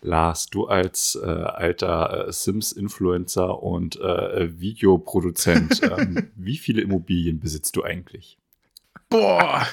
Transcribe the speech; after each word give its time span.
Lars, 0.00 0.46
du 0.46 0.66
als 0.66 1.18
äh, 1.20 1.26
alter 1.26 2.28
äh, 2.28 2.32
Sims-Influencer 2.32 3.62
und 3.62 4.00
äh, 4.00 4.58
Videoproduzent, 4.58 5.82
ähm, 5.98 6.30
wie 6.36 6.56
viele 6.56 6.82
Immobilien 6.82 7.40
besitzt 7.40 7.76
du 7.76 7.82
eigentlich? 7.82 8.38
Boah, 9.08 9.66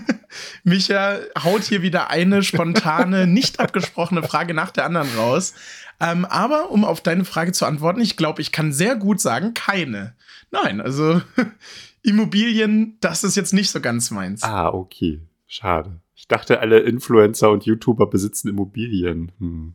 Micha 0.64 1.18
haut 1.42 1.62
hier 1.62 1.82
wieder 1.82 2.10
eine 2.10 2.42
spontane, 2.42 3.26
nicht 3.26 3.60
abgesprochene 3.60 4.22
Frage 4.22 4.54
nach 4.54 4.70
der 4.70 4.86
anderen 4.86 5.08
raus. 5.16 5.54
Ähm, 6.00 6.24
aber 6.24 6.70
um 6.70 6.84
auf 6.84 7.00
deine 7.00 7.24
Frage 7.24 7.52
zu 7.52 7.66
antworten, 7.66 8.00
ich 8.00 8.16
glaube, 8.16 8.40
ich 8.40 8.52
kann 8.52 8.72
sehr 8.72 8.96
gut 8.96 9.20
sagen, 9.20 9.52
keine. 9.54 10.14
Nein, 10.50 10.80
also 10.80 11.20
Immobilien, 12.02 12.96
das 13.00 13.24
ist 13.24 13.36
jetzt 13.36 13.52
nicht 13.52 13.70
so 13.70 13.80
ganz 13.80 14.10
meins. 14.10 14.42
Ah, 14.42 14.68
okay. 14.68 15.20
Schade. 15.46 16.00
Ich 16.30 16.36
dachte, 16.36 16.60
alle 16.60 16.80
Influencer 16.80 17.50
und 17.50 17.64
YouTuber 17.64 18.06
besitzen 18.06 18.48
Immobilien. 18.48 19.32
Hm. 19.38 19.72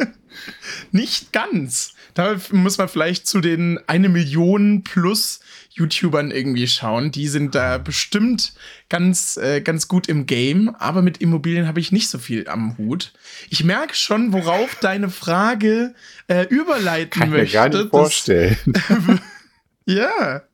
Nicht 0.92 1.30
ganz. 1.30 1.92
Da 2.14 2.36
muss 2.52 2.78
man 2.78 2.88
vielleicht 2.88 3.26
zu 3.26 3.42
den 3.42 3.78
eine 3.86 4.08
Million 4.08 4.82
plus 4.82 5.40
YouTubern 5.72 6.30
irgendwie 6.30 6.66
schauen. 6.66 7.12
Die 7.12 7.28
sind 7.28 7.54
da 7.54 7.76
bestimmt 7.76 8.54
ganz, 8.88 9.36
äh, 9.36 9.60
ganz 9.60 9.88
gut 9.88 10.08
im 10.08 10.24
Game, 10.24 10.74
aber 10.78 11.02
mit 11.02 11.18
Immobilien 11.18 11.66
habe 11.66 11.80
ich 11.80 11.92
nicht 11.92 12.08
so 12.08 12.16
viel 12.16 12.48
am 12.48 12.78
Hut. 12.78 13.12
Ich 13.50 13.62
merke 13.62 13.94
schon, 13.94 14.32
worauf 14.32 14.74
deine 14.80 15.10
Frage 15.10 15.94
äh, 16.28 16.46
überleiten 16.48 17.20
Kann 17.20 17.28
möchte. 17.28 17.58
Kann 17.58 17.68
mir 17.72 17.74
gar 17.74 17.82
nicht 17.82 17.90
vorstellen. 17.90 18.56
ja. 19.84 20.44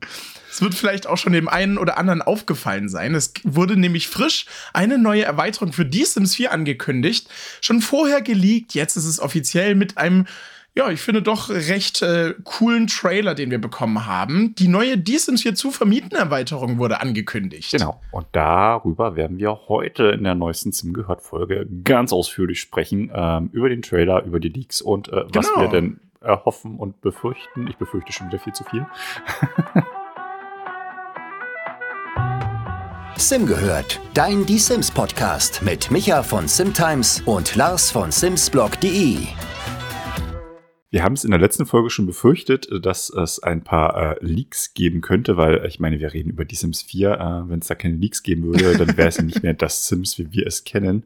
Es 0.55 0.63
wird 0.63 0.77
vielleicht 0.77 1.09
auch 1.09 1.17
schon 1.17 1.33
dem 1.33 1.49
einen 1.49 1.79
oder 1.79 1.99
anderen 1.99 2.23
aufgefallen 2.23 2.89
sein. 2.89 3.17
Es 3.17 3.33
wurde 3.43 3.77
nämlich 3.77 4.07
frisch 4.07 4.47
eine 4.73 4.99
neue 4.99 5.25
Erweiterung 5.25 5.73
für 5.73 5.85
Die 5.85 6.05
Sims 6.05 6.37
4 6.37 6.53
angekündigt. 6.53 7.29
Schon 7.61 7.81
vorher 7.81 8.23
geleakt, 8.23 8.73
jetzt 8.73 8.95
ist 8.95 9.05
es 9.05 9.19
offiziell 9.19 9.75
mit 9.75 9.99
einem 9.99 10.27
ja, 10.77 10.91
ich 10.91 11.01
finde 11.01 11.23
doch 11.23 11.51
recht 11.51 12.03
äh, 12.03 12.35
coolen 12.43 12.89
Trailer, 12.89 13.37
den 13.37 13.53
wir 13.53 13.61
bekommen 13.61 14.07
haben. 14.07 14.57
Die 14.57 14.67
neue 14.67 14.99
Die 14.99 15.19
Sims 15.19 15.43
4 15.43 15.55
zu 15.57 15.71
vermieten 15.73 16.17
Erweiterung 16.17 16.79
wurde 16.79 17.01
angekündigt. 17.01 17.73
Genau. 17.73 18.01
Und 18.11 18.27
darüber 18.33 19.15
werden 19.15 19.39
wir 19.39 19.69
heute 19.69 20.07
in 20.07 20.25
der 20.25 20.35
neuesten 20.35 20.71
Sim 20.73 20.93
gehört 20.93 21.23
Folge 21.23 21.67
ganz 21.85 22.13
ausführlich 22.13 22.61
sprechen 22.61 23.11
ähm, 23.15 23.51
über 23.53 23.69
den 23.69 23.83
Trailer, 23.83 24.25
über 24.25 24.39
die 24.39 24.49
Leaks 24.49 24.81
und 24.81 25.09
äh, 25.09 25.25
was 25.33 25.49
genau. 25.49 25.63
wir 25.63 25.69
denn 25.69 26.01
erhoffen 26.21 26.77
und 26.77 27.01
befürchten. 27.01 27.67
Ich 27.69 27.77
befürchte 27.77 28.13
schon 28.13 28.29
wieder 28.29 28.39
viel 28.39 28.53
zu 28.53 28.65
viel. 28.65 28.87
Sim 33.17 33.47
gehört, 33.47 34.01
dein 34.13 34.45
Die 34.45 34.59
Sims 34.59 34.91
Podcast 34.91 35.63
mit 35.63 35.91
Micha 35.91 36.23
von 36.23 36.49
Simtimes 36.49 37.23
und 37.25 37.55
Lars 37.55 37.91
von 37.91 38.11
Simsblog.de. 38.13 39.29
Wir 40.95 41.03
haben 41.03 41.15
es 41.15 41.25
in 41.25 41.33
der 41.33 41.41
letzten 41.41 41.67
Folge 41.67 41.91
schon 41.91 42.07
befürchtet, 42.07 42.69
dass 42.83 43.11
es 43.11 43.43
ein 43.43 43.65
paar 43.65 43.97
äh, 43.97 44.17
Leaks 44.25 44.75
geben 44.75 45.01
könnte, 45.01 45.37
weil 45.37 45.67
ich 45.67 45.81
meine, 45.81 45.99
wir 45.99 46.13
reden 46.13 46.31
über 46.31 46.45
die 46.45 46.55
Sims 46.55 46.83
4. 46.83 47.11
Äh, 47.11 47.51
Wenn 47.51 47.59
es 47.59 47.67
da 47.67 47.75
keine 47.75 47.97
Leaks 47.97 48.23
geben 48.23 48.45
würde, 48.45 48.79
dann 48.79 48.97
wäre 48.97 49.09
es 49.09 49.21
nicht 49.23 49.43
mehr 49.43 49.55
das 49.55 49.89
Sims, 49.89 50.21
wie 50.21 50.33
wir 50.33 50.47
es 50.47 50.63
kennen. 50.63 51.03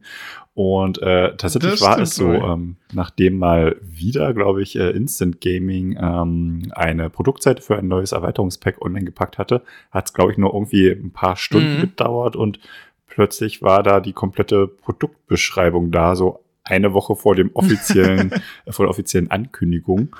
Und 0.53 1.01
äh, 1.01 1.35
tatsächlich 1.37 1.81
war 1.81 1.97
es 1.97 2.13
so, 2.13 2.31
ähm, 2.31 2.75
nachdem 2.93 3.39
mal 3.39 3.77
wieder, 3.81 4.35
glaube 4.35 4.61
ich, 4.61 4.75
äh, 4.75 4.91
Instant 4.91 5.41
Gaming 5.41 5.97
ähm, 5.99 6.71
eine 6.75 7.09
Produktseite 7.09 7.63
für 7.63 7.79
ein 7.79 7.87
neues 7.87 8.11
Erweiterungspack 8.11 8.83
online 8.83 9.05
gepackt 9.05 9.39
hatte, 9.39 9.63
hat 9.89 10.05
es, 10.05 10.13
glaube 10.13 10.31
ich, 10.31 10.37
nur 10.37 10.53
irgendwie 10.53 10.91
ein 10.91 11.13
paar 11.13 11.35
Stunden 11.35 11.77
mhm. 11.77 11.81
gedauert 11.81 12.35
und 12.35 12.59
plötzlich 13.07 13.63
war 13.63 13.81
da 13.81 14.01
die 14.01 14.13
komplette 14.13 14.67
Produktbeschreibung 14.67 15.89
da, 15.89 16.15
so 16.15 16.41
eine 16.69 16.93
Woche 16.93 17.15
vor 17.15 17.35
dem 17.35 17.51
offiziellen, 17.53 18.31
vor 18.69 18.85
der 18.85 18.91
offiziellen 18.91 19.31
Ankündigung. 19.31 20.15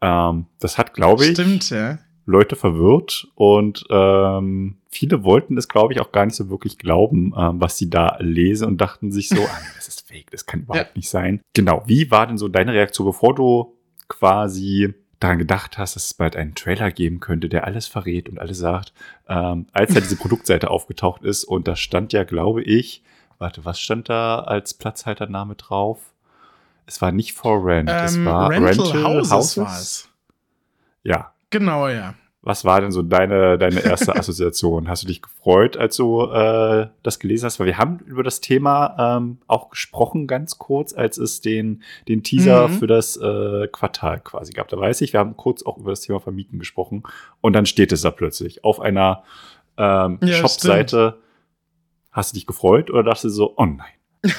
Ähm, 0.00 0.46
das 0.60 0.78
hat, 0.78 0.94
glaube 0.94 1.24
ich, 1.24 1.32
Stimmt, 1.32 1.70
ja. 1.70 1.98
Leute 2.26 2.56
verwirrt 2.56 3.28
und 3.34 3.84
ähm, 3.90 4.76
viele 4.90 5.24
wollten 5.24 5.56
es, 5.56 5.68
glaube 5.68 5.94
ich, 5.94 6.00
auch 6.00 6.12
gar 6.12 6.26
nicht 6.26 6.36
so 6.36 6.50
wirklich 6.50 6.78
glauben, 6.78 7.32
ähm, 7.36 7.60
was 7.60 7.78
sie 7.78 7.88
da 7.88 8.16
lesen 8.20 8.68
und 8.68 8.80
dachten 8.80 9.12
sich 9.12 9.28
so, 9.28 9.40
ah, 9.42 9.60
das 9.76 9.88
ist 9.88 10.06
fake, 10.06 10.30
das 10.30 10.46
kann 10.46 10.60
überhaupt 10.60 10.88
ja. 10.88 10.92
nicht 10.94 11.08
sein. 11.08 11.40
Genau, 11.54 11.82
wie 11.86 12.10
war 12.10 12.26
denn 12.26 12.38
so 12.38 12.48
deine 12.48 12.74
Reaktion, 12.74 13.06
bevor 13.06 13.34
du 13.34 13.74
quasi 14.08 14.94
daran 15.20 15.38
gedacht 15.38 15.78
hast, 15.78 15.96
dass 15.96 16.04
es 16.04 16.14
bald 16.14 16.36
einen 16.36 16.54
Trailer 16.54 16.90
geben 16.90 17.20
könnte, 17.20 17.48
der 17.48 17.64
alles 17.64 17.86
verrät 17.86 18.28
und 18.28 18.38
alles 18.38 18.58
sagt, 18.58 18.92
ähm, 19.28 19.66
als 19.72 19.94
da 19.94 20.00
diese 20.00 20.16
Produktseite 20.16 20.70
aufgetaucht 20.70 21.22
ist 21.24 21.44
und 21.44 21.66
da 21.66 21.76
stand 21.76 22.12
ja, 22.12 22.24
glaube 22.24 22.62
ich, 22.62 23.02
Warte, 23.38 23.64
was 23.64 23.80
stand 23.80 24.08
da 24.08 24.40
als 24.40 24.74
Platzhaltername 24.74 25.54
drauf? 25.54 25.98
Es 26.86 27.00
war 27.02 27.12
nicht 27.12 27.34
For 27.34 27.64
Rent, 27.64 27.90
ähm, 27.90 28.04
es 28.04 28.24
war 28.24 28.50
Rental, 28.50 28.68
Rental 28.68 29.04
Houses. 29.04 29.32
Houses? 29.32 29.56
War 29.58 29.78
es. 29.78 30.08
Ja. 31.04 31.32
Genau, 31.50 31.88
ja. 31.88 32.14
Was 32.40 32.64
war 32.64 32.80
denn 32.80 32.92
so 32.92 33.02
deine, 33.02 33.58
deine 33.58 33.80
erste 33.80 34.16
Assoziation? 34.16 34.88
hast 34.88 35.02
du 35.02 35.06
dich 35.06 35.20
gefreut, 35.20 35.76
als 35.76 35.96
du 35.96 36.22
äh, 36.22 36.88
das 37.02 37.18
gelesen 37.18 37.46
hast? 37.46 37.60
Weil 37.60 37.66
wir 37.66 37.78
haben 37.78 37.98
über 38.06 38.22
das 38.22 38.40
Thema 38.40 39.18
ähm, 39.18 39.38
auch 39.48 39.70
gesprochen, 39.70 40.26
ganz 40.26 40.56
kurz, 40.58 40.94
als 40.94 41.18
es 41.18 41.40
den, 41.40 41.82
den 42.08 42.22
Teaser 42.22 42.68
mhm. 42.68 42.72
für 42.78 42.86
das 42.86 43.16
äh, 43.16 43.68
Quartal 43.70 44.20
quasi 44.20 44.52
gab. 44.52 44.68
Da 44.68 44.78
weiß 44.78 45.00
ich, 45.02 45.12
wir 45.12 45.20
haben 45.20 45.36
kurz 45.36 45.62
auch 45.62 45.76
über 45.76 45.90
das 45.90 46.00
Thema 46.00 46.20
Vermieten 46.20 46.58
gesprochen 46.58 47.02
und 47.40 47.52
dann 47.52 47.66
steht 47.66 47.92
es 47.92 48.02
da 48.02 48.10
plötzlich 48.10 48.64
auf 48.64 48.80
einer 48.80 49.24
ähm, 49.76 50.18
ja, 50.22 50.34
Shop-Seite 50.36 51.18
Hast 52.18 52.32
du 52.32 52.34
dich 52.34 52.48
gefreut 52.48 52.90
oder 52.90 53.04
dachtest 53.04 53.26
du 53.26 53.28
so, 53.28 53.54
oh 53.56 53.64
nein? 53.64 53.92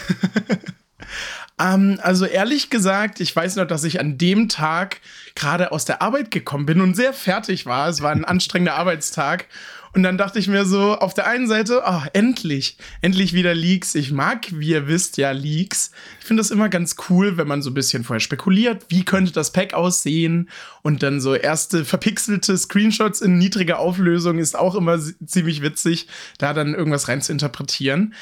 ähm, 1.61 1.97
also 2.03 2.25
ehrlich 2.25 2.69
gesagt, 2.69 3.21
ich 3.21 3.33
weiß 3.33 3.55
noch, 3.55 3.67
dass 3.67 3.85
ich 3.85 4.01
an 4.01 4.17
dem 4.17 4.49
Tag 4.49 4.99
gerade 5.33 5.71
aus 5.71 5.85
der 5.85 6.01
Arbeit 6.01 6.29
gekommen 6.29 6.65
bin 6.65 6.81
und 6.81 6.93
sehr 6.93 7.13
fertig 7.13 7.65
war. 7.65 7.87
Es 7.87 8.01
war 8.01 8.11
ein 8.11 8.25
anstrengender 8.25 8.75
Arbeitstag. 8.75 9.45
Und 9.93 10.03
dann 10.03 10.17
dachte 10.17 10.39
ich 10.39 10.47
mir 10.47 10.65
so, 10.65 10.95
auf 10.95 11.13
der 11.13 11.27
einen 11.27 11.47
Seite, 11.47 11.81
oh, 11.85 12.01
endlich, 12.13 12.77
endlich 13.01 13.33
wieder 13.33 13.55
Leaks. 13.55 13.95
Ich 13.95 14.11
mag, 14.11 14.47
wie 14.51 14.69
ihr 14.69 14.87
wisst, 14.87 15.17
ja 15.17 15.31
Leaks. 15.31 15.91
Ich 16.19 16.25
finde 16.25 16.41
das 16.41 16.51
immer 16.51 16.69
ganz 16.69 16.95
cool, 17.09 17.37
wenn 17.37 17.47
man 17.47 17.61
so 17.61 17.71
ein 17.71 17.73
bisschen 17.73 18.03
vorher 18.03 18.19
spekuliert, 18.19 18.85
wie 18.89 19.03
könnte 19.03 19.31
das 19.31 19.51
Pack 19.51 19.73
aussehen. 19.73 20.49
Und 20.83 21.01
dann 21.03 21.21
so 21.21 21.33
erste 21.35 21.85
verpixelte 21.85 22.57
Screenshots 22.57 23.21
in 23.21 23.37
niedriger 23.37 23.79
Auflösung 23.79 24.39
ist 24.39 24.57
auch 24.57 24.75
immer 24.75 24.99
ziemlich 25.25 25.61
witzig, 25.61 26.07
da 26.37 26.53
dann 26.53 26.75
irgendwas 26.75 27.07
rein 27.07 27.21
zu 27.21 27.31
interpretieren. 27.31 28.13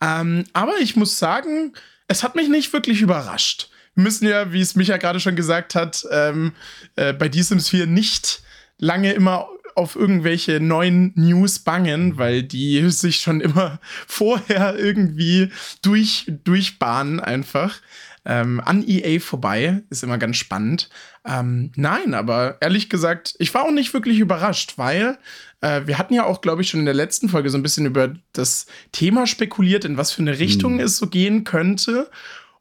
Ähm, 0.00 0.44
aber 0.52 0.74
ich 0.80 0.96
muss 0.96 1.18
sagen, 1.18 1.72
es 2.08 2.22
hat 2.22 2.34
mich 2.34 2.48
nicht 2.48 2.72
wirklich 2.72 3.00
überrascht. 3.00 3.70
Wir 3.94 4.04
müssen 4.04 4.26
ja, 4.26 4.52
wie 4.52 4.60
es 4.60 4.74
Micha 4.74 4.96
gerade 4.96 5.20
schon 5.20 5.36
gesagt 5.36 5.74
hat, 5.74 6.04
ähm, 6.10 6.52
äh, 6.96 7.12
bei 7.12 7.30
The 7.30 7.42
Sims 7.42 7.68
4 7.68 7.86
nicht 7.86 8.42
lange 8.78 9.12
immer 9.12 9.48
auf 9.76 9.96
irgendwelche 9.96 10.60
neuen 10.60 11.12
News 11.14 11.58
bangen, 11.58 12.18
weil 12.18 12.42
die 12.42 12.90
sich 12.90 13.16
schon 13.16 13.40
immer 13.40 13.80
vorher 14.06 14.76
irgendwie 14.78 15.50
durch, 15.82 16.30
durchbahnen 16.44 17.20
einfach. 17.20 17.80
Ähm, 18.26 18.62
an 18.64 18.82
EA 18.86 19.20
vorbei. 19.20 19.82
Ist 19.90 20.02
immer 20.02 20.16
ganz 20.16 20.38
spannend. 20.38 20.88
Ähm, 21.26 21.72
nein, 21.76 22.14
aber 22.14 22.56
ehrlich 22.60 22.88
gesagt, 22.88 23.34
ich 23.38 23.52
war 23.52 23.64
auch 23.64 23.70
nicht 23.70 23.92
wirklich 23.92 24.18
überrascht, 24.18 24.74
weil 24.76 25.18
äh, 25.60 25.82
wir 25.86 25.98
hatten 25.98 26.14
ja 26.14 26.24
auch, 26.24 26.40
glaube 26.40 26.62
ich, 26.62 26.68
schon 26.68 26.80
in 26.80 26.86
der 26.86 26.94
letzten 26.94 27.28
Folge 27.28 27.50
so 27.50 27.58
ein 27.58 27.62
bisschen 27.62 27.86
über 27.86 28.14
das 28.32 28.66
Thema 28.92 29.26
spekuliert, 29.26 29.84
in 29.84 29.96
was 29.96 30.12
für 30.12 30.22
eine 30.22 30.38
Richtung 30.38 30.74
hm. 30.74 30.80
es 30.80 30.96
so 30.96 31.06
gehen 31.06 31.44
könnte. 31.44 32.10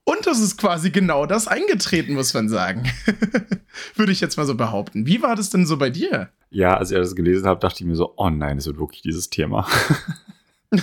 Und 0.06 0.28
das 0.28 0.41
ist 0.41 0.58
quasi 0.58 0.91
genau 0.91 1.25
das 1.25 1.47
eingetreten, 1.47 2.14
muss 2.14 2.34
man 2.34 2.50
sagen. 2.50 2.84
Würde 3.96 4.12
ich 4.12 4.19
jetzt 4.19 4.38
mal 4.38 4.46
so 4.46 4.56
behaupten. 4.56 5.06
Wie 5.06 5.22
war 5.22 5.36
das 5.36 5.50
denn 5.50 5.66
so 5.66 5.78
bei 5.78 5.90
dir? 5.90 6.30
Ja, 6.50 6.78
als 6.78 6.91
ich 6.91 6.97
das 6.97 7.16
gelesen 7.16 7.47
habe, 7.47 7.59
dachte 7.59 7.84
ich 7.84 7.88
mir 7.88 7.96
so, 7.96 8.13
oh 8.18 8.30
nein, 8.30 8.58
es 8.58 8.68
wird 8.68 8.80
wirklich 8.80 9.02
dieses 9.02 9.30
Thema. 9.30 9.68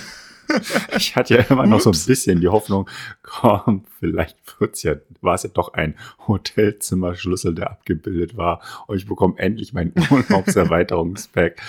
ich 0.97 1.15
hatte 1.15 1.35
ja 1.35 1.41
immer 1.49 1.65
noch 1.65 1.79
so 1.79 1.91
ein 1.91 2.05
bisschen 2.05 2.41
die 2.41 2.47
Hoffnung, 2.47 2.89
komm, 3.23 3.85
vielleicht 3.99 4.37
wird's 4.59 4.83
ja, 4.83 4.95
war 5.21 5.35
es 5.35 5.43
ja 5.43 5.49
doch 5.49 5.73
ein 5.73 5.95
Hotelzimmerschlüssel, 6.27 7.55
der 7.55 7.71
abgebildet 7.71 8.37
war 8.37 8.61
und 8.87 8.97
ich 8.97 9.07
bekomme 9.07 9.35
endlich 9.37 9.73
mein 9.73 9.93
Urlaubserweiterungspack 10.09 11.61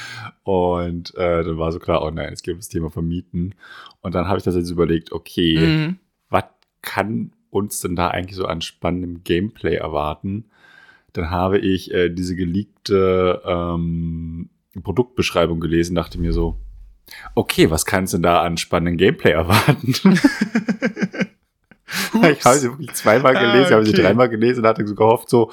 und 0.42 1.14
äh, 1.16 1.44
dann 1.44 1.58
war 1.58 1.72
so 1.72 1.78
klar, 1.78 2.02
oh 2.02 2.10
nein, 2.10 2.32
es 2.32 2.42
gibt 2.42 2.58
das 2.58 2.68
Thema 2.68 2.90
Vermieten 2.90 3.54
und 4.00 4.14
dann 4.14 4.26
habe 4.26 4.38
ich 4.38 4.44
das 4.44 4.54
jetzt 4.54 4.70
überlegt, 4.70 5.12
okay, 5.12 5.58
mhm. 5.58 5.98
was 6.28 6.44
kann 6.82 7.32
uns 7.52 7.80
denn 7.80 7.94
da 7.94 8.08
eigentlich 8.08 8.36
so 8.36 8.46
an 8.46 8.62
spannendem 8.62 9.22
Gameplay 9.22 9.76
erwarten? 9.76 10.46
Dann 11.12 11.30
habe 11.30 11.58
ich 11.58 11.92
äh, 11.92 12.08
diese 12.08 12.34
geleakte 12.34 13.42
ähm, 13.44 14.48
Produktbeschreibung 14.82 15.60
gelesen, 15.60 15.94
dachte 15.94 16.18
mir 16.18 16.32
so, 16.32 16.58
okay, 17.34 17.70
was 17.70 17.84
kannst 17.84 18.14
du 18.14 18.16
denn 18.16 18.22
da 18.22 18.42
an 18.42 18.56
spannendem 18.56 18.96
Gameplay 18.96 19.32
erwarten? 19.32 19.94
ich 22.30 22.44
habe 22.44 22.58
sie 22.58 22.70
wirklich 22.70 22.94
zweimal 22.94 23.34
gelesen, 23.34 23.54
ah, 23.54 23.64
okay. 23.64 23.74
habe 23.74 23.86
sie 23.86 23.92
dreimal 23.92 24.28
gelesen 24.30 24.60
und 24.60 24.68
hatte 24.68 24.86
so 24.86 24.94
gehofft, 24.94 25.28
so 25.28 25.52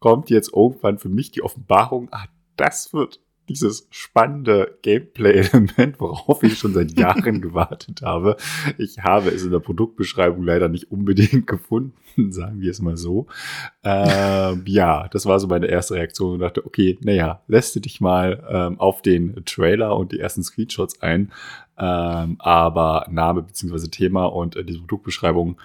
kommt 0.00 0.28
jetzt 0.28 0.52
irgendwann 0.54 0.98
für 0.98 1.08
mich 1.08 1.30
die 1.30 1.42
Offenbarung, 1.42 2.08
ah, 2.12 2.26
das 2.56 2.92
wird 2.92 3.20
dieses 3.48 3.88
spannende 3.90 4.78
Gameplay-Element, 4.82 6.00
worauf 6.00 6.42
ich 6.42 6.58
schon 6.58 6.72
seit 6.72 6.98
Jahren 6.98 7.40
gewartet 7.42 8.02
habe. 8.02 8.36
Ich 8.78 9.00
habe 9.00 9.30
es 9.30 9.44
in 9.44 9.50
der 9.50 9.58
Produktbeschreibung 9.58 10.42
leider 10.42 10.68
nicht 10.68 10.90
unbedingt 10.90 11.46
gefunden, 11.46 11.94
sagen 12.32 12.60
wir 12.60 12.70
es 12.70 12.80
mal 12.80 12.96
so. 12.96 13.26
Ähm, 13.82 14.64
ja, 14.66 15.08
das 15.08 15.26
war 15.26 15.40
so 15.40 15.48
meine 15.48 15.66
erste 15.66 15.94
Reaktion 15.94 16.34
und 16.34 16.38
dachte, 16.40 16.64
okay, 16.64 16.98
naja, 17.02 17.42
lässt 17.48 17.74
du 17.74 17.80
dich 17.80 18.00
mal 18.00 18.44
ähm, 18.48 18.78
auf 18.78 19.02
den 19.02 19.44
Trailer 19.44 19.96
und 19.96 20.12
die 20.12 20.20
ersten 20.20 20.42
Screenshots 20.42 21.02
ein. 21.02 21.32
Ähm, 21.78 22.36
aber 22.38 23.06
Name 23.10 23.42
beziehungsweise 23.42 23.90
Thema 23.90 24.26
und 24.26 24.56
äh, 24.56 24.64
diese 24.64 24.78
Produktbeschreibung 24.80 25.60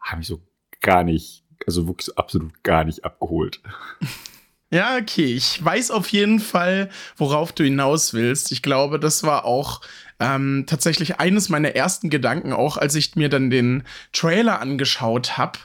haben 0.00 0.18
mich 0.18 0.28
so 0.28 0.40
gar 0.80 1.04
nicht, 1.04 1.44
also 1.66 1.86
wirklich 1.86 2.06
so 2.06 2.14
absolut 2.16 2.62
gar 2.62 2.84
nicht 2.84 3.04
abgeholt. 3.04 3.60
Ja, 4.72 4.96
okay. 4.96 5.34
Ich 5.34 5.62
weiß 5.62 5.90
auf 5.90 6.08
jeden 6.08 6.40
Fall, 6.40 6.88
worauf 7.18 7.52
du 7.52 7.62
hinaus 7.62 8.14
willst. 8.14 8.50
Ich 8.52 8.62
glaube, 8.62 8.98
das 8.98 9.22
war 9.22 9.44
auch 9.44 9.82
ähm, 10.18 10.64
tatsächlich 10.66 11.20
eines 11.20 11.50
meiner 11.50 11.76
ersten 11.76 12.08
Gedanken, 12.08 12.54
auch 12.54 12.78
als 12.78 12.94
ich 12.94 13.14
mir 13.14 13.28
dann 13.28 13.50
den 13.50 13.82
Trailer 14.14 14.60
angeschaut 14.60 15.36
habe. 15.36 15.58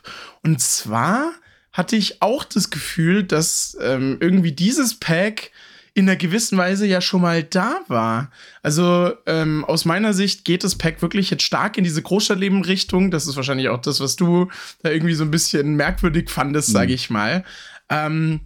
Und 0.43 0.59
zwar 0.59 1.31
hatte 1.71 1.95
ich 1.95 2.21
auch 2.21 2.43
das 2.43 2.69
Gefühl, 2.69 3.23
dass 3.23 3.77
ähm, 3.81 4.17
irgendwie 4.19 4.51
dieses 4.51 4.99
Pack 4.99 5.51
in 5.93 6.09
einer 6.09 6.17
gewissen 6.17 6.57
Weise 6.57 6.85
ja 6.85 6.99
schon 6.99 7.21
mal 7.21 7.43
da 7.43 7.79
war. 7.87 8.29
Also 8.61 9.13
ähm, 9.25 9.63
aus 9.63 9.85
meiner 9.85 10.13
Sicht 10.13 10.43
geht 10.43 10.65
das 10.65 10.75
Pack 10.75 11.01
wirklich 11.01 11.29
jetzt 11.29 11.43
stark 11.43 11.77
in 11.77 11.85
diese 11.85 12.01
Großstadtleben-Richtung. 12.01 13.09
Das 13.09 13.25
ist 13.25 13.37
wahrscheinlich 13.37 13.69
auch 13.69 13.81
das, 13.81 14.01
was 14.01 14.17
du 14.17 14.49
da 14.83 14.91
irgendwie 14.91 15.15
so 15.15 15.23
ein 15.23 15.31
bisschen 15.31 15.75
merkwürdig 15.75 16.29
fandest, 16.29 16.69
mhm. 16.69 16.73
sage 16.73 16.93
ich 16.93 17.09
mal. 17.09 17.45
Ähm, 17.89 18.41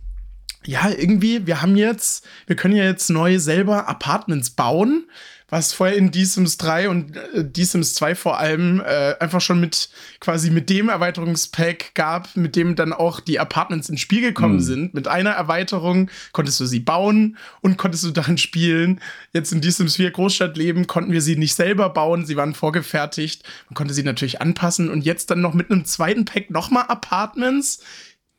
ja, 0.66 0.90
irgendwie, 0.90 1.48
wir 1.48 1.62
haben 1.62 1.76
jetzt, 1.76 2.26
wir 2.46 2.56
können 2.56 2.76
ja 2.76 2.84
jetzt 2.84 3.10
neu 3.10 3.40
selber 3.40 3.88
Apartments 3.88 4.52
bauen, 4.52 5.06
was 5.50 5.74
vorher 5.74 5.98
in 5.98 6.14
The 6.14 6.24
Sims 6.24 6.58
3 6.58 6.88
und 6.88 7.18
äh, 7.18 7.46
The 7.54 7.66
Sims 7.66 7.94
2 7.96 8.16
vor 8.16 8.38
allem 8.40 8.80
äh, 8.80 9.16
einfach 9.20 9.42
schon 9.42 9.60
mit 9.60 9.90
quasi 10.22 10.50
mit 10.50 10.70
dem 10.70 10.88
Erweiterungspack 10.88 11.94
gab, 11.94 12.38
mit 12.38 12.56
dem 12.56 12.76
dann 12.76 12.94
auch 12.94 13.20
die 13.20 13.38
Apartments 13.38 13.90
ins 13.90 14.00
Spiel 14.00 14.22
gekommen 14.22 14.56
mhm. 14.56 14.62
sind. 14.62 14.94
Mit 14.94 15.08
einer 15.10 15.32
Erweiterung 15.32 16.10
konntest 16.32 16.60
du 16.62 16.66
sie 16.66 16.80
bauen 16.80 17.38
und 17.60 17.78
konntest 17.78 18.06
du 18.06 18.12
darin 18.12 18.38
spielen. 18.38 19.02
Jetzt 19.34 19.52
in 19.52 19.62
The 19.62 19.72
Sims 19.72 19.98
4 19.98 20.12
Großstadtleben 20.12 20.88
konnten 20.88 21.12
wir 21.12 21.22
sie 21.22 21.36
nicht 21.36 21.56
selber 21.56 21.90
bauen, 21.90 22.26
sie 22.26 22.38
waren 22.38 22.54
vorgefertigt. 22.54 23.44
Man 23.68 23.76
konnte 23.76 23.94
sie 23.94 24.04
natürlich 24.04 24.42
anpassen 24.42 24.90
und 24.90 25.04
jetzt 25.04 25.32
dann 25.32 25.42
noch 25.42 25.54
mit 25.54 25.70
einem 25.70 25.84
zweiten 25.84 26.24
Pack 26.24 26.50
nochmal 26.50 26.86
Apartments, 26.88 27.84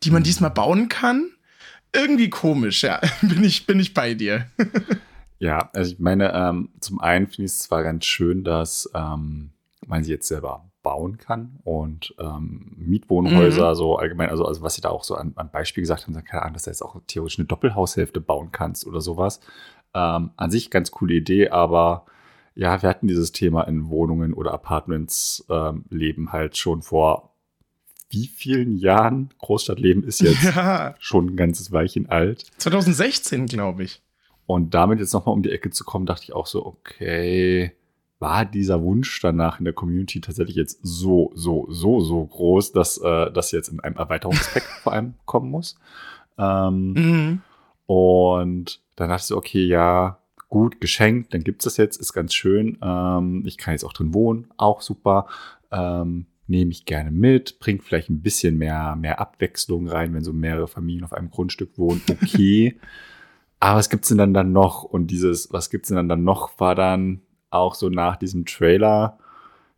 die 0.05 0.11
man 0.11 0.23
diesmal 0.23 0.51
bauen 0.51 0.89
kann 0.89 1.29
irgendwie 1.95 2.31
komisch, 2.31 2.83
ja. 2.83 3.01
bin, 3.23 3.45
ich, 3.45 3.67
bin 3.67 3.81
ich 3.81 3.95
bei 3.95 4.15
dir. 4.15 4.47
ja, 5.39 5.71
also 5.73 5.93
ich 5.93 5.99
meine, 5.99 6.33
ähm, 6.33 6.71
zum 6.81 7.01
einen 7.01 7.27
finde 7.27 7.45
ich 7.45 7.53
es 7.53 7.59
zwar 7.61 7.83
ganz 7.83 8.05
schön, 8.05 8.45
dass 8.45 8.91
ähm, 8.95 9.51
man 9.87 10.05
sie 10.05 10.13
jetzt 10.13 10.29
selber 10.29 10.69
bauen 10.83 11.17
kann 11.19 11.61
und 11.63 12.15
ähm, 12.19 12.73
Mietwohnhäuser 12.77 13.71
mhm. 13.71 13.75
so 13.75 13.97
allgemein, 13.97 14.31
also, 14.31 14.45
also 14.45 14.63
was 14.63 14.75
sie 14.75 14.81
da 14.81 14.91
auch 14.91 15.05
so 15.05 15.15
an, 15.15 15.33
an 15.37 15.51
Beispiel 15.51 15.83
gesagt 15.83 16.07
haben, 16.07 16.25
keine 16.25 16.43
Ahnung, 16.43 16.55
dass 16.55 16.65
du 16.65 16.71
jetzt 16.71 16.83
auch 16.83 17.01
theoretisch 17.07 17.39
eine 17.39 17.47
Doppelhaushälfte 17.47 18.21
bauen 18.21 18.51
kannst 18.51 18.87
oder 18.87 19.01
sowas. 19.01 19.41
Ähm, 19.95 20.31
an 20.37 20.51
sich 20.51 20.71
ganz 20.71 20.91
coole 20.91 21.15
Idee, 21.15 21.51
aber 21.51 22.07
ja, 22.55 22.83
wir 22.83 22.89
hatten 22.89 23.07
dieses 23.07 23.33
Thema 23.33 23.63
in 23.63 23.89
Wohnungen 23.89 24.35
oder 24.35 24.53
Apartments 24.53 25.45
ähm, 25.49 25.85
leben 25.89 26.33
halt 26.33 26.57
schon 26.57 26.83
vor 26.83 27.32
wie 28.13 28.27
vielen 28.27 28.77
Jahren 28.77 29.31
Großstadtleben 29.39 30.05
ist 30.05 30.21
jetzt 30.21 30.43
ja. 30.57 30.95
schon 30.99 31.31
ein 31.31 31.37
ganzes 31.37 31.73
Weilchen 31.73 32.09
alt. 32.09 32.45
2016, 32.59 33.47
glaube 33.47 33.85
ich. 33.85 34.03
Und 34.47 34.75
damit 34.75 35.01
jetzt 35.01 35.15
nochmal 35.15 35.35
um 35.35 35.43
die 35.43 35.51
Ecke 35.51 35.71
zu 35.71 35.85
kommen, 35.85 36.05
dachte 36.05 36.25
ich 36.25 36.33
auch 36.35 36.47
so, 36.47 36.65
okay, 36.67 37.73
war 38.19 38.45
dieser 38.45 38.83
Wunsch 38.83 39.21
danach 39.21 39.59
in 39.59 39.65
der 39.65 39.75
Community 39.75 40.21
tatsächlich 40.21 40.57
jetzt 40.57 40.79
so, 40.83 41.33
so, 41.35 41.67
so, 41.71 42.01
so 42.01 42.25
groß, 42.25 42.73
dass 42.73 42.99
äh, 42.99 43.31
das 43.33 43.51
jetzt 43.51 43.69
in 43.69 43.81
einem 43.81 43.97
Erweiterungspack 43.97 44.63
vor 44.83 44.93
allem 44.93 45.15
kommen 45.25 45.51
muss. 45.51 45.77
Ähm, 46.39 46.93
mhm. 46.93 47.43
Und 47.87 48.81
dann 48.97 49.09
dachte 49.09 49.23
ich 49.23 49.27
so, 49.27 49.37
okay, 49.37 49.65
ja, 49.65 50.19
gut, 50.49 50.81
geschenkt, 50.81 51.33
dann 51.33 51.45
gibt 51.45 51.63
es 51.63 51.65
das 51.65 51.77
jetzt, 51.79 51.97
ist 51.97 52.13
ganz 52.13 52.35
schön. 52.35 52.79
Ähm, 52.83 53.43
ich 53.47 53.57
kann 53.57 53.73
jetzt 53.73 53.85
auch 53.85 53.95
drin 53.95 54.13
wohnen, 54.13 54.49
auch 54.57 54.83
super. 54.83 55.27
Ähm, 55.71 56.27
nehme 56.47 56.71
ich 56.71 56.85
gerne 56.85 57.11
mit, 57.11 57.59
bringt 57.59 57.83
vielleicht 57.83 58.11
ein 58.11 58.23
bisschen 58.23 58.59
mehr, 58.59 58.97
mehr 58.97 59.21
Abwechslung 59.21 59.89
rein, 59.89 60.13
wenn 60.15 60.25
so 60.25 60.33
mehrere 60.33 60.69
Familien 60.69 61.05
auf 61.05 61.13
einem 61.13 61.31
Grundstück 61.31 61.79
wohnen. 61.79 62.03
Okay. 62.23 62.79
Aber 63.61 63.79
was 63.79 63.91
gibt's 63.91 64.09
denn 64.09 64.19
dann, 64.19 64.35
dann 64.35 64.51
noch? 64.53 64.83
Und 64.83 65.07
dieses, 65.13 65.53
was 65.53 65.71
gibt's 65.71 65.87
denn 65.87 65.97
dann, 65.97 66.09
dann 66.09 66.25
noch, 66.25 66.59
war 66.59 66.75
dann 66.75 67.21
auch 67.51 67.77
so 67.77 67.89
nach 67.91 68.17
diesem 68.17 68.45
Trailer, 68.45 69.19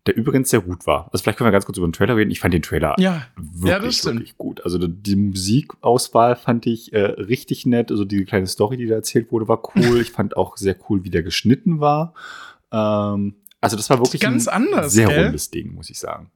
der 0.06 0.16
übrigens 0.16 0.50
sehr 0.50 0.60
gut 0.60 0.86
war. 0.86 1.10
Also 1.12 1.22
vielleicht 1.22 1.38
können 1.38 1.48
wir 1.48 1.52
ganz 1.52 1.66
kurz 1.66 1.76
über 1.76 1.86
den 1.86 1.92
Trailer 1.92 2.16
reden. 2.16 2.30
Ich 2.30 2.40
fand 2.40 2.54
den 2.54 2.62
Trailer 2.62 2.94
ja, 2.98 3.26
wirklich, 3.36 4.02
ja, 4.02 4.12
wirklich 4.12 4.38
gut. 4.38 4.64
Also 4.64 4.78
die 4.78 5.16
Musikauswahl 5.16 6.36
fand 6.36 6.66
ich 6.66 6.92
äh, 6.92 7.00
richtig 7.00 7.66
nett. 7.66 7.90
Also 7.90 8.04
die 8.04 8.24
kleine 8.24 8.46
Story, 8.46 8.76
die 8.76 8.86
da 8.86 8.94
erzählt 8.94 9.32
wurde, 9.32 9.48
war 9.48 9.62
cool. 9.76 10.00
ich 10.00 10.12
fand 10.12 10.36
auch 10.36 10.56
sehr 10.56 10.76
cool, 10.88 11.04
wie 11.04 11.10
der 11.10 11.22
geschnitten 11.22 11.80
war. 11.80 12.14
Ähm, 12.72 13.34
also 13.64 13.76
das 13.76 13.90
war 13.90 13.98
wirklich 13.98 14.20
ganz 14.20 14.46
ein 14.46 14.66
anders, 14.66 14.92
sehr 14.92 15.08
gell? 15.08 15.24
rundes 15.24 15.50
Ding, 15.50 15.74
muss 15.74 15.90
ich 15.90 15.98
sagen. 15.98 16.30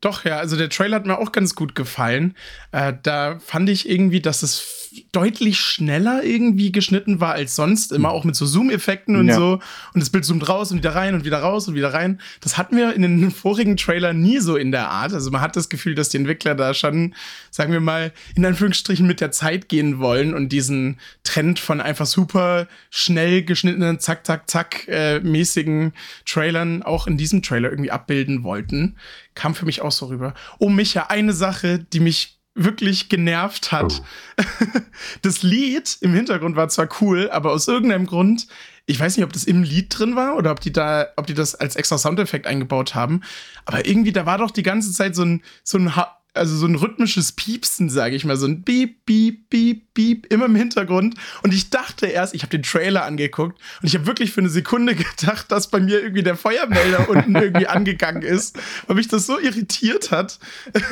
Doch, 0.00 0.24
ja, 0.24 0.38
also 0.38 0.56
der 0.56 0.68
Trailer 0.68 0.96
hat 0.96 1.06
mir 1.06 1.18
auch 1.18 1.32
ganz 1.32 1.54
gut 1.54 1.74
gefallen. 1.74 2.36
Äh, 2.72 2.92
da 3.02 3.38
fand 3.38 3.68
ich 3.70 3.88
irgendwie, 3.88 4.20
dass 4.20 4.42
es 4.42 4.83
deutlich 5.12 5.58
schneller 5.58 6.22
irgendwie 6.22 6.72
geschnitten 6.72 7.20
war 7.20 7.32
als 7.32 7.56
sonst, 7.56 7.92
immer 7.92 8.10
auch 8.10 8.24
mit 8.24 8.36
so 8.36 8.46
Zoom-Effekten 8.46 9.16
und 9.16 9.28
ja. 9.28 9.34
so. 9.34 9.60
Und 9.92 10.00
das 10.00 10.10
Bild 10.10 10.24
zoomt 10.24 10.48
raus 10.48 10.70
und 10.70 10.78
wieder 10.78 10.94
rein 10.94 11.14
und 11.14 11.24
wieder 11.24 11.38
raus 11.38 11.68
und 11.68 11.74
wieder 11.74 11.92
rein. 11.92 12.20
Das 12.40 12.56
hatten 12.58 12.76
wir 12.76 12.94
in 12.94 13.02
den 13.02 13.30
vorigen 13.32 13.76
Trailern 13.76 14.20
nie 14.20 14.38
so 14.38 14.56
in 14.56 14.72
der 14.72 14.90
Art. 14.90 15.12
Also 15.12 15.30
man 15.30 15.40
hat 15.40 15.56
das 15.56 15.68
Gefühl, 15.68 15.94
dass 15.94 16.08
die 16.08 16.16
Entwickler 16.16 16.54
da 16.54 16.74
schon, 16.74 17.14
sagen 17.50 17.72
wir 17.72 17.80
mal, 17.80 18.12
in 18.34 18.44
Anführungsstrichen 18.44 19.06
mit 19.06 19.20
der 19.20 19.30
Zeit 19.30 19.68
gehen 19.68 19.98
wollen 19.98 20.34
und 20.34 20.50
diesen 20.50 20.98
Trend 21.22 21.58
von 21.58 21.80
einfach 21.80 22.06
super 22.06 22.66
schnell 22.90 23.42
geschnittenen, 23.44 24.00
zack, 24.00 24.26
zack, 24.26 24.48
zack, 24.48 24.88
äh, 24.88 25.20
mäßigen 25.20 25.92
Trailern 26.26 26.82
auch 26.82 27.06
in 27.06 27.16
diesem 27.16 27.42
Trailer 27.42 27.70
irgendwie 27.70 27.90
abbilden 27.90 28.42
wollten 28.44 28.96
kam 29.34 29.54
für 29.54 29.66
mich 29.66 29.82
auch 29.82 29.92
so 29.92 30.06
rüber. 30.06 30.34
Oh, 30.58 30.68
Micha, 30.68 31.06
eine 31.08 31.32
Sache, 31.32 31.78
die 31.78 32.00
mich 32.00 32.38
wirklich 32.54 33.08
genervt 33.08 33.72
hat. 33.72 34.02
Oh. 34.38 34.42
Das 35.22 35.42
Lied 35.42 35.98
im 36.00 36.14
Hintergrund 36.14 36.56
war 36.56 36.68
zwar 36.68 36.88
cool, 37.00 37.30
aber 37.30 37.52
aus 37.52 37.68
irgendeinem 37.68 38.06
Grund, 38.06 38.46
ich 38.86 38.98
weiß 38.98 39.16
nicht, 39.16 39.24
ob 39.24 39.32
das 39.32 39.44
im 39.44 39.62
Lied 39.62 39.96
drin 39.96 40.16
war 40.16 40.36
oder 40.36 40.50
ob 40.50 40.60
die 40.60 40.72
da, 40.72 41.08
ob 41.16 41.26
die 41.26 41.34
das 41.34 41.54
als 41.54 41.76
extra 41.76 41.98
Soundeffekt 41.98 42.46
eingebaut 42.46 42.94
haben, 42.94 43.22
aber 43.64 43.86
irgendwie, 43.86 44.12
da 44.12 44.26
war 44.26 44.38
doch 44.38 44.50
die 44.50 44.62
ganze 44.62 44.92
Zeit 44.92 45.14
so 45.14 45.24
ein, 45.24 45.42
so 45.62 45.78
ein 45.78 45.96
also 46.34 46.56
so 46.56 46.66
ein 46.66 46.74
rhythmisches 46.74 47.32
Piepsen, 47.32 47.88
sage 47.88 48.16
ich 48.16 48.24
mal, 48.24 48.36
so 48.36 48.46
ein 48.46 48.62
Beep, 48.62 49.06
Beep, 49.06 49.48
Beep, 49.48 49.94
Beep, 49.94 50.32
immer 50.32 50.46
im 50.46 50.56
Hintergrund. 50.56 51.14
Und 51.42 51.54
ich 51.54 51.70
dachte 51.70 52.06
erst, 52.06 52.34
ich 52.34 52.42
habe 52.42 52.50
den 52.50 52.62
Trailer 52.62 53.04
angeguckt 53.04 53.60
und 53.80 53.88
ich 53.88 53.94
habe 53.94 54.06
wirklich 54.06 54.32
für 54.32 54.40
eine 54.40 54.48
Sekunde 54.48 54.94
gedacht, 55.18 55.50
dass 55.50 55.70
bei 55.70 55.80
mir 55.80 56.02
irgendwie 56.02 56.24
der 56.24 56.36
Feuermelder 56.36 57.08
unten 57.08 57.34
irgendwie 57.36 57.68
angegangen 57.68 58.22
ist, 58.22 58.58
weil 58.86 58.96
mich 58.96 59.08
das 59.08 59.26
so 59.26 59.38
irritiert 59.38 60.10
hat. 60.10 60.38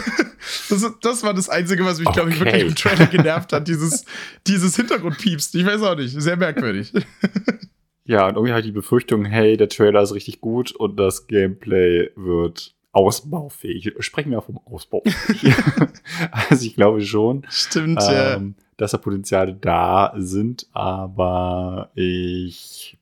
Das, 0.69 0.85
das 1.03 1.23
war 1.23 1.35
das 1.35 1.49
Einzige, 1.49 1.85
was 1.85 1.99
mich, 1.99 2.09
okay. 2.09 2.17
glaube 2.17 2.31
ich, 2.31 2.41
wirklich 2.41 2.63
im 2.63 2.75
Trailer 2.75 3.07
genervt 3.07 3.53
hat, 3.53 3.69
dieses, 3.69 4.05
dieses 4.47 4.75
Hintergrundpiepsen. 4.75 5.61
Ich 5.61 5.67
weiß 5.67 5.83
auch 5.83 5.97
nicht, 5.97 6.21
sehr 6.21 6.37
merkwürdig. 6.37 6.93
Ja, 8.05 8.27
und 8.27 8.35
irgendwie 8.35 8.53
halt 8.53 8.65
die 8.65 8.73
Befürchtung, 8.73 9.25
hey, 9.25 9.57
der 9.57 9.69
Trailer 9.69 10.03
ist 10.03 10.15
richtig 10.15 10.41
gut 10.41 10.73
und 10.73 10.97
das 10.97 11.29
Gameplay 11.29 12.11
wird 12.17 12.75
ausbaufähig. 12.93 13.95
Sprechen 14.01 14.31
wir 14.31 14.43
vom 14.43 14.59
Ausbau. 14.59 15.03
also 16.31 16.67
ich 16.67 16.75
glaube 16.75 17.01
schon, 17.01 17.45
Stimmt, 17.49 18.03
ähm, 18.09 18.55
ja. 18.57 18.65
dass 18.77 18.93
da 18.93 18.99
Potenziale 18.99 19.55
da 19.55 20.13
sind, 20.17 20.69
aber 20.73 21.91
ich 21.95 22.99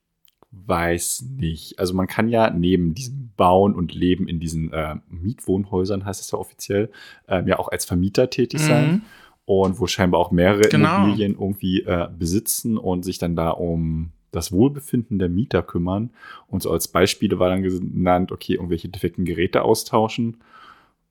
weiß 0.52 1.26
nicht. 1.36 1.78
Also 1.78 1.94
man 1.94 2.06
kann 2.06 2.28
ja 2.28 2.50
neben 2.50 2.94
diesem 2.94 3.30
Bauen 3.36 3.74
und 3.74 3.94
Leben 3.94 4.28
in 4.28 4.40
diesen 4.40 4.72
äh, 4.72 4.96
Mietwohnhäusern, 5.08 6.04
heißt 6.04 6.20
es 6.20 6.30
ja 6.30 6.38
offiziell, 6.38 6.90
ähm, 7.28 7.48
ja 7.48 7.58
auch 7.58 7.68
als 7.68 7.84
Vermieter 7.84 8.30
tätig 8.30 8.60
mhm. 8.62 8.66
sein. 8.66 9.02
Und 9.44 9.80
wo 9.80 9.88
scheinbar 9.88 10.20
auch 10.20 10.30
mehrere 10.30 10.68
genau. 10.68 10.98
Immobilien 10.98 11.32
irgendwie 11.32 11.82
äh, 11.82 12.08
besitzen 12.16 12.78
und 12.78 13.04
sich 13.04 13.18
dann 13.18 13.34
da 13.34 13.50
um 13.50 14.12
das 14.32 14.52
Wohlbefinden 14.52 15.18
der 15.18 15.28
Mieter 15.28 15.62
kümmern. 15.62 16.10
Und 16.46 16.62
so 16.62 16.70
als 16.70 16.88
Beispiele 16.88 17.38
war 17.38 17.50
dann 17.50 17.62
genannt, 17.62 18.32
okay, 18.32 18.54
irgendwelche 18.54 18.88
defekten 18.88 19.24
Geräte 19.24 19.62
austauschen. 19.62 20.38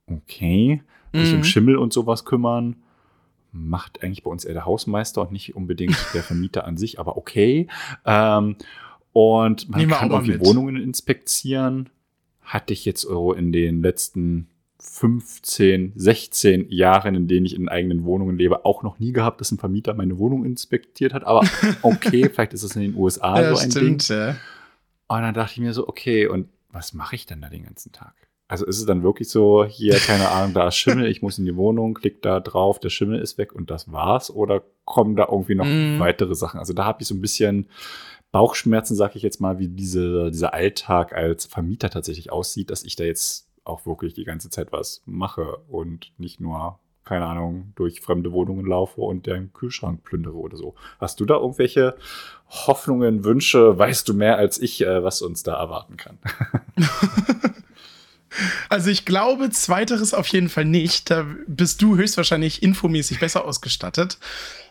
Okay. 0.08 0.82
Sich 1.14 1.32
mhm. 1.32 1.38
um 1.38 1.44
Schimmel 1.44 1.78
und 1.78 1.94
sowas 1.94 2.26
kümmern. 2.26 2.76
Macht 3.52 4.04
eigentlich 4.04 4.24
bei 4.24 4.32
uns 4.32 4.46
eher 4.46 4.54
der 4.54 4.66
Hausmeister 4.66 5.22
und 5.22 5.32
nicht 5.32 5.56
unbedingt 5.56 5.98
der 6.14 6.24
Vermieter 6.24 6.66
an 6.66 6.78
sich, 6.78 7.00
aber 7.00 7.18
okay. 7.18 7.68
Ähm, 8.06 8.56
und 9.12 9.70
man 9.70 9.80
Nehmen 9.80 9.92
kann 9.92 10.12
auch 10.12 10.24
die 10.24 10.40
Wohnungen 10.40 10.76
inspizieren. 10.76 11.90
Hatte 12.42 12.74
ich 12.74 12.86
jetzt 12.86 13.06
in 13.06 13.52
den 13.52 13.82
letzten 13.82 14.48
15, 14.81 15.93
16 15.95 16.69
Jahren, 16.69 17.15
in 17.15 17.27
denen 17.27 17.45
ich 17.45 17.55
in 17.55 17.67
eigenen 17.67 18.05
Wohnungen 18.05 18.38
lebe, 18.38 18.65
auch 18.65 18.81
noch 18.81 19.00
nie 19.00 19.12
gehabt, 19.12 19.41
dass 19.41 19.51
ein 19.51 19.57
Vermieter 19.57 19.93
meine 19.93 20.17
Wohnung 20.17 20.45
inspektiert 20.45 21.13
hat. 21.13 21.25
Aber 21.25 21.45
okay, 21.81 22.29
vielleicht 22.29 22.53
ist 22.53 22.63
es 22.63 22.75
in 22.75 22.81
den 22.83 22.95
USA 22.95 23.41
ja, 23.41 23.55
so 23.55 23.62
ein 23.62 23.71
stimmt, 23.71 24.09
Ding. 24.09 24.17
Ja. 24.17 24.29
Und 25.07 25.21
dann 25.21 25.33
dachte 25.33 25.53
ich 25.53 25.59
mir 25.59 25.74
so, 25.74 25.88
okay, 25.88 26.27
und 26.27 26.48
was 26.71 26.93
mache 26.93 27.15
ich 27.15 27.25
denn 27.25 27.41
da 27.41 27.50
den 27.50 27.63
ganzen 27.63 27.91
Tag? 27.91 28.13
Also 28.48 28.65
ist 28.65 28.79
es 28.79 28.86
dann 28.86 29.03
wirklich 29.03 29.29
so, 29.29 29.65
hier, 29.65 29.95
keine 29.95 30.29
Ahnung, 30.29 30.53
da 30.53 30.69
ist 30.69 30.75
Schimmel, 30.75 31.07
ich 31.07 31.21
muss 31.21 31.38
in 31.38 31.45
die 31.45 31.55
Wohnung, 31.55 31.93
klick 31.93 32.21
da 32.21 32.39
drauf, 32.39 32.79
der 32.79 32.89
Schimmel 32.89 33.19
ist 33.19 33.38
weg 33.38 33.53
und 33.53 33.69
das 33.69 33.91
war's? 33.91 34.31
Oder 34.31 34.63
kommen 34.86 35.15
da 35.15 35.27
irgendwie 35.29 35.55
noch 35.55 35.65
mm. 35.65 36.00
weitere 36.00 36.33
Sachen? 36.33 36.59
Also 36.59 36.74
da 36.74 36.86
habe 36.86 37.01
ich 37.01 37.07
so 37.07 37.13
ein 37.13 37.21
bisschen 37.21 37.67
Bauchschmerzen, 38.31 38.95
sag 38.95 39.15
ich 39.15 39.24
jetzt 39.24 39.41
mal, 39.41 39.59
wie 39.59 39.67
diese, 39.67 40.31
dieser 40.31 40.53
Alltag 40.53 41.13
als 41.13 41.45
Vermieter 41.45 41.89
tatsächlich 41.89 42.31
aussieht, 42.31 42.71
dass 42.71 42.83
ich 42.83 42.95
da 42.95 43.03
jetzt 43.03 43.49
auch 43.63 43.86
wirklich 43.86 44.13
die 44.13 44.25
ganze 44.25 44.50
Zeit 44.50 44.72
was 44.72 45.01
mache 45.06 45.58
und 45.68 46.12
nicht 46.18 46.39
nur, 46.39 46.80
keine 47.04 47.25
Ahnung, 47.25 47.74
durch 47.75 48.01
fremde 48.01 48.32
Wohnungen 48.32 48.66
laufe 48.66 49.01
und 49.01 49.25
deren 49.25 49.54
Kühlschrank 49.54 50.04
plündere 50.04 50.38
oder 50.38 50.58
so. 50.58 50.75
Hast 51.00 51.20
du 51.20 51.25
da 51.25 51.36
irgendwelche 51.36 51.98
Hoffnungen, 52.48 53.24
Wünsche? 53.24 53.78
Weißt 53.78 54.08
du 54.08 54.13
mehr 54.13 54.38
als 54.38 54.60
ich, 54.60 54.82
äh, 54.82 55.04
was 55.04 55.22
uns 55.22 55.44
da 55.44 55.56
erwarten 55.56 55.98
kann? 55.98 56.18
Also 58.70 58.89
ich 58.89 59.06
glaube, 59.06 59.50
zweiteres 59.50 60.13
auf 60.13 60.28
jeden 60.28 60.50
Fall 60.50 60.66
nicht. 60.66 61.10
Da 61.10 61.25
bist 61.48 61.82
du 61.82 61.98
höchstwahrscheinlich 61.98 62.62
infomäßig 62.63 63.20
besser 63.20 63.46
ausgestattet. 63.46 64.18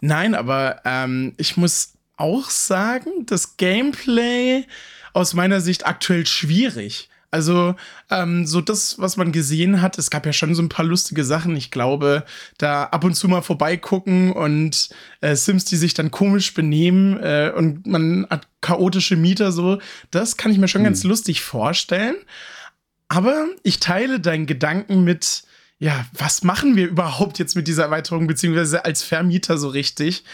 Nein, 0.01 0.35
aber 0.35 0.81
ähm, 0.85 1.35
ich 1.37 1.57
muss 1.57 1.95
auch 2.17 2.51
sagen, 2.51 3.27
das 3.27 3.57
Gameplay 3.57 4.65
aus 5.13 5.35
meiner 5.35 5.61
Sicht 5.61 5.87
aktuell 5.87 6.27
schwierig. 6.27 7.09
Also, 7.31 7.75
ähm, 8.11 8.47
so 8.47 8.63
das, 8.63 8.99
was 8.99 9.19
man 9.19 9.33
gesehen 9.33 9.83
hat, 9.83 9.99
es 9.99 10.11
gab 10.11 10.25
ja 10.25 10.33
schon 10.33 10.55
so 10.55 10.63
ein 10.63 10.71
paar 10.71 10.85
lustige 10.85 11.25
Sachen. 11.25 11.55
Ich 11.57 11.71
glaube, 11.71 12.25
da 12.57 12.85
ab 12.85 13.05
und 13.05 13.15
zu 13.15 13.29
mal 13.29 13.43
vorbeigucken 13.43 14.33
und 14.33 14.89
äh, 15.21 15.37
Sims, 15.37 15.67
die 15.67 15.77
sich 15.77 15.93
dann 15.93 16.11
komisch 16.11 16.55
benehmen 16.55 17.19
äh, 17.19 17.53
und 17.55 17.87
man 17.87 18.27
hat 18.31 18.49
chaotische 18.63 19.17
Mieter 19.17 19.53
so, 19.53 19.79
das 20.11 20.39
kann 20.39 20.53
ich 20.53 20.59
mir 20.59 20.69
schon 20.69 20.81
hm. 20.81 20.87
ganz 20.87 21.05
lustig 21.05 21.43
vorstellen. 21.43 22.17
Aber 23.09 23.47
ich 23.63 23.79
teile 23.81 24.21
deinen 24.21 24.47
Gedanken 24.47 25.05
mit, 25.05 25.43
ja, 25.79 26.07
was 26.13 26.45
machen 26.45 26.77
wir 26.77 26.89
überhaupt 26.89 27.39
jetzt 27.39 27.57
mit 27.57 27.69
dieser 27.69 27.85
Erweiterung, 27.85 28.27
beziehungsweise 28.27 28.87
als 28.87 29.03
Vermieter 29.03 29.59
so 29.59 29.69
richtig? 29.69 30.25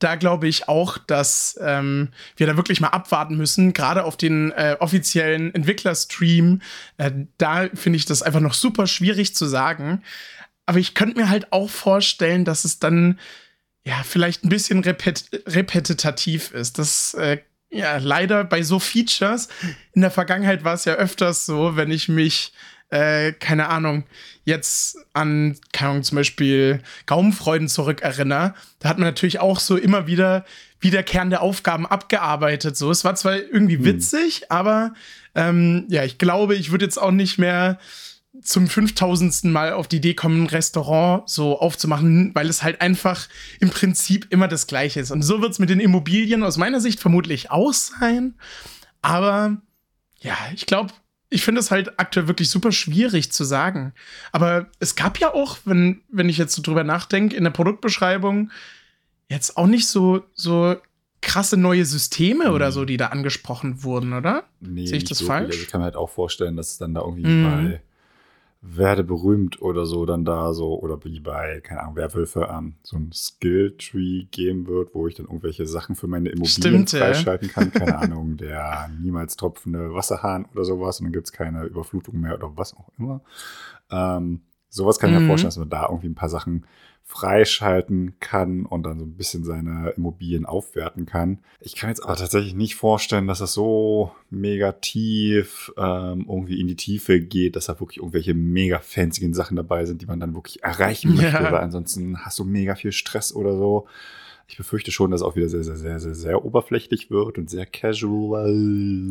Da 0.00 0.16
glaube 0.16 0.48
ich 0.48 0.68
auch, 0.68 0.98
dass 0.98 1.58
ähm, 1.62 2.08
wir 2.36 2.46
da 2.46 2.56
wirklich 2.56 2.80
mal 2.80 2.88
abwarten 2.88 3.36
müssen, 3.36 3.72
gerade 3.72 4.04
auf 4.04 4.16
den 4.16 4.50
äh, 4.52 4.76
offiziellen 4.80 5.54
Entwicklerstream. 5.54 6.62
Äh, 6.96 7.12
da 7.38 7.68
finde 7.74 7.96
ich 7.98 8.06
das 8.06 8.22
einfach 8.22 8.40
noch 8.40 8.54
super 8.54 8.86
schwierig 8.86 9.34
zu 9.34 9.46
sagen. 9.46 10.02
Aber 10.66 10.78
ich 10.78 10.94
könnte 10.94 11.18
mir 11.18 11.28
halt 11.28 11.52
auch 11.52 11.70
vorstellen, 11.70 12.44
dass 12.44 12.64
es 12.64 12.78
dann 12.78 13.18
ja 13.84 14.02
vielleicht 14.04 14.44
ein 14.44 14.48
bisschen 14.48 14.80
repet 14.82 15.30
repetitiv 15.46 16.50
ist. 16.52 16.78
Das 16.78 17.14
äh, 17.14 17.38
ja 17.70 17.98
leider 17.98 18.44
bei 18.44 18.62
so 18.62 18.78
Features. 18.78 19.48
In 19.92 20.02
der 20.02 20.10
Vergangenheit 20.10 20.64
war 20.64 20.74
es 20.74 20.84
ja 20.84 20.94
öfters 20.94 21.46
so, 21.46 21.76
wenn 21.76 21.90
ich 21.90 22.08
mich 22.08 22.52
äh, 22.90 23.32
keine 23.32 23.68
Ahnung, 23.68 24.04
jetzt 24.44 24.98
an, 25.12 25.56
keine 25.72 25.90
Ahnung, 25.92 26.02
zum 26.02 26.16
Beispiel 26.16 26.82
Gaumenfreuden 27.06 27.68
zurückerinnere, 27.68 28.54
da 28.78 28.88
hat 28.88 28.98
man 28.98 29.08
natürlich 29.08 29.40
auch 29.40 29.60
so 29.60 29.76
immer 29.76 30.06
wieder 30.06 30.44
wiederkehrende 30.80 31.40
Aufgaben 31.40 31.86
abgearbeitet. 31.86 32.76
So, 32.76 32.90
es 32.90 33.04
war 33.04 33.14
zwar 33.14 33.36
irgendwie 33.36 33.76
hm. 33.76 33.84
witzig, 33.84 34.50
aber 34.50 34.94
ähm, 35.34 35.86
ja, 35.88 36.04
ich 36.04 36.18
glaube, 36.18 36.56
ich 36.56 36.70
würde 36.70 36.84
jetzt 36.84 37.00
auch 37.00 37.12
nicht 37.12 37.38
mehr 37.38 37.78
zum 38.42 38.66
5000. 38.66 39.44
Mal 39.44 39.72
auf 39.72 39.88
die 39.88 39.96
Idee 39.96 40.14
kommen, 40.14 40.44
ein 40.44 40.46
Restaurant 40.46 41.28
so 41.28 41.58
aufzumachen, 41.60 42.34
weil 42.34 42.48
es 42.48 42.62
halt 42.62 42.80
einfach 42.80 43.28
im 43.60 43.70
Prinzip 43.70 44.26
immer 44.30 44.48
das 44.48 44.66
Gleiche 44.66 45.00
ist. 45.00 45.10
Und 45.10 45.22
so 45.22 45.42
wird 45.42 45.52
es 45.52 45.58
mit 45.58 45.70
den 45.70 45.80
Immobilien 45.80 46.42
aus 46.42 46.56
meiner 46.56 46.80
Sicht 46.80 47.00
vermutlich 47.00 47.50
auch 47.50 47.72
sein. 47.72 48.34
Aber 49.02 49.58
ja, 50.20 50.36
ich 50.54 50.66
glaube, 50.66 50.92
ich 51.30 51.42
finde 51.42 51.60
es 51.60 51.70
halt 51.70 51.98
aktuell 51.98 52.26
wirklich 52.26 52.50
super 52.50 52.72
schwierig 52.72 53.32
zu 53.32 53.44
sagen. 53.44 53.94
Aber 54.32 54.66
es 54.80 54.96
gab 54.96 55.18
ja 55.18 55.32
auch, 55.32 55.58
wenn, 55.64 56.02
wenn 56.10 56.28
ich 56.28 56.38
jetzt 56.38 56.54
so 56.54 56.60
drüber 56.60 56.84
nachdenke, 56.84 57.36
in 57.36 57.44
der 57.44 57.52
Produktbeschreibung 57.52 58.50
jetzt 59.28 59.56
auch 59.56 59.68
nicht 59.68 59.86
so, 59.86 60.24
so 60.34 60.76
krasse 61.22 61.56
neue 61.56 61.84
Systeme 61.84 62.48
mhm. 62.48 62.54
oder 62.54 62.72
so, 62.72 62.84
die 62.84 62.96
da 62.96 63.08
angesprochen 63.08 63.84
wurden, 63.84 64.12
oder? 64.12 64.44
Nee, 64.60 64.86
Sehe 64.86 64.98
ich 64.98 65.04
das 65.04 65.18
so 65.18 65.26
falsch? 65.26 65.42
Viel. 65.42 65.52
Also 65.52 65.62
ich 65.62 65.68
kann 65.68 65.80
mir 65.80 65.84
halt 65.84 65.96
auch 65.96 66.10
vorstellen, 66.10 66.56
dass 66.56 66.72
es 66.72 66.78
dann 66.78 66.94
da 66.94 67.02
irgendwie 67.02 67.28
mhm. 67.28 67.42
mal 67.42 67.80
werde 68.62 69.04
berühmt 69.04 69.62
oder 69.62 69.86
so 69.86 70.04
dann 70.04 70.24
da 70.24 70.52
so, 70.52 70.78
oder 70.78 71.02
wie 71.04 71.20
bei, 71.20 71.60
keine 71.62 71.80
Ahnung, 71.80 71.96
Werwölfe, 71.96 72.48
ähm, 72.52 72.74
so 72.82 72.96
ein 72.96 73.10
Skill-Tree 73.10 74.24
geben 74.30 74.66
wird, 74.66 74.94
wo 74.94 75.08
ich 75.08 75.14
dann 75.14 75.26
irgendwelche 75.26 75.66
Sachen 75.66 75.96
für 75.96 76.08
meine 76.08 76.28
Immobilien 76.28 76.86
Stimmt, 76.86 76.90
freischalten 76.90 77.48
ja. 77.48 77.54
kann. 77.54 77.72
Keine 77.72 77.98
Ahnung, 77.98 78.36
der 78.36 78.90
niemals 79.00 79.36
tropfende 79.36 79.94
Wasserhahn 79.94 80.44
oder 80.52 80.64
sowas 80.64 81.00
und 81.00 81.06
dann 81.06 81.12
gibt 81.12 81.26
es 81.26 81.32
keine 81.32 81.64
Überflutung 81.64 82.20
mehr 82.20 82.34
oder 82.34 82.54
was 82.56 82.76
auch 82.76 82.90
immer. 82.98 83.22
Ähm, 83.90 84.42
sowas 84.68 84.98
kann 84.98 85.10
ich 85.10 85.16
mhm. 85.16 85.22
mir 85.22 85.28
vorstellen, 85.28 85.48
dass 85.48 85.58
man 85.58 85.70
da 85.70 85.86
irgendwie 85.88 86.08
ein 86.08 86.14
paar 86.14 86.28
Sachen 86.28 86.66
freischalten 87.10 88.14
kann 88.20 88.64
und 88.64 88.84
dann 88.84 89.00
so 89.00 89.04
ein 89.04 89.16
bisschen 89.16 89.42
seine 89.42 89.90
Immobilien 89.96 90.46
aufwerten 90.46 91.06
kann. 91.06 91.40
Ich 91.60 91.74
kann 91.74 91.90
jetzt 91.90 92.04
aber 92.04 92.14
tatsächlich 92.14 92.54
nicht 92.54 92.76
vorstellen, 92.76 93.26
dass 93.26 93.40
das 93.40 93.52
so 93.52 94.12
mega 94.30 94.70
tief 94.70 95.72
ähm, 95.76 96.26
irgendwie 96.28 96.60
in 96.60 96.68
die 96.68 96.76
Tiefe 96.76 97.20
geht, 97.20 97.56
dass 97.56 97.66
da 97.66 97.80
wirklich 97.80 97.98
irgendwelche 97.98 98.34
mega 98.34 98.78
fancy 98.78 99.34
Sachen 99.34 99.56
dabei 99.56 99.86
sind, 99.86 100.02
die 100.02 100.06
man 100.06 100.20
dann 100.20 100.34
wirklich 100.34 100.62
erreichen 100.62 101.14
möchte, 101.16 101.32
ja. 101.32 101.50
weil 101.50 101.56
ansonsten 101.56 102.24
hast 102.24 102.38
du 102.38 102.44
mega 102.44 102.76
viel 102.76 102.92
Stress 102.92 103.34
oder 103.34 103.56
so. 103.56 103.88
Ich 104.46 104.56
befürchte 104.56 104.92
schon, 104.92 105.10
dass 105.10 105.20
es 105.20 105.26
auch 105.26 105.34
wieder 105.34 105.48
sehr, 105.48 105.64
sehr, 105.64 105.76
sehr, 105.76 105.98
sehr, 105.98 106.14
sehr 106.14 106.44
oberflächlich 106.44 107.10
wird 107.10 107.38
und 107.38 107.50
sehr 107.50 107.66
casual, 107.66 108.48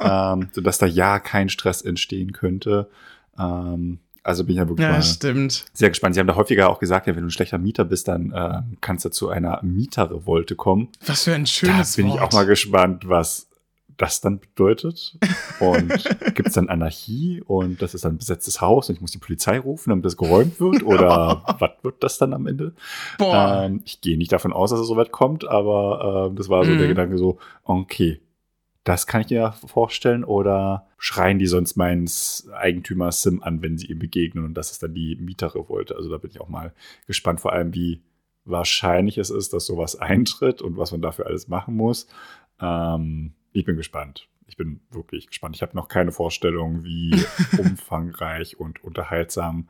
ähm, 0.00 0.48
sodass 0.52 0.76
da 0.76 0.86
ja 0.86 1.18
kein 1.18 1.48
Stress 1.48 1.80
entstehen 1.80 2.32
könnte. 2.32 2.90
Ähm, 3.38 4.00
also 4.26 4.44
bin 4.44 4.54
ich 4.54 4.58
ja 4.58 4.68
wirklich 4.68 4.86
ja, 4.86 5.00
stimmt. 5.02 5.66
sehr 5.72 5.88
gespannt. 5.88 6.14
Sie 6.14 6.20
haben 6.20 6.26
da 6.26 6.34
häufiger 6.34 6.68
auch 6.68 6.80
gesagt, 6.80 7.06
ja, 7.06 7.14
wenn 7.14 7.22
du 7.22 7.28
ein 7.28 7.30
schlechter 7.30 7.58
Mieter 7.58 7.84
bist, 7.84 8.08
dann 8.08 8.32
äh, 8.32 8.62
kannst 8.80 9.04
du 9.04 9.10
zu 9.10 9.28
einer 9.28 9.60
Mieterrevolte 9.62 10.56
kommen. 10.56 10.88
Was 11.06 11.24
für 11.24 11.34
ein 11.34 11.46
schönes 11.46 11.92
Da 11.92 12.02
bin 12.02 12.10
Wort. 12.10 12.16
ich 12.16 12.22
auch 12.22 12.32
mal 12.32 12.44
gespannt, 12.44 13.08
was 13.08 13.46
das 13.96 14.20
dann 14.20 14.40
bedeutet. 14.40 15.16
Und 15.60 15.92
gibt 16.34 16.48
es 16.48 16.54
dann 16.54 16.68
Anarchie 16.68 17.40
und 17.46 17.80
das 17.80 17.94
ist 17.94 18.04
dann 18.04 18.14
ein 18.14 18.18
besetztes 18.18 18.60
Haus 18.60 18.88
und 18.88 18.96
ich 18.96 19.00
muss 19.00 19.12
die 19.12 19.18
Polizei 19.18 19.60
rufen, 19.60 19.90
damit 19.90 20.04
das 20.04 20.16
geräumt 20.16 20.58
wird? 20.60 20.82
Oder 20.82 21.42
was 21.60 21.70
wird 21.82 22.02
das 22.02 22.18
dann 22.18 22.34
am 22.34 22.48
Ende? 22.48 22.72
Ähm, 23.20 23.82
ich 23.84 24.00
gehe 24.00 24.18
nicht 24.18 24.32
davon 24.32 24.52
aus, 24.52 24.70
dass 24.70 24.80
es 24.80 24.88
so 24.88 24.96
weit 24.96 25.12
kommt, 25.12 25.46
aber 25.46 26.30
äh, 26.32 26.36
das 26.36 26.48
war 26.48 26.64
so 26.64 26.72
mhm. 26.72 26.78
der 26.78 26.88
Gedanke 26.88 27.16
so, 27.16 27.38
okay, 27.62 28.20
das 28.86 29.08
kann 29.08 29.20
ich 29.22 29.30
mir 29.30 29.52
vorstellen. 29.66 30.24
Oder 30.24 30.86
schreien 30.96 31.38
die 31.38 31.46
sonst 31.46 31.76
meins 31.76 32.48
Eigentümer 32.54 33.10
Sim 33.10 33.42
an, 33.42 33.60
wenn 33.60 33.76
sie 33.76 33.86
ihm 33.86 33.98
begegnen 33.98 34.44
und 34.44 34.54
das 34.54 34.70
ist 34.70 34.82
dann 34.82 34.94
die 34.94 35.16
Mieterrevolte. 35.16 35.96
Also 35.96 36.08
da 36.08 36.18
bin 36.18 36.30
ich 36.30 36.40
auch 36.40 36.48
mal 36.48 36.72
gespannt, 37.06 37.40
vor 37.40 37.52
allem 37.52 37.74
wie 37.74 38.00
wahrscheinlich 38.44 39.18
es 39.18 39.30
ist, 39.30 39.52
dass 39.52 39.66
sowas 39.66 39.96
eintritt 40.00 40.62
und 40.62 40.76
was 40.76 40.92
man 40.92 41.02
dafür 41.02 41.26
alles 41.26 41.48
machen 41.48 41.74
muss. 41.74 42.06
Ähm, 42.60 43.34
ich 43.52 43.64
bin 43.64 43.76
gespannt. 43.76 44.28
Ich 44.46 44.56
bin 44.56 44.80
wirklich 44.90 45.26
gespannt. 45.26 45.56
Ich 45.56 45.62
habe 45.62 45.74
noch 45.74 45.88
keine 45.88 46.12
Vorstellung, 46.12 46.84
wie 46.84 47.10
umfangreich 47.58 48.60
und 48.60 48.84
unterhaltsam 48.84 49.68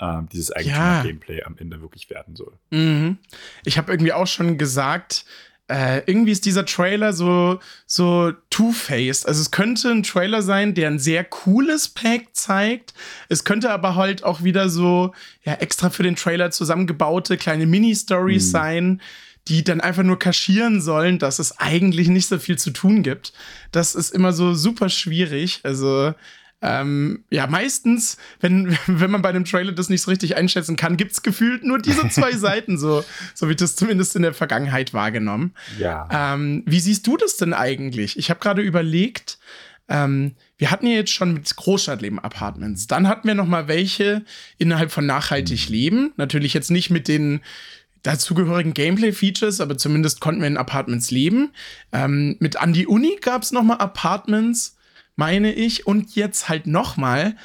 äh, 0.00 0.22
dieses 0.32 0.50
Eigentümer-Gameplay 0.50 1.38
ja. 1.38 1.46
am 1.46 1.56
Ende 1.56 1.80
wirklich 1.80 2.10
werden 2.10 2.34
soll. 2.34 2.58
Mhm. 2.70 3.18
Ich 3.64 3.78
habe 3.78 3.92
irgendwie 3.92 4.12
auch 4.12 4.26
schon 4.26 4.58
gesagt, 4.58 5.24
äh, 5.68 6.02
irgendwie 6.06 6.32
ist 6.32 6.44
dieser 6.44 6.64
Trailer 6.64 7.12
so, 7.12 7.58
so 7.86 8.32
two-faced. 8.50 9.26
Also 9.26 9.40
es 9.40 9.50
könnte 9.50 9.90
ein 9.90 10.02
Trailer 10.02 10.42
sein, 10.42 10.74
der 10.74 10.88
ein 10.88 10.98
sehr 10.98 11.24
cooles 11.24 11.88
Pack 11.88 12.28
zeigt. 12.34 12.94
Es 13.28 13.44
könnte 13.44 13.70
aber 13.70 13.96
halt 13.96 14.22
auch 14.22 14.44
wieder 14.44 14.68
so, 14.68 15.12
ja, 15.42 15.54
extra 15.54 15.90
für 15.90 16.04
den 16.04 16.16
Trailer 16.16 16.50
zusammengebaute 16.50 17.36
kleine 17.36 17.66
Mini-Stories 17.66 18.46
mhm. 18.46 18.50
sein, 18.50 19.00
die 19.48 19.64
dann 19.64 19.80
einfach 19.80 20.02
nur 20.02 20.18
kaschieren 20.18 20.80
sollen, 20.80 21.18
dass 21.18 21.38
es 21.38 21.58
eigentlich 21.58 22.08
nicht 22.08 22.28
so 22.28 22.38
viel 22.38 22.58
zu 22.58 22.70
tun 22.70 23.02
gibt. 23.02 23.32
Das 23.72 23.94
ist 23.94 24.10
immer 24.12 24.32
so 24.32 24.54
super 24.54 24.88
schwierig. 24.88 25.60
Also 25.62 26.14
ähm, 26.62 27.24
ja, 27.30 27.46
meistens, 27.46 28.16
wenn, 28.40 28.76
wenn 28.86 29.10
man 29.10 29.22
bei 29.22 29.28
einem 29.28 29.44
Trailer 29.44 29.72
das 29.72 29.88
nicht 29.88 30.02
so 30.02 30.10
richtig 30.10 30.36
einschätzen 30.36 30.76
kann, 30.76 30.96
gibt 30.96 31.12
es 31.12 31.22
gefühlt 31.22 31.64
nur 31.64 31.78
diese 31.78 32.08
zwei 32.08 32.32
Seiten, 32.36 32.78
so, 32.78 33.04
so 33.34 33.48
wie 33.48 33.52
ich 33.52 33.58
das 33.58 33.76
zumindest 33.76 34.16
in 34.16 34.22
der 34.22 34.34
Vergangenheit 34.34 34.94
wahrgenommen. 34.94 35.54
Ja. 35.78 36.08
Ähm, 36.10 36.62
wie 36.66 36.80
siehst 36.80 37.06
du 37.06 37.16
das 37.16 37.36
denn 37.36 37.52
eigentlich? 37.52 38.18
Ich 38.18 38.30
habe 38.30 38.40
gerade 38.40 38.62
überlegt, 38.62 39.38
ähm, 39.88 40.34
wir 40.58 40.70
hatten 40.70 40.86
ja 40.86 40.94
jetzt 40.94 41.12
schon 41.12 41.34
mit 41.34 41.54
Großstadtleben 41.54 42.18
Apartments. 42.18 42.86
Dann 42.86 43.06
hatten 43.06 43.28
wir 43.28 43.34
noch 43.34 43.46
mal 43.46 43.68
welche 43.68 44.24
innerhalb 44.58 44.90
von 44.90 45.06
nachhaltig 45.06 45.68
mhm. 45.68 45.74
leben. 45.74 46.12
Natürlich 46.16 46.54
jetzt 46.54 46.70
nicht 46.70 46.90
mit 46.90 47.08
den 47.08 47.40
dazugehörigen 48.02 48.72
Gameplay-Features, 48.72 49.60
aber 49.60 49.76
zumindest 49.76 50.20
konnten 50.20 50.40
wir 50.40 50.48
in 50.48 50.56
Apartments 50.56 51.10
leben. 51.10 51.52
Ähm, 51.92 52.36
mit 52.38 52.56
An 52.56 52.72
die 52.72 52.86
Uni 52.86 53.18
gab 53.20 53.42
es 53.42 53.52
noch 53.52 53.62
mal 53.62 53.76
Apartments 53.76 54.76
meine 55.16 55.52
ich. 55.52 55.86
Und 55.86 56.14
jetzt 56.14 56.48
halt 56.48 56.66
noch 56.66 56.96
mal. 56.96 57.36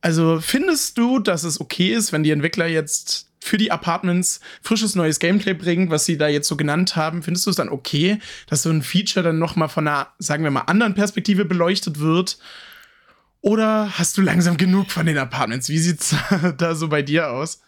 Also 0.00 0.40
findest 0.40 0.98
du, 0.98 1.18
dass 1.18 1.44
es 1.44 1.60
okay 1.60 1.92
ist, 1.92 2.12
wenn 2.12 2.22
die 2.22 2.30
Entwickler 2.30 2.66
jetzt 2.66 3.28
für 3.40 3.56
die 3.56 3.70
Apartments 3.70 4.40
frisches 4.62 4.94
neues 4.94 5.18
Gameplay 5.18 5.54
bringen, 5.54 5.90
was 5.90 6.04
sie 6.04 6.18
da 6.18 6.28
jetzt 6.28 6.48
so 6.48 6.56
genannt 6.56 6.96
haben? 6.96 7.22
Findest 7.22 7.46
du 7.46 7.50
es 7.50 7.56
dann 7.56 7.68
okay, 7.68 8.18
dass 8.48 8.62
so 8.62 8.70
ein 8.70 8.82
Feature 8.82 9.24
dann 9.24 9.38
noch 9.38 9.56
mal 9.56 9.68
von 9.68 9.86
einer, 9.86 10.08
sagen 10.18 10.44
wir 10.44 10.50
mal, 10.50 10.62
anderen 10.62 10.94
Perspektive 10.94 11.44
beleuchtet 11.44 12.00
wird? 12.00 12.38
Oder 13.40 13.98
hast 13.98 14.16
du 14.18 14.22
langsam 14.22 14.56
genug 14.56 14.90
von 14.90 15.06
den 15.06 15.18
Apartments? 15.18 15.68
Wie 15.68 15.78
sieht's 15.78 16.14
da 16.58 16.74
so 16.74 16.88
bei 16.88 17.02
dir 17.02 17.30
aus? 17.30 17.60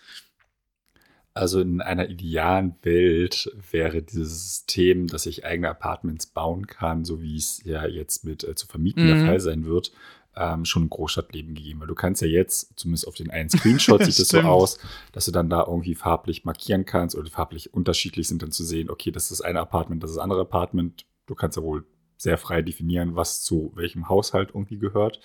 Also 1.33 1.61
in 1.61 1.81
einer 1.81 2.09
idealen 2.09 2.75
Welt 2.83 3.51
wäre 3.71 4.03
dieses 4.03 4.45
System, 4.45 5.07
dass 5.07 5.27
ich 5.27 5.45
eigene 5.45 5.71
Apartments 5.71 6.27
bauen 6.27 6.67
kann, 6.67 7.05
so 7.05 7.23
wie 7.23 7.37
es 7.37 7.63
ja 7.65 7.87
jetzt 7.87 8.25
mit 8.25 8.43
äh, 8.43 8.55
zu 8.55 8.67
vermieten 8.67 9.05
mhm. 9.05 9.09
der 9.09 9.27
Fall 9.27 9.41
sein 9.41 9.65
wird, 9.65 9.93
ähm, 10.37 10.65
schon 10.65 10.85
ein 10.85 10.91
Großstadtleben 10.91 11.55
gegeben. 11.55 11.81
Weil 11.81 11.87
du 11.87 11.95
kannst 11.95 12.21
ja 12.23 12.29
jetzt, 12.29 12.79
zumindest 12.79 13.07
auf 13.07 13.15
den 13.15 13.31
einen 13.31 13.49
Screenshot 13.49 14.01
sieht 14.05 14.19
es 14.19 14.29
so 14.29 14.41
aus, 14.41 14.79
dass 15.13 15.27
du 15.27 15.31
dann 15.31 15.49
da 15.49 15.65
irgendwie 15.67 15.95
farblich 15.95 16.45
markieren 16.45 16.85
kannst 16.85 17.15
oder 17.15 17.31
farblich 17.31 17.73
unterschiedlich 17.73 18.27
sind, 18.27 18.43
dann 18.43 18.51
zu 18.51 18.65
sehen, 18.65 18.91
okay, 18.91 19.13
das 19.13 19.25
ist 19.25 19.41
das 19.41 19.41
eine 19.41 19.61
Apartment, 19.61 20.03
das 20.03 20.11
ist 20.11 20.17
das 20.17 20.23
andere 20.23 20.41
Apartment. 20.41 21.07
Du 21.27 21.37
kannst 21.37 21.57
ja 21.57 21.63
wohl 21.63 21.85
sehr 22.17 22.39
frei 22.39 22.61
definieren, 22.61 23.17
was 23.17 23.43
zu 23.43 23.73
welchem 23.77 24.09
Haushalt 24.09 24.51
irgendwie 24.53 24.79
gehört. 24.79 25.21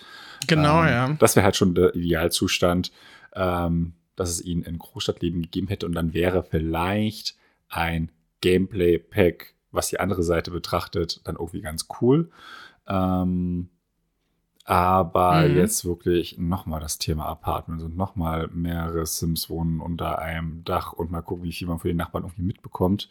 Genau, 0.47 0.83
ähm, 0.83 0.87
ja. 0.87 1.13
Das 1.19 1.35
wäre 1.35 1.43
halt 1.43 1.55
schon 1.55 1.75
der 1.75 1.93
Idealzustand. 1.95 2.91
Ähm, 3.33 3.93
dass 4.15 4.29
es 4.29 4.43
ihn 4.43 4.61
in 4.61 4.79
Großstadtleben 4.79 5.41
gegeben 5.41 5.67
hätte 5.67 5.85
und 5.85 5.93
dann 5.93 6.13
wäre 6.13 6.43
vielleicht 6.43 7.35
ein 7.69 8.11
Gameplay-Pack, 8.41 9.55
was 9.71 9.89
die 9.89 9.99
andere 9.99 10.23
Seite 10.23 10.51
betrachtet, 10.51 11.21
dann 11.25 11.35
irgendwie 11.35 11.61
ganz 11.61 11.87
cool. 12.01 12.29
Ähm, 12.87 13.69
aber 14.65 15.47
mhm. 15.47 15.57
jetzt 15.57 15.85
wirklich 15.85 16.39
nochmal 16.39 16.79
das 16.79 16.97
Thema 16.97 17.27
Apartments 17.27 17.83
und 17.83 17.95
nochmal 17.95 18.49
mehrere 18.51 19.05
Sims 19.05 19.47
wohnen 19.49 19.79
unter 19.79 20.19
einem 20.19 20.63
Dach 20.63 20.91
und 20.93 21.11
mal 21.11 21.21
gucken, 21.21 21.43
wie 21.43 21.51
viel 21.51 21.67
man 21.67 21.77
von 21.77 21.89
den 21.89 21.97
Nachbarn 21.97 22.23
irgendwie 22.23 22.41
mitbekommt. 22.41 23.09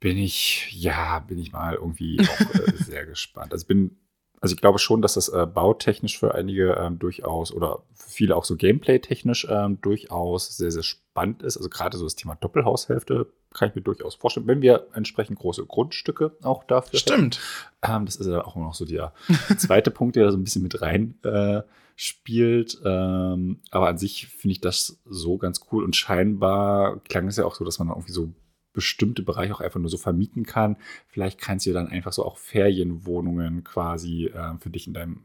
Bin 0.00 0.18
ich, 0.18 0.70
ja, 0.72 1.20
bin 1.20 1.38
ich 1.38 1.52
mal 1.52 1.74
irgendwie 1.74 2.20
auch 2.20 2.54
äh, 2.54 2.72
sehr 2.76 3.06
gespannt. 3.06 3.52
Also 3.52 3.66
bin 3.66 3.96
also 4.44 4.56
ich 4.56 4.60
glaube 4.60 4.78
schon, 4.78 5.00
dass 5.00 5.14
das 5.14 5.30
äh, 5.30 5.46
bautechnisch 5.46 6.18
für 6.18 6.34
einige 6.34 6.74
ähm, 6.74 6.98
durchaus 6.98 7.50
oder 7.50 7.78
für 7.94 8.10
viele 8.10 8.36
auch 8.36 8.44
so 8.44 8.56
gameplay-technisch 8.56 9.46
ähm, 9.48 9.80
durchaus 9.80 10.54
sehr, 10.58 10.70
sehr 10.70 10.82
spannend 10.82 11.42
ist. 11.42 11.56
Also 11.56 11.70
gerade 11.70 11.96
so 11.96 12.04
das 12.04 12.14
Thema 12.14 12.34
Doppelhaushälfte 12.34 13.26
kann 13.54 13.70
ich 13.70 13.74
mir 13.74 13.80
durchaus 13.80 14.16
vorstellen, 14.16 14.46
wenn 14.46 14.60
wir 14.60 14.88
entsprechend 14.92 15.38
große 15.38 15.64
Grundstücke 15.64 16.36
auch 16.42 16.62
dafür 16.64 16.98
Stimmt. 16.98 17.40
Ähm, 17.80 18.04
das 18.04 18.16
ist 18.16 18.26
ja 18.26 18.44
auch 18.44 18.54
noch 18.56 18.74
so 18.74 18.84
der 18.84 19.14
zweite 19.56 19.90
Punkt, 19.90 20.14
der 20.14 20.26
da 20.26 20.30
so 20.30 20.36
ein 20.36 20.44
bisschen 20.44 20.62
mit 20.62 20.82
rein 20.82 21.14
äh, 21.22 21.62
spielt. 21.96 22.78
Ähm, 22.84 23.60
aber 23.70 23.88
an 23.88 23.96
sich 23.96 24.26
finde 24.26 24.52
ich 24.52 24.60
das 24.60 25.00
so 25.06 25.38
ganz 25.38 25.62
cool 25.72 25.84
und 25.84 25.96
scheinbar 25.96 27.00
klang 27.08 27.28
es 27.28 27.38
ja 27.38 27.46
auch 27.46 27.54
so, 27.54 27.64
dass 27.64 27.78
man 27.78 27.88
irgendwie 27.88 28.12
so 28.12 28.30
bestimmte 28.74 29.22
Bereiche 29.22 29.54
auch 29.54 29.62
einfach 29.62 29.80
nur 29.80 29.88
so 29.88 29.96
vermieten 29.96 30.44
kann. 30.44 30.76
Vielleicht 31.06 31.40
kannst 31.40 31.64
du 31.64 31.72
dann 31.72 31.88
einfach 31.88 32.12
so 32.12 32.24
auch 32.24 32.36
Ferienwohnungen 32.36 33.64
quasi 33.64 34.26
äh, 34.26 34.58
für 34.60 34.68
dich 34.68 34.86
in 34.86 34.92
deinem 34.92 35.20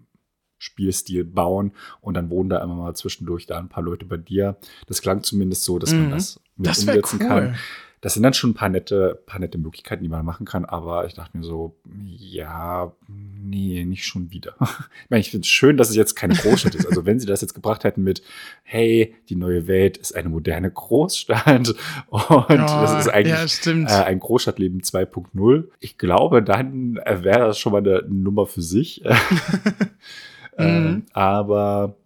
Spielstil 0.58 1.26
bauen 1.26 1.74
und 2.02 2.14
dann 2.14 2.30
wohnen 2.30 2.50
da 2.50 2.62
immer 2.62 2.76
mal 2.76 2.96
zwischendurch 2.96 3.46
da 3.46 3.58
ein 3.58 3.70
paar 3.70 3.84
Leute 3.84 4.06
bei 4.06 4.18
dir. 4.18 4.58
Das 4.88 5.02
klang 5.02 5.24
zumindest 5.24 5.64
so, 5.64 5.80
dass 5.80 5.92
mhm. 5.92 6.02
man 6.02 6.12
das 6.12 6.40
mit 6.56 6.68
das 6.68 6.80
umsetzen 6.80 7.20
cool. 7.22 7.28
kann 7.28 7.56
das 8.02 8.14
sind 8.14 8.24
dann 8.24 8.34
schon 8.34 8.52
ein 8.52 8.54
paar 8.54 8.70
nette, 8.70 9.22
paar 9.26 9.40
nette 9.40 9.58
Möglichkeiten, 9.58 10.04
die 10.04 10.10
man 10.10 10.26
machen 10.26 10.46
kann, 10.46 10.64
aber 10.64 11.06
ich 11.06 11.16
dachte 11.16 11.38
mir 11.38 11.44
so, 11.44 11.76
ja, 11.86 12.94
nee, 13.08 13.84
nicht 13.84 14.06
schon 14.06 14.32
wieder. 14.32 14.56
ich 14.62 15.10
meine, 15.10 15.22
ich 15.22 15.32
finde 15.32 15.46
es 15.46 15.50
schön, 15.50 15.76
dass 15.76 15.90
es 15.90 15.96
jetzt 15.96 16.16
keine 16.16 16.36
Großstadt 16.36 16.76
ist. 16.76 16.86
Also 16.86 17.06
wenn 17.06 17.20
sie 17.20 17.26
das 17.26 17.42
jetzt 17.42 17.54
gebracht 17.54 17.84
hätten 17.84 18.04
mit, 18.04 18.22
hey, 18.64 19.16
die 19.28 19.36
neue 19.36 19.68
Welt 19.68 19.98
ist 19.98 20.16
eine 20.16 20.30
moderne 20.30 20.72
Großstadt 20.72 21.48
und 21.68 21.76
oh, 22.10 22.44
das 22.48 23.06
ist 23.06 23.10
eigentlich 23.10 23.66
ja, 23.66 24.02
äh, 24.02 24.06
ein 24.06 24.20
Großstadtleben 24.20 24.82
2.0. 24.82 25.66
Ich 25.80 25.98
glaube, 25.98 26.42
dann 26.42 26.98
äh, 27.04 27.24
wäre 27.24 27.48
das 27.48 27.60
schon 27.60 27.74
mal 27.74 27.80
eine 27.80 28.06
Nummer 28.08 28.46
für 28.46 28.62
sich. 28.62 29.04
ähm, 30.58 30.84
mhm. 30.84 31.06
Aber 31.12 31.98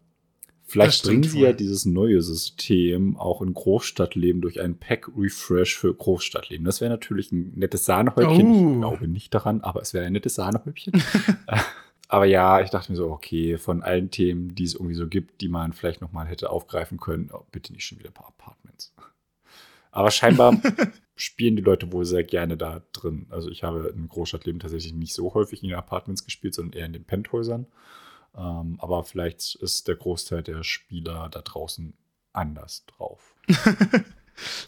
Vielleicht 0.73 1.03
bringen 1.03 1.23
sie 1.23 1.39
ja 1.39 1.53
dieses 1.53 1.85
neue 1.85 2.21
System 2.21 3.15
auch 3.15 3.41
in 3.41 3.53
Großstadtleben 3.53 4.41
durch 4.41 4.59
einen 4.59 4.77
Pack-Refresh 4.77 5.77
für 5.77 5.93
Großstadtleben. 5.93 6.65
Das 6.65 6.81
wäre 6.81 6.89
natürlich 6.89 7.31
ein 7.31 7.53
nettes 7.55 7.85
Sahnehäubchen. 7.85 8.47
Oh. 8.47 8.71
Ich 8.73 8.79
glaube 8.79 9.07
nicht 9.07 9.33
daran, 9.33 9.61
aber 9.61 9.81
es 9.81 9.93
wäre 9.93 10.05
ein 10.05 10.13
nettes 10.13 10.35
Sahnehäubchen. 10.35 10.93
Aber 12.13 12.25
ja, 12.25 12.61
ich 12.61 12.69
dachte 12.69 12.91
mir 12.91 12.95
so, 12.95 13.09
okay, 13.09 13.57
von 13.57 13.81
allen 13.81 14.11
Themen, 14.11 14.53
die 14.53 14.65
es 14.65 14.75
irgendwie 14.75 14.93
so 14.93 15.07
gibt, 15.07 15.41
die 15.41 15.47
man 15.47 15.73
vielleicht 15.73 15.99
nochmal 15.99 16.27
hätte 16.27 16.51
aufgreifen 16.51 16.99
können, 16.99 17.31
oh, 17.33 17.43
bitte 17.51 17.73
nicht 17.73 17.85
schon 17.85 17.97
wieder 17.97 18.09
ein 18.09 18.13
paar 18.13 18.27
Apartments. 18.27 18.93
Aber 19.89 20.11
scheinbar 20.11 20.61
spielen 21.15 21.55
die 21.55 21.63
Leute 21.63 21.91
wohl 21.91 22.05
sehr 22.05 22.23
gerne 22.23 22.55
da 22.55 22.83
drin. 22.93 23.25
Also 23.31 23.49
ich 23.49 23.63
habe 23.63 23.93
in 23.95 24.07
Großstadtleben 24.09 24.59
tatsächlich 24.59 24.93
nicht 24.93 25.13
so 25.13 25.33
häufig 25.33 25.63
in 25.63 25.69
den 25.69 25.77
Apartments 25.77 26.23
gespielt, 26.23 26.53
sondern 26.53 26.79
eher 26.79 26.85
in 26.85 26.93
den 26.93 27.03
Penthäusern. 27.03 27.65
Ähm, 28.35 28.77
aber 28.79 29.03
vielleicht 29.03 29.55
ist 29.55 29.87
der 29.87 29.95
Großteil 29.95 30.43
der 30.43 30.63
Spieler 30.63 31.29
da 31.29 31.41
draußen 31.41 31.93
anders 32.33 32.85
drauf. 32.85 33.35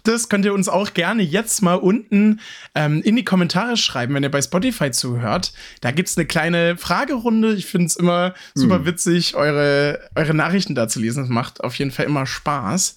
Das 0.03 0.29
könnt 0.29 0.45
ihr 0.45 0.53
uns 0.53 0.69
auch 0.69 0.93
gerne 0.93 1.23
jetzt 1.23 1.61
mal 1.61 1.75
unten 1.75 2.39
ähm, 2.75 3.01
in 3.01 3.15
die 3.15 3.25
Kommentare 3.25 3.77
schreiben, 3.77 4.13
wenn 4.13 4.23
ihr 4.23 4.31
bei 4.31 4.41
Spotify 4.41 4.91
zuhört. 4.91 5.53
Da 5.81 5.91
gibt 5.91 6.09
es 6.09 6.17
eine 6.17 6.25
kleine 6.25 6.77
Fragerunde. 6.77 7.53
Ich 7.55 7.65
finde 7.65 7.87
es 7.87 7.95
immer 7.95 8.33
super 8.53 8.77
hm. 8.77 8.85
witzig, 8.85 9.35
eure, 9.35 9.99
eure 10.15 10.33
Nachrichten 10.33 10.75
da 10.75 10.87
zu 10.87 10.99
lesen. 10.99 11.23
Das 11.23 11.29
macht 11.29 11.63
auf 11.63 11.77
jeden 11.79 11.91
Fall 11.91 12.05
immer 12.05 12.25
Spaß. 12.25 12.95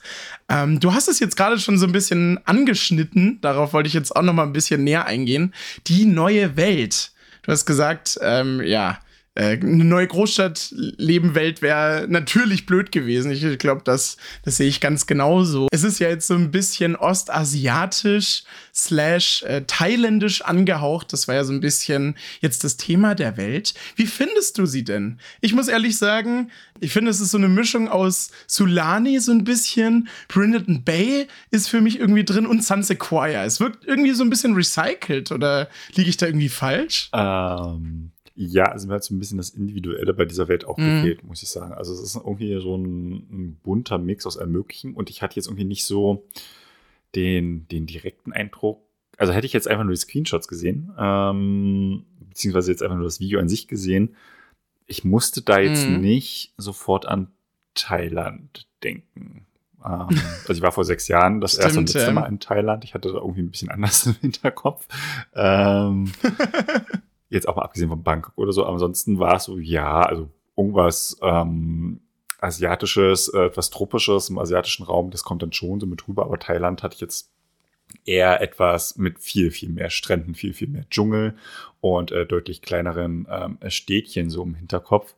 Ähm, 0.49 0.81
du 0.81 0.93
hast 0.93 1.09
es 1.09 1.21
jetzt 1.21 1.37
gerade 1.37 1.59
schon 1.59 1.79
so 1.79 1.87
ein 1.87 1.93
bisschen 1.93 2.39
angeschnitten. 2.47 3.41
Darauf 3.41 3.73
wollte 3.73 3.89
ich 3.89 3.95
jetzt 3.95 4.15
auch 4.15 4.23
noch 4.23 4.35
mal 4.35 4.45
ein 4.45 4.53
bisschen 4.53 4.85
näher 4.85 5.07
eingehen. 5.07 5.55
Die 5.87 6.05
neue 6.05 6.57
Welt. 6.57 7.13
Du 7.43 7.53
hast 7.53 7.65
gesagt, 7.65 8.19
ähm, 8.21 8.61
ja, 8.63 9.01
eine 9.39 9.85
neue 9.85 10.07
Großstadt-Leben-Welt 10.09 11.63
wäre 11.63 12.07
natürlich 12.09 12.67
blöd 12.67 12.91
gewesen. 12.91 13.31
Ich 13.31 13.59
glaube, 13.59 13.83
das, 13.85 14.17
das 14.45 14.57
sehe 14.57 14.67
ich 14.67 14.81
ganz 14.81 15.07
genauso. 15.07 15.69
Es 15.71 15.85
ist 15.85 16.01
ja 16.01 16.09
jetzt 16.09 16.27
so 16.27 16.35
ein 16.35 16.51
bisschen 16.51 16.97
ostasiatisch 16.97 18.43
slash 18.75 19.45
äh, 19.45 19.63
thailändisch 19.67 20.43
angehaucht. 20.43 21.13
Das 21.13 21.29
war 21.29 21.37
ja 21.37 21.45
so 21.45 21.53
ein 21.53 21.61
bisschen 21.61 22.17
jetzt 22.41 22.65
das 22.65 22.77
Thema 22.77 23.15
der 23.15 23.37
Welt. 23.37 23.75
Wie 23.95 24.07
findest 24.07 24.59
du 24.59 24.67
sie 24.67 24.83
denn? 24.83 25.21
Ich 25.41 25.55
muss 25.55 25.69
ehrlich 25.69 25.99
sagen, 25.99 26.51
ich 26.81 26.93
finde, 26.93 27.13
es 27.13 27.21
ist 27.21 27.31
so 27.31 27.39
eine 27.39 27.49
Mischung 27.49 27.89
aus 27.89 28.31
Sulani 28.49 29.21
so 29.21 29.31
ein 29.31 29.45
bisschen, 29.45 30.09
Brindleton 30.27 30.83
Bay 30.83 31.29
ist 31.51 31.69
für 31.69 31.81
mich 31.81 32.01
irgendwie 32.01 32.25
drin 32.25 32.47
und 32.47 32.65
Sun 32.65 32.83
Sequoia. 32.83 33.45
Es 33.45 33.61
wirkt 33.61 33.85
irgendwie 33.85 34.13
so 34.13 34.25
ein 34.25 34.31
bisschen 34.31 34.55
recycelt 34.55 35.31
oder 35.31 35.69
liege 35.95 36.11
ich 36.11 36.17
da 36.17 36.27
irgendwie 36.27 36.49
falsch? 36.49 37.11
Ähm 37.13 38.11
ja, 38.41 38.67
also 38.67 38.87
mir 38.87 38.95
hat 38.95 39.05
so 39.05 39.13
ein 39.13 39.19
bisschen 39.19 39.39
das 39.39 39.51
Individuelle 39.51 40.15
bei 40.15 40.25
dieser 40.25 40.47
Welt 40.47 40.65
auch 40.65 40.79
mhm. 40.79 41.03
gefehlt, 41.03 41.25
muss 41.25 41.43
ich 41.43 41.49
sagen. 41.49 41.73
Also 41.73 41.93
es 41.93 42.01
ist 42.01 42.15
irgendwie 42.15 42.61
so 42.61 42.77
ein, 42.77 43.13
ein, 43.15 43.61
bunter 43.65 43.99
Mix 43.99 44.27
aus 44.27 44.39
allem 44.39 44.53
Möglichen 44.53 44.95
und 44.95 45.11
ich 45.11 45.23
hatte 45.23 45.35
jetzt 45.35 45.49
irgendwie 45.49 45.65
nicht 45.65 45.85
so 45.85 46.25
den, 47.17 47.67
den 47.67 47.87
direkten 47.87 48.33
Eindruck, 48.33 48.81
also 49.17 49.33
hätte 49.33 49.47
ich 49.47 49.53
jetzt 49.53 49.67
einfach 49.67 49.83
nur 49.83 49.93
die 49.93 50.01
Screenshots 50.01 50.47
gesehen, 50.47 50.93
ähm, 50.97 52.05
beziehungsweise 52.29 52.71
jetzt 52.71 52.85
einfach 52.85 52.95
nur 52.95 53.07
das 53.07 53.19
Video 53.19 53.41
an 53.41 53.49
sich 53.49 53.67
gesehen, 53.67 54.15
ich 54.87 55.05
musste 55.05 55.43
da 55.43 55.59
jetzt 55.59 55.89
mhm. 55.89 56.01
nicht 56.01 56.55
sofort 56.57 57.07
an 57.07 57.33
Thailand 57.75 58.69
denken. 58.85 59.47
Ähm, 59.85 60.09
also 60.43 60.53
ich 60.53 60.63
war 60.63 60.71
vor 60.71 60.85
sechs 60.85 61.09
Jahren 61.09 61.41
das 61.41 61.55
Stimmt, 61.55 61.65
erste 61.65 61.79
und 61.81 61.93
letzte 61.93 62.13
Mal 62.13 62.27
in 62.27 62.39
Thailand. 62.39 62.85
Ich 62.85 62.95
hatte 62.95 63.09
da 63.09 63.17
irgendwie 63.17 63.43
ein 63.43 63.51
bisschen 63.51 63.71
anders 63.71 64.07
im 64.07 64.15
Hinterkopf. 64.21 64.87
Ähm, 65.35 66.13
Jetzt 67.31 67.49
auch 67.49 67.57
mal 67.57 67.63
abgesehen 67.63 67.91
von 67.91 68.03
Bangkok 68.03 68.37
oder 68.37 68.53
so. 68.53 68.63
Aber 68.65 68.73
ansonsten 68.73 69.19
war 69.19 69.37
es 69.37 69.45
so, 69.45 69.59
ja, 69.59 70.03
also 70.03 70.29
irgendwas 70.57 71.17
ähm, 71.23 72.01
Asiatisches, 72.41 73.29
äh, 73.29 73.47
etwas 73.47 73.71
Tropisches 73.71 74.31
im 74.31 74.39
asiatischen 74.39 74.85
Raum, 74.85 75.11
das 75.11 75.25
kommt 75.25 75.43
dann 75.43 75.53
schon 75.53 75.81
so 75.81 75.87
mit 75.87 76.07
rüber. 76.07 76.25
Aber 76.25 76.39
Thailand 76.39 76.83
hatte 76.83 76.95
ich 76.95 77.01
jetzt 77.01 77.31
eher 78.05 78.41
etwas 78.41 78.97
mit 78.97 79.19
viel, 79.19 79.51
viel 79.51 79.71
mehr 79.71 79.91
Stränden, 79.91 80.35
viel, 80.35 80.53
viel 80.53 80.69
mehr 80.69 80.89
Dschungel 80.91 81.37
und 81.81 82.13
äh, 82.13 82.27
deutlich 82.27 82.63
kleineren 82.63 83.27
ähm, 83.31 83.59
Städtchen 83.69 84.31
so 84.31 84.43
im 84.43 84.55
Hinterkopf. 84.55 85.15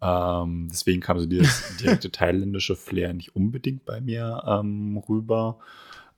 Ähm, 0.00 0.68
deswegen 0.70 1.00
kam 1.00 1.18
so 1.18 1.26
dieses 1.26 1.76
direkte 1.80 2.10
thailändische 2.10 2.76
Flair 2.76 3.12
nicht 3.14 3.36
unbedingt 3.36 3.84
bei 3.84 4.00
mir 4.00 4.42
ähm, 4.46 5.02
rüber. 5.08 5.58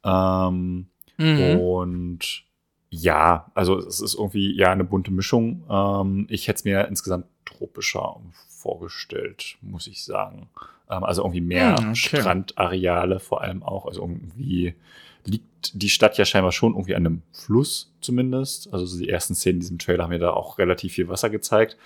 Ähm, 0.05 0.87
mhm. 1.19 1.59
Und 1.61 2.46
ja, 2.91 3.51
also 3.55 3.79
es 3.79 4.01
ist 4.01 4.15
irgendwie 4.15 4.57
ja 4.57 4.71
eine 4.71 4.85
bunte 4.85 5.11
Mischung. 5.11 5.65
Ähm, 5.69 6.27
ich 6.31 6.49
hätte 6.49 6.59
es 6.59 6.65
mir 6.65 6.87
insgesamt 6.89 7.27
tropischer 7.45 8.21
vorgestellt, 8.49 9.57
muss 9.61 9.87
ich 9.87 10.05
sagen. 10.05 10.49
Ähm, 10.89 11.05
also 11.05 11.23
irgendwie 11.23 11.41
mehr 11.41 11.77
hm, 11.77 11.91
okay. 11.91 11.95
Strandareale 11.95 13.21
vor 13.21 13.43
allem 13.43 13.63
auch. 13.63 13.87
Also 13.87 14.03
irgendwie 14.03 14.75
liegt 15.25 15.73
die 15.75 15.89
Stadt 15.89 16.17
ja 16.19 16.25
scheinbar 16.25 16.53
schon 16.53 16.73
irgendwie 16.73 16.95
an 16.95 17.07
einem 17.07 17.23
Fluss 17.33 17.93
zumindest. 18.01 18.73
Also 18.73 18.99
die 18.99 19.09
ersten 19.09 19.35
Szenen 19.35 19.57
in 19.57 19.61
diesem 19.61 19.79
Trailer 19.79 20.05
haben 20.05 20.11
mir 20.11 20.19
da 20.19 20.31
auch 20.31 20.59
relativ 20.59 20.93
viel 20.95 21.09
Wasser 21.09 21.31
gezeigt. 21.31 21.77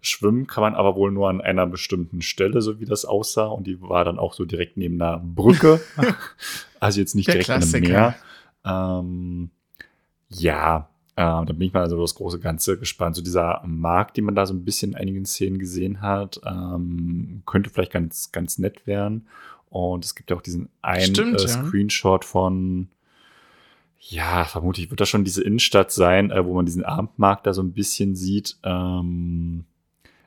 Schwimmen 0.00 0.46
kann 0.46 0.62
man 0.62 0.74
aber 0.74 0.94
wohl 0.94 1.10
nur 1.10 1.28
an 1.28 1.40
einer 1.40 1.66
bestimmten 1.66 2.22
Stelle, 2.22 2.62
so 2.62 2.78
wie 2.78 2.84
das 2.84 3.04
aussah. 3.04 3.46
Und 3.46 3.66
die 3.66 3.80
war 3.82 4.04
dann 4.04 4.18
auch 4.18 4.32
so 4.32 4.44
direkt 4.44 4.76
neben 4.76 5.00
einer 5.00 5.18
Brücke. 5.18 5.80
also 6.80 7.00
jetzt 7.00 7.14
nicht 7.14 7.26
Der 7.26 7.34
direkt 7.34 7.50
an 7.50 7.62
einem 7.62 7.70
Klassiker. 7.70 8.14
Meer. 8.64 9.00
Ähm, 9.00 9.50
ja, 10.28 10.88
äh, 11.16 11.22
da 11.22 11.44
bin 11.44 11.62
ich 11.62 11.72
mal 11.72 11.82
also 11.82 12.00
das 12.00 12.14
große 12.14 12.38
Ganze 12.38 12.78
gespannt. 12.78 13.16
So 13.16 13.22
dieser 13.22 13.62
Markt, 13.66 14.16
den 14.16 14.24
man 14.24 14.34
da 14.34 14.46
so 14.46 14.54
ein 14.54 14.64
bisschen 14.64 14.92
in 14.92 14.98
einigen 14.98 15.24
Szenen 15.24 15.58
gesehen 15.58 16.00
hat, 16.00 16.40
ähm, 16.46 17.42
könnte 17.46 17.70
vielleicht 17.70 17.92
ganz, 17.92 18.32
ganz 18.32 18.58
nett 18.58 18.86
werden. 18.86 19.26
Und 19.70 20.04
es 20.04 20.14
gibt 20.14 20.30
ja 20.30 20.36
auch 20.36 20.42
diesen 20.42 20.68
einen 20.80 21.14
Stimmt, 21.14 21.40
äh, 21.40 21.42
ja. 21.42 21.48
Screenshot 21.48 22.24
von, 22.24 22.88
ja, 24.00 24.44
vermutlich 24.44 24.90
wird 24.90 25.00
das 25.00 25.08
schon 25.08 25.24
diese 25.24 25.42
Innenstadt 25.42 25.90
sein, 25.92 26.30
äh, 26.30 26.44
wo 26.44 26.54
man 26.54 26.66
diesen 26.66 26.84
Abendmarkt 26.84 27.46
da 27.46 27.52
so 27.52 27.62
ein 27.62 27.72
bisschen 27.72 28.14
sieht. 28.14 28.56
Ähm, 28.62 29.64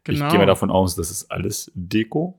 Genau. 0.03 0.25
Ich 0.25 0.31
gehe 0.31 0.39
mal 0.39 0.45
davon 0.45 0.71
aus, 0.71 0.95
das 0.95 1.11
ist 1.11 1.31
alles 1.31 1.71
Deko. 1.75 2.37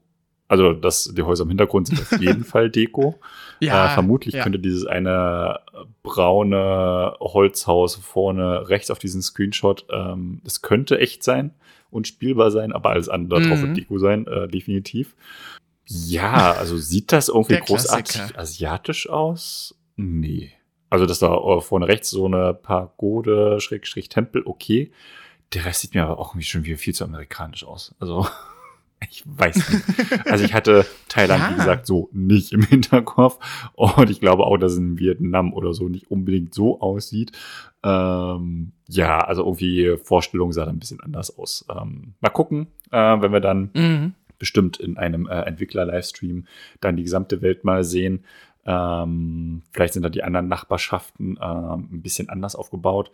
Also, 0.53 0.75
dass 0.75 1.05
die 1.05 1.23
Häuser 1.23 1.45
im 1.45 1.49
Hintergrund 1.49 1.87
sind 1.87 2.01
auf 2.03 2.21
jeden 2.21 2.45
Fall 2.53 2.69
Deko. 2.69 3.19
ja, 3.59 3.87
äh, 3.87 3.95
vermutlich 3.95 4.35
ja. 4.35 4.43
könnte 4.43 4.59
dieses 4.59 4.87
eine 4.87 5.61
braune 6.03 7.15
Holzhaus 7.21 7.95
vorne 7.97 8.69
rechts 8.69 8.91
auf 8.91 8.99
diesen 8.99 9.23
Screenshot, 9.23 9.87
ähm, 9.91 10.43
das 10.45 10.61
könnte 10.61 10.99
echt 10.99 11.23
sein 11.23 11.55
und 11.91 12.07
spielbar 12.07 12.51
sein, 12.51 12.73
aber 12.73 12.91
alles 12.91 13.09
andere 13.09 13.41
drauf 13.41 13.61
Mhm. 13.61 13.69
wird 13.69 13.77
Deko 13.79 13.99
sein, 13.99 14.27
äh, 14.27 14.47
definitiv. 14.47 15.15
Ja, 15.87 16.53
also 16.53 16.77
sieht 16.77 17.13
das 17.13 17.29
irgendwie 17.35 17.57
großartig 17.59 18.37
asiatisch 18.37 19.09
aus? 19.09 19.75
Nee. 19.97 20.53
Also, 20.91 21.07
dass 21.07 21.19
da 21.19 21.35
äh, 21.35 21.61
vorne 21.63 21.89
rechts 21.89 22.11
so 22.11 22.27
eine 22.27 22.53
Pagode, 22.53 23.59
Schrägstrich 23.61 24.11
Tempel, 24.11 24.43
okay. 24.45 24.93
Der 25.55 25.65
Rest 25.65 25.81
sieht 25.81 25.95
mir 25.95 26.03
aber 26.05 26.19
auch 26.19 26.33
irgendwie 26.33 26.45
schon 26.47 26.65
wieder 26.65 26.77
viel 26.77 26.95
zu 26.95 27.05
amerikanisch 27.05 27.65
aus. 27.65 27.95
Also, 28.01 28.27
ich 29.11 29.23
weiß 29.27 29.57
nicht. 29.71 29.85
Also, 30.27 30.45
ich 30.45 30.55
hatte 30.55 30.87
Thailand, 31.09 31.45
wie 31.49 31.51
Ja. 31.53 31.57
gesagt, 31.57 31.87
so 31.87 32.09
nicht 32.13 32.53
im 32.53 32.63
Hinterkopf. 32.67 33.39
Und 33.75 34.11
ich 34.11 34.21
glaube 34.21 34.45
auch, 34.47 34.57
dass 34.57 34.73
es 34.73 34.79
in 34.79 34.99
Vietnam 34.99 35.53
oder 35.53 35.75
so 35.75 35.89
nicht 35.89 36.11
unbedingt 36.11 36.55
so 36.55 36.81
aussieht. 36.81 37.33
Ähm, 37.83 38.73
ja, 38.89 39.19
also 39.21 39.43
irgendwie 39.43 39.97
Vorstellung 40.03 40.53
sah 40.53 40.65
da 40.65 40.71
ein 40.71 40.79
bisschen 40.79 41.01
anders 41.01 41.37
aus. 41.39 41.65
Ähm, 41.71 42.15
mal 42.21 42.31
gucken, 42.31 42.69
äh, 42.91 42.97
wenn 43.21 43.33
wir 43.33 43.41
dann 43.41 43.71
Mhm. 43.75 44.15
bestimmt 44.39 44.79
in 44.79 44.97
einem 44.99 45.27
äh, 45.27 45.41
Entwickler-Livestream 45.43 46.47
dann 46.81 46.97
die 46.97 47.03
gesamte 47.05 47.43
Welt 47.43 47.65
mal 47.65 47.85
sehen. 47.85 48.25
Ähm, 48.65 49.63
vielleicht 49.73 49.95
sind 49.95 50.03
da 50.05 50.09
die 50.09 50.23
anderen 50.23 50.49
Nachbarschaften 50.49 51.39
ähm, 51.43 51.89
ein 51.93 52.03
bisschen 52.03 52.29
anders 52.29 52.55
aufgebaut. 52.55 53.11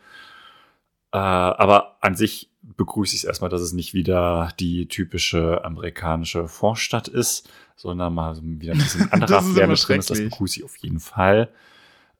Äh, 1.12 1.18
aber 1.18 1.96
an 2.00 2.16
sich 2.16 2.50
begrüße 2.62 3.14
ich 3.14 3.22
es 3.22 3.24
erstmal, 3.24 3.50
dass 3.50 3.60
es 3.60 3.72
nicht 3.72 3.94
wieder 3.94 4.52
die 4.60 4.88
typische 4.88 5.64
amerikanische 5.64 6.48
Vorstadt 6.48 7.08
ist, 7.08 7.48
sondern 7.76 8.14
mal 8.14 8.38
wieder 8.42 8.72
ein 8.72 8.78
bisschen 8.78 9.10
anderer 9.12 9.42
Flair 9.42 9.66
drin 9.68 10.00
ist. 10.00 10.10
Das 10.10 10.18
begrüße 10.18 10.60
ich 10.60 10.64
auf 10.64 10.76
jeden 10.76 11.00
Fall. 11.00 11.50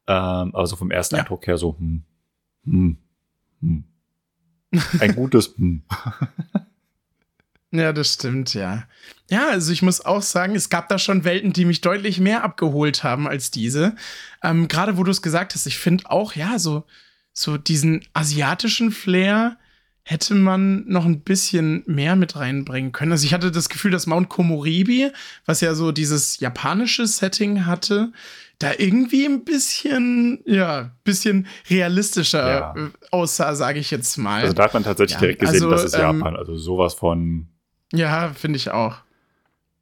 Ähm, 0.07 0.55
aber 0.55 0.66
so 0.66 0.77
vom 0.77 0.90
ersten 0.90 1.16
Ja. 1.16 1.22
Eindruck 1.22 1.46
her 1.46 1.59
so, 1.59 1.77
hm, 1.79 2.03
hm, 2.64 2.96
hm. 3.61 3.85
Ein 5.01 5.14
gutes 5.14 5.55
hm. 5.57 5.83
Ja, 7.70 7.92
das 7.92 8.14
stimmt, 8.14 8.55
ja. 8.55 8.85
Ja, 9.29 9.51
also 9.51 9.72
ich 9.72 9.83
muss 9.83 10.01
auch 10.01 10.22
sagen, 10.22 10.55
es 10.55 10.70
gab 10.70 10.88
da 10.88 10.98
schon 10.98 11.24
Welten, 11.24 11.53
die 11.53 11.66
mich 11.66 11.83
deutlich 11.83 12.18
mehr 12.18 12.42
abgeholt 12.42 13.05
haben 13.05 13.29
als 13.29 13.51
diese. 13.51 13.94
Ähm, 14.42 14.68
Gerade 14.68 14.96
wo 14.96 15.05
du 15.05 15.11
es 15.11 15.20
gesagt 15.20 15.55
hast, 15.55 15.66
ich 15.66 15.77
finde 15.77 16.11
auch, 16.11 16.35
ja, 16.35 16.59
so, 16.59 16.85
so 17.33 17.57
diesen 17.57 18.03
asiatischen 18.14 18.91
Flair 18.91 19.57
hätte 20.03 20.35
man 20.35 20.85
noch 20.88 21.05
ein 21.05 21.21
bisschen 21.21 21.83
mehr 21.87 22.17
mit 22.17 22.35
reinbringen 22.35 22.93
können. 22.93 23.12
Also 23.12 23.27
ich 23.27 23.35
hatte 23.35 23.51
das 23.51 23.69
Gefühl, 23.69 23.91
dass 23.91 24.07
Mount 24.07 24.31
Komoribi, 24.31 25.11
was 25.45 25.61
ja 25.61 25.75
so 25.75 25.93
dieses 25.93 26.41
japanische 26.41 27.07
Setting 27.07 27.67
hatte, 27.67 28.12
da 28.59 28.73
irgendwie 28.77 29.27
ein 29.27 29.45
bisschen, 29.45 30.43
ja, 30.47 30.93
bisschen 31.05 31.47
realistischer 31.69 32.49
Ja. 32.49 32.75
äh, 32.77 32.88
aussah, 33.11 33.55
sage 33.55 33.79
ich 33.81 33.91
jetzt 33.91 34.17
mal. 34.17 34.41
Also 34.43 34.55
da 34.55 34.64
hat 34.64 34.75
man 34.75 34.83
tatsächlich 34.83 35.14
Ja, 35.17 35.21
direkt 35.21 35.41
gesehen, 35.41 35.55
also, 35.64 35.71
das 35.71 35.85
ist 35.85 35.95
ähm, 35.95 36.01
Japan. 36.01 36.37
Also 36.37 36.57
sowas 36.57 36.95
von, 36.95 37.47
Ja, 37.93 38.33
finde 38.33 38.57
ich 38.57 38.71
auch. 38.71 38.97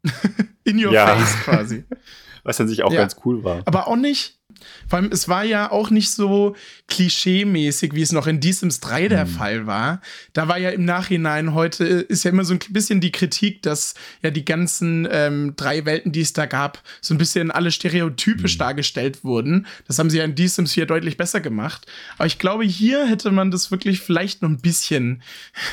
In 0.65 0.85
your 0.85 0.93
Ja. 0.93 1.07
face 1.07 1.37
quasi. 1.45 1.85
was 2.43 2.61
an 2.61 2.69
sich 2.69 2.83
auch 2.83 2.93
ganz 2.93 3.17
cool 3.25 3.45
war. 3.45 3.63
Aber 3.65 3.87
auch 3.89 3.97
nicht. 3.97 4.39
Vor 4.89 4.99
allem, 4.99 5.11
es 5.13 5.29
war 5.29 5.45
ja 5.45 5.71
auch 5.71 5.91
nicht 5.91 6.11
so 6.11 6.55
klischee-mäßig, 6.89 7.95
wie 7.95 8.03
es 8.03 8.13
noch 8.13 8.27
in 8.27 8.41
Die 8.41 8.53
Sims 8.53 8.81
3 8.81 9.09
der 9.09 9.23
Hm. 9.23 9.29
Fall 9.29 9.67
war. 9.67 10.01
Da 10.33 10.49
war 10.49 10.59
ja 10.59 10.71
im 10.71 10.85
Nachhinein 10.85 11.55
heute, 11.55 11.85
ist 11.85 12.25
ja 12.25 12.31
immer 12.31 12.45
so 12.45 12.55
ein 12.55 12.61
bisschen 12.71 13.01
die 13.01 13.13
Kritik, 13.13 13.63
dass 13.63 13.95
ja 14.23 14.31
die 14.31 14.45
ganzen 14.45 15.07
ähm, 15.11 15.55
drei 15.57 15.85
Welten, 15.85 16.13
die 16.13 16.21
es 16.21 16.33
da 16.33 16.47
gab, 16.47 16.83
so 17.01 17.15
ein 17.15 17.19
bisschen 17.19 17.51
alle 17.51 17.71
stereotypisch 17.71 18.53
Hm. 18.55 18.59
dargestellt 18.59 19.25
wurden. 19.25 19.67
Das 19.87 19.99
haben 19.99 20.11
sie 20.11 20.19
ja 20.19 20.25
in 20.25 20.35
Die 20.35 20.49
Sims 20.49 20.73
4 20.73 20.87
deutlich 20.87 21.17
besser 21.17 21.41
gemacht. 21.41 21.87
Aber 22.19 22.27
ich 22.27 22.39
glaube, 22.39 22.65
hier 22.65 23.07
hätte 23.07 23.31
man 23.31 23.51
das 23.51 23.71
wirklich 23.71 24.01
vielleicht 24.01 24.43
noch 24.43 24.49
ein 24.49 24.59
bisschen, 24.61 25.23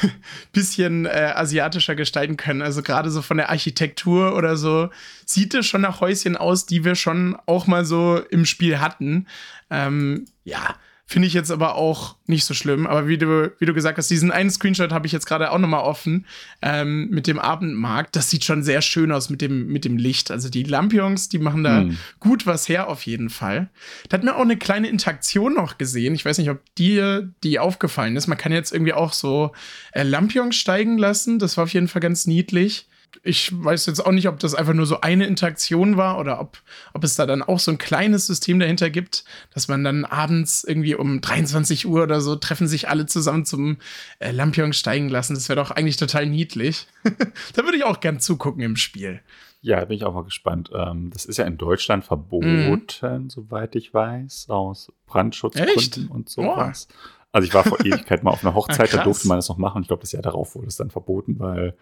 bisschen 0.51 1.05
äh, 1.05 1.31
asiatischer 1.35 1.95
gestalten 1.95 2.37
können. 2.37 2.61
Also 2.61 2.81
gerade 2.81 3.11
so 3.11 3.21
von 3.21 3.37
der 3.37 3.49
Architektur 3.49 4.35
oder 4.35 4.57
so 4.57 4.89
sieht 5.25 5.53
es 5.53 5.65
schon 5.65 5.81
nach 5.81 6.01
Häuschen 6.01 6.35
aus, 6.35 6.65
die 6.65 6.83
wir 6.83 6.95
schon 6.95 7.35
auch 7.45 7.67
mal 7.67 7.85
so 7.85 8.21
im 8.29 8.45
Spiel 8.45 8.72
hatten. 8.81 9.27
Ähm, 9.69 10.25
ja, 10.43 10.75
finde 11.05 11.27
ich 11.27 11.33
jetzt 11.33 11.51
aber 11.51 11.75
auch 11.75 12.15
nicht 12.25 12.45
so 12.45 12.53
schlimm. 12.53 12.87
Aber 12.87 13.07
wie 13.07 13.17
du, 13.17 13.51
wie 13.59 13.65
du 13.65 13.73
gesagt 13.73 13.97
hast, 13.97 14.09
diesen 14.09 14.31
einen 14.31 14.49
Screenshot 14.49 14.91
habe 14.91 15.05
ich 15.05 15.11
jetzt 15.11 15.25
gerade 15.27 15.51
auch 15.51 15.59
noch 15.59 15.67
mal 15.67 15.81
offen 15.81 16.25
ähm, 16.61 17.09
mit 17.09 17.27
dem 17.27 17.39
Abendmarkt. 17.39 18.15
Das 18.15 18.29
sieht 18.29 18.45
schon 18.45 18.63
sehr 18.63 18.81
schön 18.81 19.11
aus 19.11 19.29
mit 19.29 19.41
dem, 19.41 19.67
mit 19.67 19.85
dem 19.85 19.97
Licht. 19.97 20.31
Also 20.31 20.49
die 20.49 20.63
Lampions, 20.63 21.29
die 21.29 21.39
machen 21.39 21.63
da 21.63 21.81
Hm. 21.81 21.97
gut 22.19 22.47
was 22.47 22.67
her 22.69 22.87
auf 22.87 23.05
jeden 23.05 23.29
Fall. 23.29 23.69
Da 24.09 24.17
hat 24.17 24.23
mir 24.23 24.35
auch 24.35 24.41
eine 24.41 24.57
kleine 24.57 24.87
Interaktion 24.87 25.53
noch 25.53 25.77
gesehen. 25.77 26.15
Ich 26.15 26.25
weiß 26.25 26.37
nicht, 26.39 26.49
ob 26.49 26.61
dir 26.75 27.29
die 27.43 27.59
aufgefallen 27.59 28.15
ist. 28.15 28.27
Man 28.27 28.37
kann 28.37 28.51
jetzt 28.53 28.71
irgendwie 28.73 28.93
auch 28.93 29.13
so 29.13 29.51
äh, 29.91 30.03
Lampions 30.03 30.55
steigen 30.55 30.97
lassen. 30.97 31.37
Das 31.37 31.57
war 31.57 31.65
auf 31.65 31.73
jeden 31.73 31.89
Fall 31.89 32.01
ganz 32.01 32.25
niedlich. 32.25 32.87
Ich 33.21 33.51
weiß 33.53 33.85
jetzt 33.85 34.05
auch 34.05 34.11
nicht, 34.11 34.27
ob 34.27 34.39
das 34.39 34.55
einfach 34.55 34.73
nur 34.73 34.85
so 34.85 35.01
eine 35.01 35.25
Interaktion 35.25 35.97
war 35.97 36.19
oder 36.19 36.39
ob, 36.39 36.57
ob 36.93 37.03
es 37.03 37.15
da 37.15 37.25
dann 37.25 37.41
auch 37.43 37.59
so 37.59 37.71
ein 37.71 37.77
kleines 37.77 38.27
System 38.27 38.59
dahinter 38.59 38.89
gibt, 38.89 39.23
dass 39.53 39.67
man 39.67 39.83
dann 39.83 40.05
abends 40.05 40.63
irgendwie 40.63 40.95
um 40.95 41.21
23 41.21 41.85
Uhr 41.85 42.03
oder 42.03 42.21
so 42.21 42.35
treffen 42.35 42.67
sich 42.67 42.89
alle 42.89 43.05
zusammen 43.05 43.45
zum 43.45 43.77
äh, 44.19 44.31
Lampion 44.31 44.73
steigen 44.73 45.09
lassen. 45.09 45.35
Das 45.35 45.49
wäre 45.49 45.61
doch 45.61 45.71
eigentlich 45.71 45.97
total 45.97 46.25
niedlich. 46.25 46.87
da 47.53 47.63
würde 47.63 47.77
ich 47.77 47.83
auch 47.83 47.99
gern 47.99 48.19
zugucken 48.19 48.63
im 48.63 48.75
Spiel. 48.75 49.21
Ja, 49.61 49.85
bin 49.85 49.95
ich 49.95 50.03
auch 50.03 50.13
mal 50.13 50.25
gespannt. 50.25 50.71
Ähm, 50.73 51.09
das 51.13 51.23
ist 51.23 51.37
ja 51.37 51.45
in 51.45 51.57
Deutschland 51.57 52.03
verboten, 52.03 53.29
soweit 53.29 53.75
ich 53.75 53.93
weiß, 53.93 54.49
aus 54.49 54.91
Brandschutzgründen 55.07 55.77
Echt? 55.77 55.97
und 56.09 56.27
sowas. 56.27 56.89
Also 57.31 57.47
ich 57.47 57.53
war 57.53 57.63
vor 57.63 57.79
Ewigkeit 57.79 58.23
mal 58.23 58.31
auf 58.31 58.43
einer 58.43 58.53
Hochzeit, 58.55 58.91
da 58.91 58.97
krass. 58.97 59.03
durfte 59.05 59.27
man 59.27 59.37
das 59.37 59.47
noch 59.47 59.57
machen. 59.57 59.81
Ich 59.81 59.87
glaube, 59.87 60.01
das 60.01 60.11
Jahr 60.11 60.21
darauf 60.21 60.55
wurde 60.55 60.67
es 60.67 60.75
dann 60.75 60.91
verboten, 60.91 61.39
weil 61.39 61.75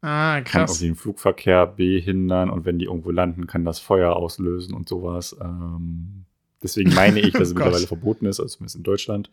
Ah, 0.00 0.40
kann 0.40 0.44
krass. 0.44 0.70
irgendwie 0.70 0.86
den 0.86 0.96
Flugverkehr 0.96 1.66
behindern 1.66 2.50
und 2.50 2.64
wenn 2.64 2.78
die 2.78 2.84
irgendwo 2.86 3.10
landen, 3.10 3.46
kann 3.46 3.64
das 3.64 3.78
Feuer 3.80 4.14
auslösen 4.14 4.74
und 4.74 4.88
sowas. 4.88 5.36
Ähm, 5.40 6.24
deswegen 6.62 6.94
meine 6.94 7.20
ich, 7.20 7.32
dass 7.32 7.48
es 7.48 7.52
Oh 7.52 7.58
mittlerweile 7.58 7.86
verboten 7.86 8.26
ist, 8.26 8.38
also 8.40 8.56
zumindest 8.56 8.76
in 8.76 8.82
Deutschland. 8.84 9.30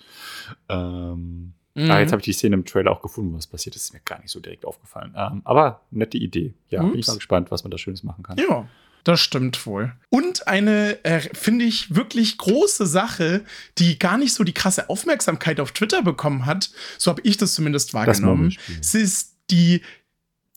Ähm, 0.70 1.54
Mhm. 1.78 1.92
Ah, 1.92 2.00
jetzt 2.00 2.14
habe 2.14 2.22
ich 2.22 2.26
die 2.26 2.32
Szene 2.34 2.56
im 2.56 2.64
Trailer 2.64 2.90
auch 2.92 3.02
gefunden, 3.02 3.36
was 3.36 3.48
passiert 3.48 3.76
ist. 3.76 3.84
Ist 3.84 3.94
mir 3.94 4.00
gar 4.06 4.22
nicht 4.22 4.32
so 4.32 4.40
direkt 4.40 4.64
aufgefallen. 4.66 5.14
Ähm, 5.16 5.42
aber 5.44 5.82
nette 5.92 6.18
Idee. 6.18 6.54
Ja, 6.70 6.80
bin 6.82 6.92
ich 6.94 7.00
Ups. 7.00 7.08
mal 7.10 7.16
gespannt, 7.16 7.52
was 7.52 7.66
man 7.66 7.72
da 7.72 7.78
Schönes 7.78 8.02
machen 8.04 8.24
kann. 8.24 8.38
Ja, 8.38 8.66
das 9.04 9.20
stimmt 9.20 9.66
wohl. 9.66 9.92
Und 10.10 10.48
eine, 10.48 11.04
äh, 11.04 11.20
finde 11.20 11.66
ich, 11.66 11.94
wirklich 11.94 12.38
große 12.38 12.86
Sache, 12.86 13.44
die 13.78 14.00
gar 14.00 14.18
nicht 14.18 14.34
so 14.34 14.46
die 14.46 14.54
krasse 14.54 14.90
Aufmerksamkeit 14.90 15.60
auf 15.60 15.74
Twitter 15.74 16.02
bekommen 16.02 16.46
hat, 16.46 16.72
so 16.98 17.12
habe 17.12 17.20
ich 17.26 17.36
das 17.36 17.54
zumindest 17.54 17.94
wahrgenommen. 17.94 18.38
Murmelspiel. 18.38 18.78
Es 18.80 18.96
ist 18.96 19.36
die, 19.52 19.82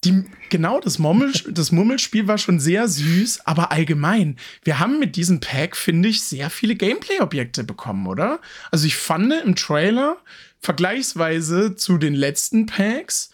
die, 0.09 0.25
genau, 0.51 0.81
das, 0.81 0.99
Murmel, 0.99 1.33
das 1.51 1.73
Murmelspiel 1.73 2.27
war 2.27 2.39
schon 2.39 2.61
sehr 2.61 2.89
süß, 2.89 3.47
aber 3.47 3.73
allgemein, 3.73 4.37
wir 4.65 4.79
haben 4.79 4.99
mit 4.99 5.17
diesem 5.17 5.41
Pack, 5.41 5.77
finde 5.77 6.09
ich, 6.09 6.23
sehr 6.23 6.51
viele 6.51 6.75
Gameplay-Objekte 6.75 7.65
bekommen, 7.65 8.07
oder? 8.07 8.41
Also 8.71 8.87
ich 8.87 8.97
fand 8.97 9.33
im 9.45 9.55
Trailer, 9.55 10.17
vergleichsweise 10.61 11.77
zu 11.77 11.99
den 11.99 12.15
letzten 12.15 12.67
Packs, 12.67 13.31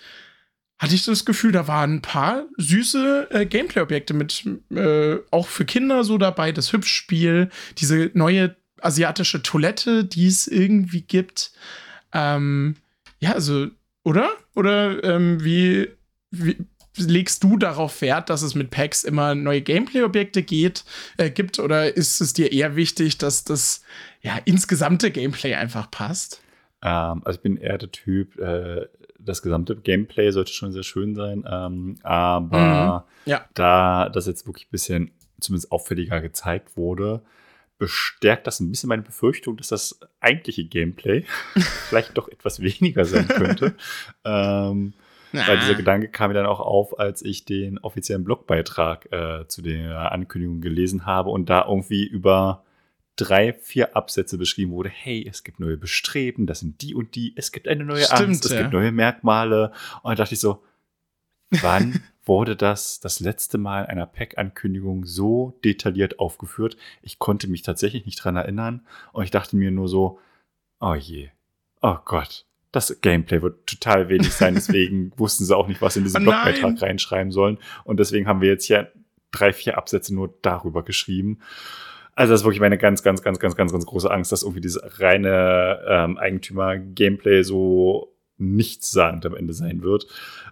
hatte 0.79 0.95
ich 0.95 1.05
das 1.05 1.25
Gefühl, 1.25 1.53
da 1.53 1.69
waren 1.69 1.95
ein 1.95 2.03
paar 2.03 2.45
süße 2.59 3.29
äh, 3.31 3.47
Gameplay-Objekte 3.47 4.13
mit, 4.13 4.45
äh, 4.71 5.17
auch 5.31 5.47
für 5.47 5.65
Kinder 5.65 6.05
so 6.05 6.19
dabei, 6.19 6.53
das 6.53 6.73
Hübschspiel, 6.73 7.49
diese 7.79 8.11
neue 8.15 8.57
asiatische 8.83 9.43
Toilette, 9.43 10.05
die 10.05 10.27
es 10.27 10.47
irgendwie 10.47 11.03
gibt. 11.03 11.53
Ähm, 12.13 12.77
ja, 13.19 13.33
also, 13.33 13.69
oder? 14.03 14.31
Oder 14.55 15.03
ähm, 15.05 15.43
wie, 15.43 15.89
wie 16.35 16.57
legst 16.97 17.43
du 17.43 17.57
darauf 17.57 18.01
Wert, 18.03 18.31
dass 18.31 18.43
es 18.43 18.55
mit 18.55 18.71
Packs 18.71 19.03
immer 19.05 19.35
neue 19.35 19.63
Gameplay-Objekte 19.63 20.43
geht, 20.43 20.85
äh, 21.17 21.31
gibt? 21.31 21.59
Oder 21.59 21.97
ist 21.97 22.21
es 22.21 22.33
dir 22.33 22.53
eher 22.53 22.77
wichtig, 22.77 23.19
dass 23.19 23.45
das 23.45 23.83
ja 24.23 24.39
insgesamte 24.45 25.11
Gameplay 25.11 25.55
einfach 25.55 25.91
passt? 25.91 26.41
Ähm, 26.83 27.23
also 27.25 27.39
ich 27.39 27.43
bin 27.43 27.57
eher 27.57 27.79
der 27.79 27.91
Typ, 27.91 28.39
äh, 28.39 28.87
das 29.19 29.43
gesamte 29.43 29.75
Gameplay 29.77 30.31
sollte 30.31 30.53
schon 30.53 30.73
sehr 30.73 30.83
schön 30.83 31.15
sein. 31.15 31.45
Ähm, 31.51 31.97
aber 32.03 33.07
Mhm. 33.27 33.31
Ja. 33.31 33.49
da 33.55 34.09
das 34.11 34.27
jetzt 34.27 34.47
wirklich 34.47 34.67
ein 34.67 34.71
bisschen 34.71 35.11
zumindest 35.41 35.73
auffälliger 35.73 36.21
gezeigt 36.21 36.77
wurde, 36.77 37.23
bestärkt 37.79 38.47
das 38.47 38.61
ein 38.61 38.71
bisschen 38.71 38.89
meine 38.89 39.03
Befürchtung, 39.03 39.57
dass 39.57 39.69
das 39.69 39.99
eigentliche 40.21 40.65
Gameplay 40.65 41.25
vielleicht 41.89 42.17
doch 42.17 42.29
etwas 42.29 42.61
weniger 42.61 43.05
sein 43.05 43.27
könnte. 43.27 43.75
ähm, 44.25 44.93
weil 45.35 45.59
dieser 45.59 45.75
Gedanke 45.75 46.09
kam 46.09 46.31
mir 46.31 46.35
dann 46.35 46.47
auch 46.47 46.61
auf, 46.61 46.99
als 46.99 47.23
ich 47.23 47.45
den 47.45 47.79
offiziellen 47.79 48.25
Blogbeitrag 48.25 49.13
äh, 49.13 49.49
zu 49.49 49.63
der 49.63 50.13
Ankündigung 50.13 50.61
gelesen 50.61 51.07
habe 51.07 51.31
und 51.31 51.51
da 51.51 51.67
irgendwie 51.67 52.05
über 52.05 52.65
drei, 53.17 53.53
vier 53.53 53.97
Absätze 53.97 54.39
beschrieben 54.39 54.73
wurde, 54.73 54.89
hey, 54.89 55.27
es 55.29 55.45
gibt 55.45 55.61
neue 55.61 55.77
Bestreben, 55.77 56.47
das 56.47 56.61
sind 56.61 56.83
die 56.83 56.95
und 56.95 57.15
die, 57.15 57.33
es 57.37 57.53
gibt 57.53 57.69
eine 57.69 57.85
neue 57.85 58.05
Stimmt, 58.05 58.21
Angst, 58.21 58.45
es 58.47 58.53
ja. 58.53 58.63
gibt 58.63 58.73
neue 58.73 58.93
Merkmale. 58.93 59.73
Und 60.03 60.11
da 60.11 60.25
dachte 60.25 60.35
ich 60.35 60.41
so, 60.41 60.63
wann 61.51 62.03
wurde 62.25 62.57
das 62.57 63.01
das 63.01 63.21
letzte 63.21 63.59
Mal 63.59 63.83
in 63.83 63.91
einer 63.91 64.07
Pack-Ankündigung 64.07 65.05
so 65.05 65.59
detailliert 65.65 66.19
aufgeführt? 66.19 66.77
Ich 67.03 67.19
konnte 67.19 67.49
mich 67.49 67.63
tatsächlich 67.63 68.07
nicht 68.07 68.17
dran 68.17 68.37
erinnern 68.37 68.87
und 69.13 69.25
ich 69.25 69.31
dachte 69.31 69.57
mir 69.57 69.71
nur 69.71 69.89
so, 69.89 70.19
oh 70.81 70.95
je, 70.95 71.31
oh 71.83 71.97
Gott. 72.05 72.47
Das 72.75 73.01
Gameplay 73.01 73.41
wird 73.41 73.67
total 73.67 74.09
wenig 74.09 74.33
sein, 74.33 74.55
deswegen 74.57 75.13
wussten 75.17 75.45
sie 75.45 75.57
auch 75.57 75.69
nicht, 75.69 75.81
was 75.81 75.97
in 75.97 76.03
diesen 76.03 76.23
Oh. 76.23 76.31
Blogbeitrag 76.31 76.83
reinschreiben 76.83 77.31
sollen. 77.31 77.59
Und 77.85 78.01
deswegen 78.01 78.27
haben 78.27 78.41
wir 78.41 78.49
jetzt 78.49 78.65
hier 78.65 78.91
drei, 79.31 79.53
vier 79.53 79.79
Absätze 79.79 80.13
nur 80.15 80.35
darüber 80.43 80.83
geschrieben. 80.83 81.39
Also 82.17 82.33
das 82.33 82.41
ist 82.41 82.45
wirklich 82.45 82.61
meine 82.61 82.79
ganz, 82.79 83.03
ganz, 83.03 83.23
ganz, 83.23 83.39
ganz, 83.39 83.57
ganz, 83.57 83.73
ganz 83.73 83.87
große 83.87 84.11
Angst, 84.11 84.33
dass 84.33 84.43
irgendwie 84.43 84.61
dieses 84.61 85.01
reine 85.01 85.81
ähm, 85.89 86.19
Eigentümer-Gameplay 86.19 87.43
so 87.43 88.13
nichtssagend 88.39 89.25
am 89.27 89.37
Ende 89.37 89.53
sein 89.53 89.83
wird. 89.83 90.07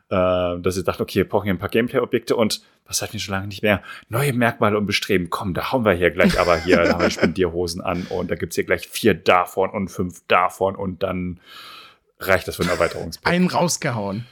Äh, 0.09 0.61
dass 0.61 0.77
ich 0.77 0.85
dachte, 0.85 1.03
okay, 1.03 1.21
wir 1.21 1.29
brauchen 1.29 1.45
hier 1.45 1.55
ein 1.55 1.59
paar 1.59 1.69
Gameplay-Objekte 1.69 2.37
und 2.37 2.63
was 2.87 3.03
hatten 3.03 3.15
wir 3.15 3.21
schon 3.21 3.35
lange 3.35 3.49
nicht 3.49 3.63
mehr? 3.63 3.83
Neue 4.09 4.33
Merkmale 4.33 4.79
und 4.79 4.87
Bestreben. 4.87 5.31
Komm, 5.31 5.55
da 5.55 5.73
hauen 5.73 5.85
wir 5.85 5.93
hier 5.93 6.11
gleich 6.11 6.39
aber 6.39 6.57
hier, 6.57 6.77
da 6.77 6.93
haben 6.93 7.03
wir 7.03 7.11
Spendierhosen 7.11 7.81
an 7.81 8.07
und 8.11 8.31
da 8.31 8.37
gibt's 8.37 8.55
hier 8.55 8.65
gleich 8.65 8.87
vier 8.87 9.15
davon 9.15 9.71
und 9.71 9.89
fünf 9.89 10.23
davon 10.29 10.77
und 10.77 11.03
dann 11.03 11.41
reicht 12.27 12.49
das 12.49 12.57
für 12.57 12.63
ein 12.63 12.69
Erweiterungspack. 12.69 13.33
Einen 13.33 13.49
rausgehauen. 13.49 14.27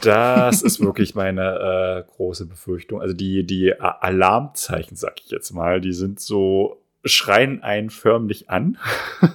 Das 0.00 0.62
ist 0.62 0.80
wirklich 0.80 1.14
meine 1.14 2.04
äh, 2.06 2.12
große 2.16 2.46
Befürchtung. 2.46 3.00
Also 3.00 3.14
die, 3.14 3.44
die 3.44 3.78
Alarmzeichen, 3.80 4.96
sag 4.96 5.20
ich 5.20 5.30
jetzt 5.30 5.52
mal, 5.52 5.80
die 5.80 5.92
sind 5.92 6.20
so, 6.20 6.82
schreien 7.04 7.62
einen 7.62 7.90
förmlich 7.90 8.48
an. 8.50 8.78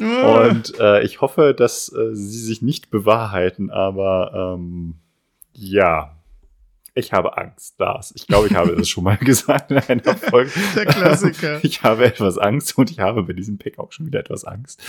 Und 0.00 0.78
äh, 0.78 1.02
ich 1.02 1.20
hoffe, 1.22 1.54
dass 1.54 1.90
äh, 1.92 2.14
sie 2.14 2.40
sich 2.40 2.60
nicht 2.60 2.90
bewahrheiten, 2.90 3.70
aber 3.70 4.54
ähm, 4.56 4.96
ja, 5.52 6.17
ich 6.94 7.12
habe 7.12 7.36
Angst, 7.36 7.78
Lars. 7.78 8.12
Ich 8.16 8.26
glaube, 8.26 8.48
ich 8.48 8.54
habe 8.54 8.74
das 8.74 8.88
schon 8.88 9.04
mal 9.04 9.16
gesagt 9.20 9.70
in 9.70 9.78
einer 9.78 10.16
Folge. 10.16 10.50
Der 10.74 10.86
Klassiker. 10.86 11.60
Ich 11.62 11.82
habe 11.82 12.04
etwas 12.04 12.38
Angst 12.38 12.76
und 12.78 12.90
ich 12.90 12.98
habe 13.00 13.22
bei 13.22 13.32
diesem 13.32 13.58
Pack 13.58 13.78
auch 13.78 13.92
schon 13.92 14.06
wieder 14.06 14.20
etwas 14.20 14.44
Angst. 14.44 14.82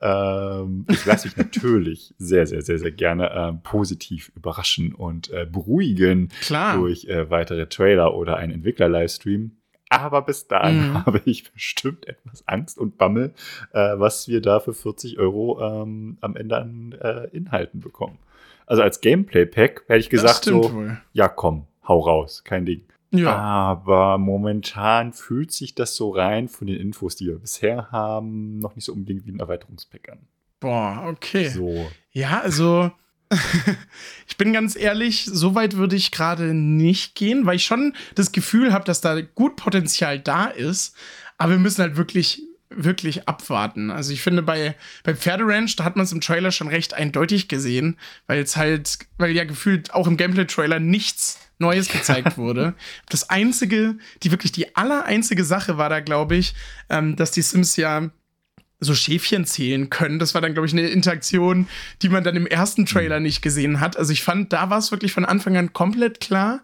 Ähm, 0.00 0.86
ich 0.88 1.04
lasse 1.04 1.28
mich 1.28 1.36
natürlich 1.36 2.14
sehr, 2.18 2.46
sehr, 2.46 2.62
sehr, 2.62 2.78
sehr 2.78 2.90
gerne 2.92 3.30
ähm, 3.34 3.60
positiv 3.62 4.32
überraschen 4.36 4.94
und 4.94 5.30
äh, 5.30 5.46
beruhigen 5.50 6.28
Klar. 6.40 6.76
durch 6.76 7.04
äh, 7.06 7.30
weitere 7.30 7.66
Trailer 7.66 8.14
oder 8.14 8.36
einen 8.36 8.52
Entwickler-Livestream. 8.52 9.52
Aber 9.90 10.22
bis 10.22 10.46
dahin 10.48 10.88
Mhm. 10.92 11.06
habe 11.06 11.20
ich 11.26 11.52
bestimmt 11.52 12.08
etwas 12.08 12.48
Angst 12.48 12.78
und 12.78 12.96
Bammel, 12.96 13.34
äh, 13.72 13.98
was 13.98 14.26
wir 14.26 14.40
da 14.40 14.58
für 14.58 14.72
40 14.72 15.18
Euro 15.18 15.60
ähm, 15.60 16.16
am 16.22 16.34
Ende 16.34 16.56
an 16.56 16.94
Inhalten 17.32 17.80
bekommen. 17.80 18.18
Also 18.72 18.84
als 18.84 19.02
Gameplay-Pack 19.02 19.84
hätte 19.86 20.00
ich 20.00 20.08
gesagt 20.08 20.46
so, 20.46 20.72
wohl. 20.72 20.98
ja 21.12 21.28
komm, 21.28 21.66
hau 21.86 22.00
raus, 22.00 22.42
kein 22.42 22.64
Ding. 22.64 22.86
Ja. 23.10 23.36
Aber 23.36 24.16
momentan 24.16 25.12
fühlt 25.12 25.52
sich 25.52 25.74
das 25.74 25.94
so 25.94 26.08
rein 26.08 26.48
von 26.48 26.68
den 26.68 26.80
Infos, 26.80 27.14
die 27.14 27.26
wir 27.26 27.38
bisher 27.38 27.92
haben, 27.92 28.60
noch 28.60 28.74
nicht 28.74 28.86
so 28.86 28.94
unbedingt 28.94 29.26
wie 29.26 29.32
ein 29.32 29.40
Erweiterungspack 29.40 30.08
an. 30.08 30.20
Boah, 30.58 31.04
okay. 31.06 31.50
So. 31.50 31.86
Ja, 32.12 32.40
also 32.40 32.90
ich 34.26 34.38
bin 34.38 34.54
ganz 34.54 34.74
ehrlich, 34.74 35.26
so 35.26 35.54
weit 35.54 35.76
würde 35.76 35.96
ich 35.96 36.10
gerade 36.10 36.54
nicht 36.54 37.14
gehen, 37.14 37.44
weil 37.44 37.56
ich 37.56 37.66
schon 37.66 37.94
das 38.14 38.32
Gefühl 38.32 38.72
habe, 38.72 38.86
dass 38.86 39.02
da 39.02 39.20
gut 39.20 39.56
Potenzial 39.56 40.18
da 40.18 40.46
ist, 40.46 40.96
aber 41.36 41.52
wir 41.52 41.58
müssen 41.58 41.82
halt 41.82 41.98
wirklich 41.98 42.42
wirklich 42.76 43.28
abwarten. 43.28 43.90
Also 43.90 44.12
ich 44.12 44.22
finde 44.22 44.42
bei 44.42 44.74
bei 45.04 45.14
Pferderanch, 45.14 45.76
da 45.76 45.84
hat 45.84 45.96
man 45.96 46.04
es 46.04 46.12
im 46.12 46.20
Trailer 46.20 46.50
schon 46.50 46.68
recht 46.68 46.94
eindeutig 46.94 47.48
gesehen, 47.48 47.98
weil 48.26 48.40
es 48.40 48.56
halt, 48.56 48.98
weil 49.18 49.32
ja 49.32 49.44
gefühlt 49.44 49.94
auch 49.94 50.06
im 50.06 50.16
Gameplay-Trailer 50.16 50.80
nichts 50.80 51.38
Neues 51.58 51.88
gezeigt 51.88 52.36
wurde. 52.36 52.74
Das 53.08 53.30
einzige, 53.30 53.96
die 54.22 54.30
wirklich 54.30 54.52
die 54.52 54.76
aller 54.76 55.04
einzige 55.04 55.44
Sache 55.44 55.78
war 55.78 55.88
da, 55.88 56.00
glaube 56.00 56.36
ich, 56.36 56.54
ähm, 56.90 57.16
dass 57.16 57.30
die 57.30 57.42
Sims 57.42 57.76
ja 57.76 58.10
so 58.80 58.94
Schäfchen 58.94 59.46
zählen 59.46 59.90
können. 59.90 60.18
Das 60.18 60.34
war 60.34 60.40
dann, 60.40 60.54
glaube 60.54 60.66
ich, 60.66 60.72
eine 60.72 60.88
Interaktion, 60.88 61.68
die 62.02 62.08
man 62.08 62.24
dann 62.24 62.36
im 62.36 62.46
ersten 62.46 62.84
Trailer 62.84 63.20
nicht 63.20 63.40
gesehen 63.40 63.80
hat. 63.80 63.96
Also 63.96 64.12
ich 64.12 64.22
fand, 64.22 64.52
da 64.52 64.70
war 64.70 64.78
es 64.78 64.90
wirklich 64.90 65.12
von 65.12 65.24
Anfang 65.24 65.56
an 65.56 65.72
komplett 65.72 66.20
klar. 66.20 66.62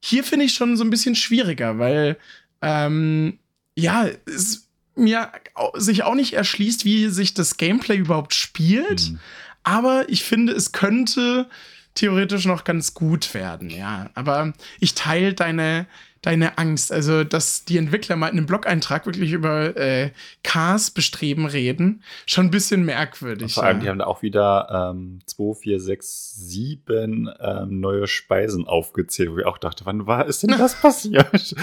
Hier 0.00 0.24
finde 0.24 0.46
ich 0.46 0.54
schon 0.54 0.76
so 0.76 0.84
ein 0.84 0.90
bisschen 0.90 1.14
schwieriger, 1.14 1.78
weil 1.78 2.16
ähm, 2.62 3.38
ja, 3.76 4.06
es 4.26 4.68
mir 4.94 5.30
sich 5.74 6.02
auch 6.02 6.14
nicht 6.14 6.34
erschließt, 6.34 6.84
wie 6.84 7.08
sich 7.08 7.34
das 7.34 7.56
Gameplay 7.56 7.96
überhaupt 7.96 8.34
spielt. 8.34 9.10
Mhm. 9.10 9.20
Aber 9.64 10.08
ich 10.08 10.24
finde, 10.24 10.52
es 10.52 10.72
könnte 10.72 11.48
theoretisch 11.94 12.46
noch 12.46 12.64
ganz 12.64 12.94
gut 12.94 13.34
werden, 13.34 13.70
ja. 13.70 14.10
Aber 14.14 14.52
ich 14.80 14.94
teile 14.94 15.34
deine, 15.34 15.86
deine 16.22 16.56
Angst. 16.58 16.92
Also, 16.92 17.24
dass 17.24 17.64
die 17.64 17.76
Entwickler 17.76 18.16
mal 18.16 18.28
in 18.28 18.38
einem 18.38 18.46
Blog-Eintrag 18.46 19.06
wirklich 19.06 19.32
über 19.32 19.76
äh, 19.76 20.10
Cars 20.42 20.90
bestreben 20.90 21.46
reden, 21.46 22.02
schon 22.26 22.46
ein 22.46 22.50
bisschen 22.50 22.84
merkwürdig. 22.84 23.54
Vor 23.54 23.64
allem, 23.64 23.80
die 23.80 23.86
ja. 23.86 23.90
haben 23.90 23.98
da 23.98 24.06
auch 24.06 24.22
wieder 24.22 24.92
ähm, 24.94 25.18
2, 25.26 25.54
4, 25.54 25.80
6, 25.80 26.34
7 26.36 27.30
ähm, 27.40 27.80
neue 27.80 28.06
Speisen 28.06 28.66
aufgezählt, 28.66 29.30
wo 29.32 29.38
ich 29.38 29.46
auch 29.46 29.58
dachte, 29.58 29.84
wann 29.84 30.06
war 30.06 30.26
ist 30.26 30.42
denn 30.42 30.50
das 30.58 30.80
passiert? 30.80 31.54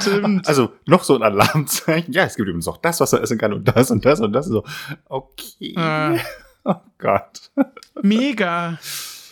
Stimmt. 0.00 0.46
Also 0.48 0.72
noch 0.86 1.04
so 1.04 1.14
ein 1.16 1.22
Alarmzeichen. 1.22 2.12
Ja, 2.14 2.24
es 2.24 2.36
gibt 2.36 2.48
übrigens 2.48 2.66
noch 2.66 2.78
das, 2.78 3.00
was 3.00 3.12
man 3.12 3.22
essen 3.22 3.38
kann 3.38 3.52
und 3.52 3.66
das 3.68 3.90
und 3.90 4.04
das 4.04 4.20
und 4.20 4.32
das. 4.32 4.46
So, 4.46 4.64
okay. 5.08 5.74
Äh, 5.76 6.18
Oh 6.64 6.76
Gott. 6.98 7.50
mega. 8.02 8.78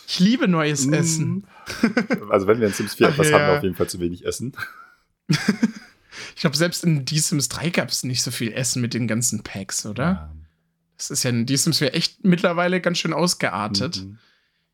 Ich 0.05 0.19
liebe 0.19 0.49
neues 0.49 0.85
Mm. 0.87 0.93
Essen. 0.93 1.47
Also 2.29 2.47
wenn 2.47 2.59
wir 2.59 2.67
in 2.67 2.73
Sims 2.73 2.95
4 2.95 3.07
Ach 3.07 3.11
etwas 3.13 3.29
ja. 3.29 3.39
haben, 3.39 3.47
wir 3.47 3.57
auf 3.57 3.63
jeden 3.63 3.75
Fall 3.75 3.89
zu 3.89 3.99
wenig 3.99 4.25
Essen. 4.25 4.53
Ich 6.35 6.41
glaube, 6.41 6.57
selbst 6.57 6.83
in 6.83 7.05
Die 7.05 7.19
Sims 7.19 7.47
3 7.49 7.69
gab 7.69 7.89
es 7.89 8.03
nicht 8.03 8.21
so 8.21 8.31
viel 8.31 8.51
Essen 8.51 8.81
mit 8.81 8.93
den 8.93 9.07
ganzen 9.07 9.43
Packs, 9.43 9.85
oder? 9.85 10.29
Ähm, 10.33 10.45
Das 10.97 11.09
ist 11.09 11.23
ja 11.23 11.29
in 11.29 11.45
Die 11.45 11.55
Sims 11.57 11.77
4 11.79 11.95
echt 11.95 12.23
mittlerweile 12.25 12.81
ganz 12.81 12.97
schön 12.97 13.13
ausgeartet. 13.13 14.03
mhm. 14.03 14.17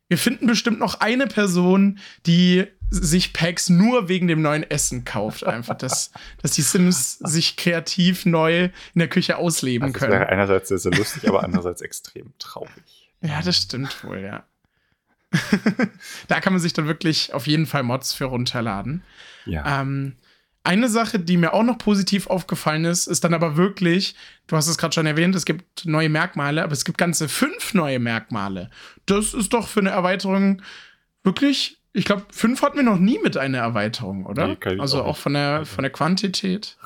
Wir 0.10 0.18
finden 0.18 0.48
bestimmt 0.48 0.80
noch 0.80 1.02
eine 1.02 1.28
Person, 1.28 2.00
die 2.26 2.66
sich 2.90 3.34
Packs 3.34 3.68
nur 3.70 4.08
wegen 4.08 4.28
dem 4.28 4.42
neuen 4.42 4.64
Essen 4.64 5.04
kauft. 5.04 5.46
Einfach, 5.46 5.76
dass, 5.78 6.12
dass 6.42 6.52
die 6.52 6.62
Sims 6.62 7.20
sich 7.20 7.56
kreativ 7.58 8.26
neu 8.26 8.66
in 8.94 9.00
der 9.00 9.10
Küche 9.10 9.38
ausleben 9.38 9.88
Also 9.90 10.00
das 10.00 10.10
wäre 10.10 10.20
können. 10.26 10.30
einerseits 10.32 10.70
sehr, 10.70 10.78
sehr 10.80 10.94
lustig, 10.94 11.28
aber 11.28 11.44
andererseits 11.44 11.82
extrem 11.82 12.34
traurig. 12.40 13.12
Ja, 13.22 13.42
das 13.42 13.58
stimmt 13.58 14.04
wohl, 14.04 14.20
ja. 14.22 14.46
da 16.28 16.40
kann 16.40 16.54
man 16.54 16.62
sich 16.62 16.74
dann 16.74 16.88
wirklich 16.88 17.34
auf 17.34 17.48
jeden 17.48 17.66
Fall 17.66 17.84
Mods 17.84 18.14
für 18.14 18.26
runterladen. 18.26 19.04
Ja. 19.46 19.82
Ähm, 19.82 20.16
eine 20.64 20.90
Sache, 20.90 21.20
die 21.20 21.38
mir 21.38 21.54
auch 21.54 21.64
noch 21.64 21.78
positiv 21.78 22.28
aufgefallen 22.28 22.84
ist, 22.84 23.08
ist 23.08 23.24
dann 23.24 23.34
aber 23.34 23.56
wirklich, 23.56 24.16
du 24.48 24.58
hast 24.58 24.68
es 24.68 24.78
gerade 24.78 24.94
schon 24.94 25.06
erwähnt, 25.06 25.34
es 25.34 25.46
gibt 25.46 25.86
neue 25.86 26.10
Merkmale, 26.10 26.62
aber 26.62 26.74
es 26.74 26.84
gibt 26.84 26.98
ganze 26.98 27.30
fünf 27.30 27.74
neue 27.74 28.00
Merkmale. 28.00 28.70
Das 29.06 29.34
ist 29.34 29.54
doch 29.54 29.70
für 29.70 29.80
eine 29.80 29.92
Erweiterung 29.92 30.62
wirklich, 31.24 31.78
ich 31.94 32.04
glaube, 32.04 32.26
fünf 32.32 32.62
hatten 32.62 32.76
wir 32.76 32.84
noch 32.84 33.00
nie 33.00 33.18
mit 33.24 33.38
einer 33.38 33.60
Erweiterung, 33.60 34.26
oder? 34.26 34.48
Nee, 34.48 34.80
also 34.80 35.04
auch 35.04 35.08
auch 35.08 35.18
von 35.18 35.34
der, 35.34 35.66
von 35.66 35.84
der 35.84 35.92
Quantität. 35.92 36.78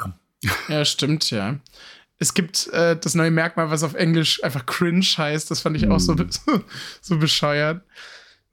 ja, 0.68 0.86
stimmt, 0.86 1.32
ja. 1.32 1.58
Es 2.20 2.36
gibt 2.36 2.68
äh, 2.68 2.96
das 2.96 3.16
neue 3.16 3.32
Merkmal, 3.32 3.72
was 3.72 3.82
auf 3.82 3.96
Englisch 3.96 4.44
einfach 4.44 4.68
cringe 4.68 5.04
heißt. 5.04 5.50
Das 5.50 5.62
fand 5.62 5.76
ich 5.76 5.90
auch 5.90 6.00
so, 6.00 6.14
Mm. 6.14 6.30
so 7.02 7.18
bescheuert. 7.18 7.84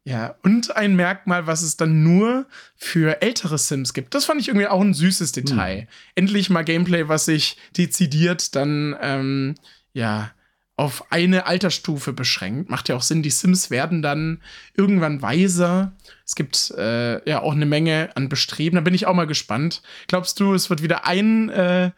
Ja, 0.08 0.36
und 0.42 0.74
ein 0.74 0.96
Merkmal, 0.96 1.46
was 1.46 1.60
es 1.60 1.76
dann 1.76 2.02
nur 2.02 2.46
für 2.76 3.20
ältere 3.20 3.58
Sims 3.58 3.92
gibt. 3.92 4.14
Das 4.14 4.24
fand 4.24 4.40
ich 4.40 4.48
irgendwie 4.48 4.66
auch 4.66 4.80
ein 4.80 4.94
süßes 4.94 5.32
Detail. 5.32 5.86
Endlich 6.14 6.48
mal 6.48 6.64
Gameplay, 6.64 7.08
was 7.08 7.26
sich 7.26 7.58
dezidiert 7.76 8.56
dann, 8.56 8.96
ähm, 9.02 9.54
ja, 9.92 10.30
auf 10.76 11.12
eine 11.12 11.44
Altersstufe 11.44 12.14
beschränkt. 12.14 12.70
Macht 12.70 12.88
ja 12.88 12.96
auch 12.96 13.02
Sinn, 13.02 13.22
die 13.22 13.28
Sims 13.28 13.70
werden 13.70 14.00
dann 14.00 14.40
irgendwann 14.74 15.20
weiser. 15.20 15.92
Es 16.24 16.36
gibt 16.36 16.70
äh, 16.78 17.28
ja 17.28 17.42
auch 17.42 17.52
eine 17.52 17.66
Menge 17.66 18.08
an 18.14 18.30
Bestreben. 18.30 18.76
Da 18.76 18.80
bin 18.80 18.94
ich 18.94 19.04
auch 19.04 19.14
mal 19.14 19.26
gespannt. 19.26 19.82
Glaubst 20.06 20.40
du, 20.40 20.54
es 20.54 20.70
wird 20.70 20.82
wieder 20.82 21.06
ein, 21.06 21.50
äh, 21.50 21.90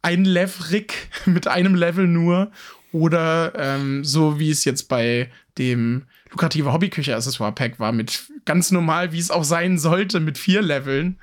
ein 0.00 0.24
Leverig 0.24 0.94
mit 1.26 1.46
einem 1.46 1.76
Level 1.76 2.08
nur 2.08 2.50
Oder 2.90 3.52
ähm, 3.56 4.02
so 4.02 4.40
wie 4.40 4.50
es 4.50 4.64
jetzt 4.64 4.88
bei 4.88 5.30
dem 5.58 6.06
lukrative 6.32 6.72
Hobbyküche-Accessoire-Pack 6.72 7.78
war, 7.78 7.92
mit 7.92 8.32
ganz 8.44 8.70
normal, 8.70 9.12
wie 9.12 9.18
es 9.18 9.30
auch 9.30 9.44
sein 9.44 9.78
sollte, 9.78 10.20
mit 10.20 10.38
vier 10.38 10.62
Leveln. 10.62 11.18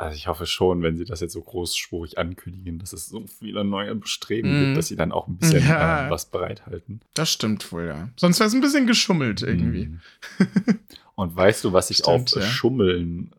Also 0.00 0.16
ich 0.16 0.28
hoffe 0.28 0.46
schon, 0.46 0.82
wenn 0.82 0.96
sie 0.96 1.04
das 1.04 1.20
jetzt 1.20 1.34
so 1.34 1.42
großspurig 1.42 2.16
ankündigen, 2.16 2.78
dass 2.78 2.94
es 2.94 3.08
so 3.08 3.26
viele 3.26 3.64
neue 3.64 3.94
Bestreben 3.94 4.50
mm. 4.50 4.64
gibt, 4.64 4.78
dass 4.78 4.88
sie 4.88 4.96
dann 4.96 5.12
auch 5.12 5.28
ein 5.28 5.36
bisschen 5.36 5.66
ja. 5.66 6.06
äh, 6.06 6.10
was 6.10 6.24
bereithalten. 6.24 7.02
Das 7.12 7.30
stimmt 7.30 7.70
wohl, 7.70 7.86
ja. 7.86 8.08
Sonst 8.16 8.40
wäre 8.40 8.48
es 8.48 8.54
ein 8.54 8.62
bisschen 8.62 8.86
geschummelt 8.86 9.42
irgendwie. 9.42 9.88
Mm. 9.88 10.00
Und 11.16 11.36
weißt 11.36 11.64
du, 11.64 11.74
was 11.74 11.88
sich 11.88 12.06
auf 12.06 12.24
ja. 12.34 12.40
Schummeln 12.40 13.34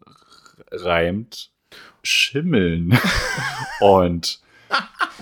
reimt? 0.69 1.49
Schimmeln. 2.03 2.97
Und 3.79 4.39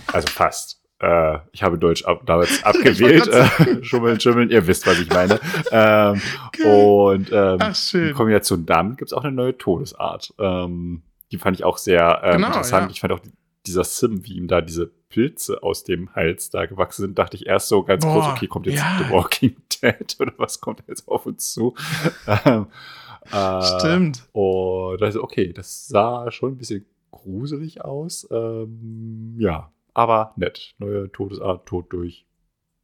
also 0.08 0.28
fast. 0.28 0.78
Äh, 0.99 1.39
ich 1.51 1.63
habe 1.63 1.77
Deutsch 1.77 2.03
ab, 2.05 2.23
damals 2.25 2.63
abgewählt. 2.63 3.27
Äh, 3.27 3.83
schummeln, 3.83 4.19
schummeln, 4.19 4.49
ihr 4.49 4.67
wisst, 4.67 4.85
was 4.85 4.99
ich 4.99 5.09
meine. 5.09 5.39
Ähm, 5.71 6.21
und 6.65 7.31
ähm, 7.31 7.57
Ach, 7.59 7.93
in 7.93 8.13
Kombination 8.13 8.65
damit 8.65 8.97
gibt 8.97 9.12
es 9.12 9.13
auch 9.13 9.23
eine 9.23 9.33
neue 9.33 9.57
Todesart. 9.57 10.33
Ähm, 10.39 11.03
die 11.31 11.38
fand 11.38 11.57
ich 11.57 11.63
auch 11.63 11.77
sehr 11.77 12.21
ähm, 12.23 12.38
genau, 12.38 12.47
interessant. 12.47 12.88
Ja. 12.88 12.91
Ich 12.91 12.99
fand 12.99 13.13
auch 13.13 13.21
dieser 13.65 13.83
Sim, 13.83 14.25
wie 14.25 14.33
ihm 14.33 14.47
da 14.47 14.62
diese 14.62 14.88
Pilze 15.09 15.63
aus 15.63 15.83
dem 15.83 16.13
Hals 16.15 16.49
da 16.49 16.65
gewachsen 16.65 17.01
sind, 17.03 17.19
dachte 17.19 17.35
ich 17.35 17.47
erst 17.47 17.67
so 17.67 17.83
ganz 17.83 18.05
Boah, 18.05 18.13
groß, 18.13 18.27
okay, 18.27 18.47
kommt 18.47 18.67
jetzt 18.67 18.77
ja. 18.77 18.99
The 18.99 19.13
Walking 19.13 19.55
Dead 19.81 20.15
oder 20.19 20.33
was 20.38 20.59
kommt 20.59 20.83
jetzt 20.88 21.07
auf 21.07 21.25
uns 21.25 21.53
zu? 21.53 21.75
ähm, 22.45 22.67
äh, 23.31 23.62
Stimmt. 23.62 24.27
Und 24.31 25.01
also, 25.01 25.23
okay, 25.23 25.53
das 25.53 25.88
sah 25.88 26.31
schon 26.31 26.53
ein 26.53 26.57
bisschen 26.57 26.85
gruselig 27.12 27.83
aus. 27.83 28.27
Ähm, 28.31 29.35
ja, 29.38 29.71
aber 29.99 30.33
nett. 30.38 30.75
Neue 30.77 31.12
Todesart, 31.12 31.65
Tod 31.65 31.91
durch 31.91 32.25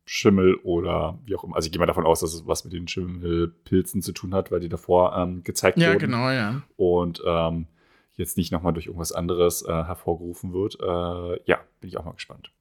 Schimmel 0.05 0.55
oder 0.63 1.17
wie 1.25 1.35
auch 1.35 1.45
immer. 1.45 1.55
Also 1.55 1.67
ich 1.67 1.71
gehe 1.71 1.79
mal 1.79 1.85
davon 1.85 2.05
aus, 2.05 2.19
dass 2.19 2.33
es 2.33 2.45
was 2.45 2.65
mit 2.65 2.73
den 2.73 2.89
Schimmelpilzen 2.89 4.01
zu 4.01 4.11
tun 4.11 4.35
hat, 4.35 4.51
weil 4.51 4.59
die 4.59 4.69
davor 4.69 5.15
ähm, 5.15 5.43
gezeigt 5.43 5.77
ja, 5.77 5.93
wurden. 5.93 5.99
Ja, 5.99 6.05
genau, 6.05 6.29
ja. 6.29 6.61
Und 6.75 7.23
ähm, 7.25 7.67
jetzt 8.15 8.37
nicht 8.37 8.51
nochmal 8.51 8.73
durch 8.73 8.87
irgendwas 8.87 9.13
anderes 9.13 9.61
äh, 9.63 9.71
hervorgerufen 9.71 10.53
wird. 10.53 10.77
Äh, 10.79 11.39
ja, 11.45 11.59
bin 11.79 11.89
ich 11.89 11.97
auch 11.97 12.05
mal 12.05 12.13
gespannt. 12.13 12.51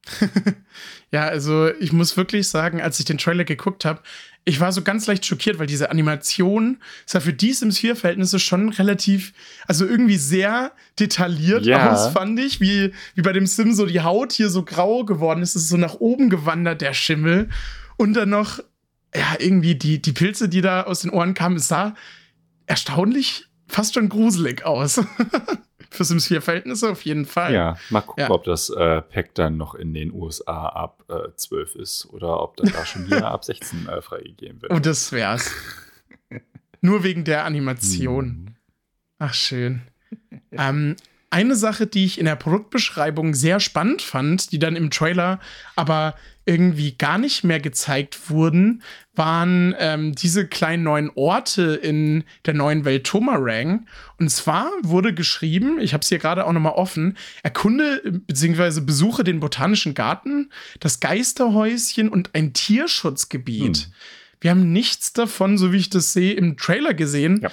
ja, 1.10 1.22
also 1.22 1.68
ich 1.68 1.92
muss 1.92 2.16
wirklich 2.16 2.48
sagen, 2.48 2.80
als 2.80 2.98
ich 3.00 3.04
den 3.04 3.18
Trailer 3.18 3.44
geguckt 3.44 3.84
habe, 3.84 4.02
ich 4.46 4.60
war 4.60 4.72
so 4.72 4.82
ganz 4.82 5.06
leicht 5.06 5.24
schockiert, 5.24 5.58
weil 5.58 5.66
diese 5.66 5.90
Animation 5.90 6.78
ja 7.12 7.20
für 7.20 7.32
die 7.32 7.52
Sims 7.52 7.78
4 7.78 7.96
Verhältnisse 7.96 8.38
schon 8.38 8.68
relativ, 8.68 9.32
also 9.66 9.86
irgendwie 9.86 10.18
sehr 10.18 10.72
detailliert 10.98 11.64
ja. 11.64 11.92
aus, 11.92 12.12
fand 12.12 12.38
ich, 12.38 12.60
wie, 12.60 12.92
wie 13.14 13.22
bei 13.22 13.32
dem 13.32 13.46
Sim 13.46 13.72
so 13.72 13.86
die 13.86 14.02
Haut 14.02 14.32
hier 14.32 14.50
so 14.50 14.62
grau 14.64 15.04
geworden 15.04 15.42
ist, 15.42 15.56
es 15.56 15.62
ist 15.62 15.68
so 15.70 15.78
nach 15.78 15.94
oben 15.94 16.28
gewandert, 16.28 16.82
der 16.82 16.92
Schimmel. 16.92 17.48
Und 17.96 18.14
dann 18.14 18.30
noch, 18.30 18.58
ja, 19.14 19.34
irgendwie 19.38 19.76
die, 19.76 20.02
die 20.02 20.12
Pilze, 20.12 20.48
die 20.48 20.60
da 20.60 20.82
aus 20.82 21.00
den 21.00 21.10
Ohren 21.10 21.32
kamen, 21.32 21.56
es 21.56 21.68
sah 21.68 21.94
erstaunlich 22.66 23.46
fast 23.66 23.94
schon 23.94 24.10
gruselig 24.10 24.66
aus. 24.66 25.00
Für 25.94 26.04
Sims 26.04 26.26
4 26.26 26.42
Verhältnisse 26.42 26.90
auf 26.90 27.02
jeden 27.04 27.24
Fall. 27.24 27.54
Ja, 27.54 27.76
mal 27.90 28.00
gucken, 28.00 28.24
ja. 28.24 28.30
ob 28.30 28.44
das 28.44 28.68
äh, 28.70 29.00
Pack 29.02 29.34
dann 29.34 29.56
noch 29.56 29.74
in 29.74 29.94
den 29.94 30.12
USA 30.12 30.66
ab 30.66 31.04
äh, 31.08 31.32
12 31.36 31.76
ist 31.76 32.06
oder 32.06 32.40
ob 32.40 32.56
dann 32.56 32.72
da 32.72 32.84
schon 32.84 33.06
hier 33.06 33.26
ab 33.28 33.44
16 33.44 33.88
äh, 33.88 34.02
freigegeben 34.02 34.60
wird. 34.62 34.72
Oh, 34.72 34.78
das 34.78 35.12
wär's. 35.12 35.52
Nur 36.80 37.04
wegen 37.04 37.24
der 37.24 37.44
Animation. 37.44 38.26
Mhm. 38.26 38.46
Ach, 39.18 39.34
schön. 39.34 39.82
ähm, 40.52 40.96
eine 41.30 41.56
Sache, 41.56 41.86
die 41.86 42.04
ich 42.04 42.18
in 42.18 42.26
der 42.26 42.36
Produktbeschreibung 42.36 43.34
sehr 43.34 43.58
spannend 43.58 44.02
fand, 44.02 44.52
die 44.52 44.58
dann 44.58 44.76
im 44.76 44.90
Trailer 44.90 45.40
aber 45.74 46.14
irgendwie 46.46 46.92
gar 46.92 47.18
nicht 47.18 47.44
mehr 47.44 47.60
gezeigt 47.60 48.30
wurden, 48.30 48.82
waren 49.14 49.74
ähm, 49.78 50.14
diese 50.14 50.46
kleinen 50.46 50.82
neuen 50.82 51.10
Orte 51.14 51.74
in 51.74 52.24
der 52.44 52.54
neuen 52.54 52.84
Welt 52.84 53.04
Tomarang. 53.04 53.86
Und 54.18 54.30
zwar 54.30 54.70
wurde 54.82 55.14
geschrieben, 55.14 55.78
ich 55.80 55.94
habe 55.94 56.02
es 56.02 56.08
hier 56.08 56.18
gerade 56.18 56.46
auch 56.46 56.52
noch 56.52 56.60
mal 56.60 56.70
offen, 56.70 57.16
erkunde 57.42 58.02
bzw. 58.26 58.80
besuche 58.80 59.24
den 59.24 59.40
Botanischen 59.40 59.94
Garten, 59.94 60.50
das 60.80 61.00
Geisterhäuschen 61.00 62.08
und 62.08 62.34
ein 62.34 62.52
Tierschutzgebiet. 62.52 63.76
Hm. 63.76 63.92
Wir 64.40 64.50
haben 64.50 64.72
nichts 64.72 65.14
davon, 65.14 65.56
so 65.56 65.72
wie 65.72 65.78
ich 65.78 65.90
das 65.90 66.12
sehe, 66.12 66.34
im 66.34 66.58
Trailer 66.58 66.92
gesehen. 66.92 67.40
Ja. 67.42 67.50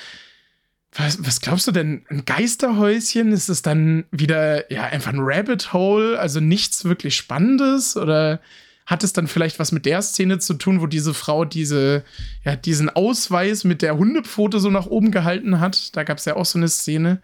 Was, 0.93 1.25
was 1.25 1.39
glaubst 1.39 1.67
du 1.67 1.71
denn? 1.71 2.05
Ein 2.09 2.25
Geisterhäuschen? 2.25 3.31
Ist 3.31 3.47
es 3.47 3.61
dann 3.61 4.03
wieder 4.11 4.69
ja 4.69 4.83
einfach 4.83 5.13
ein 5.13 5.21
Rabbit 5.21 5.71
Hole? 5.71 6.19
Also 6.19 6.41
nichts 6.41 6.83
wirklich 6.83 7.15
Spannendes? 7.15 7.95
Oder 7.95 8.41
hat 8.85 9.03
es 9.03 9.13
dann 9.13 9.27
vielleicht 9.27 9.59
was 9.59 9.71
mit 9.71 9.85
der 9.85 10.01
Szene 10.01 10.39
zu 10.39 10.55
tun, 10.55 10.81
wo 10.81 10.87
diese 10.87 11.13
Frau 11.13 11.45
diese, 11.45 12.03
ja, 12.43 12.55
diesen 12.55 12.89
Ausweis 12.89 13.63
mit 13.63 13.81
der 13.81 13.97
Hundepfote 13.97 14.59
so 14.59 14.69
nach 14.69 14.87
oben 14.87 15.11
gehalten 15.11 15.59
hat? 15.59 15.95
Da 15.95 16.03
gab 16.03 16.17
es 16.17 16.25
ja 16.25 16.35
auch 16.35 16.45
so 16.45 16.57
eine 16.57 16.67
Szene. 16.67 17.21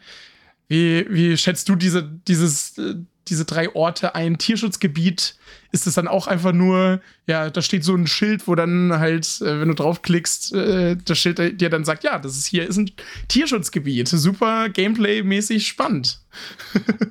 Wie, 0.67 1.05
wie 1.09 1.37
schätzt 1.37 1.69
du 1.69 1.75
diese, 1.75 2.03
dieses, 2.27 2.77
äh, 2.77 2.95
diese 3.27 3.45
drei 3.45 3.73
Orte 3.73 4.15
ein? 4.15 4.37
Tierschutzgebiet 4.37 5.35
ist 5.71 5.87
es 5.87 5.95
dann 5.95 6.07
auch 6.07 6.27
einfach 6.27 6.53
nur, 6.53 7.01
ja, 7.25 7.49
da 7.49 7.61
steht 7.61 7.83
so 7.83 7.95
ein 7.95 8.07
Schild, 8.07 8.47
wo 8.47 8.55
dann 8.55 8.99
halt, 8.99 9.41
äh, 9.41 9.59
wenn 9.59 9.67
du 9.69 9.73
draufklickst, 9.73 10.53
äh, 10.53 10.97
das 11.03 11.17
Schild 11.17 11.59
dir 11.59 11.69
dann 11.69 11.85
sagt, 11.85 12.03
ja, 12.03 12.19
das 12.19 12.37
ist 12.37 12.47
hier 12.47 12.67
ist 12.67 12.77
ein 12.77 12.91
Tierschutzgebiet. 13.27 14.07
Super 14.09 14.69
Gameplay-mäßig 14.69 15.67
spannend. 15.67 16.19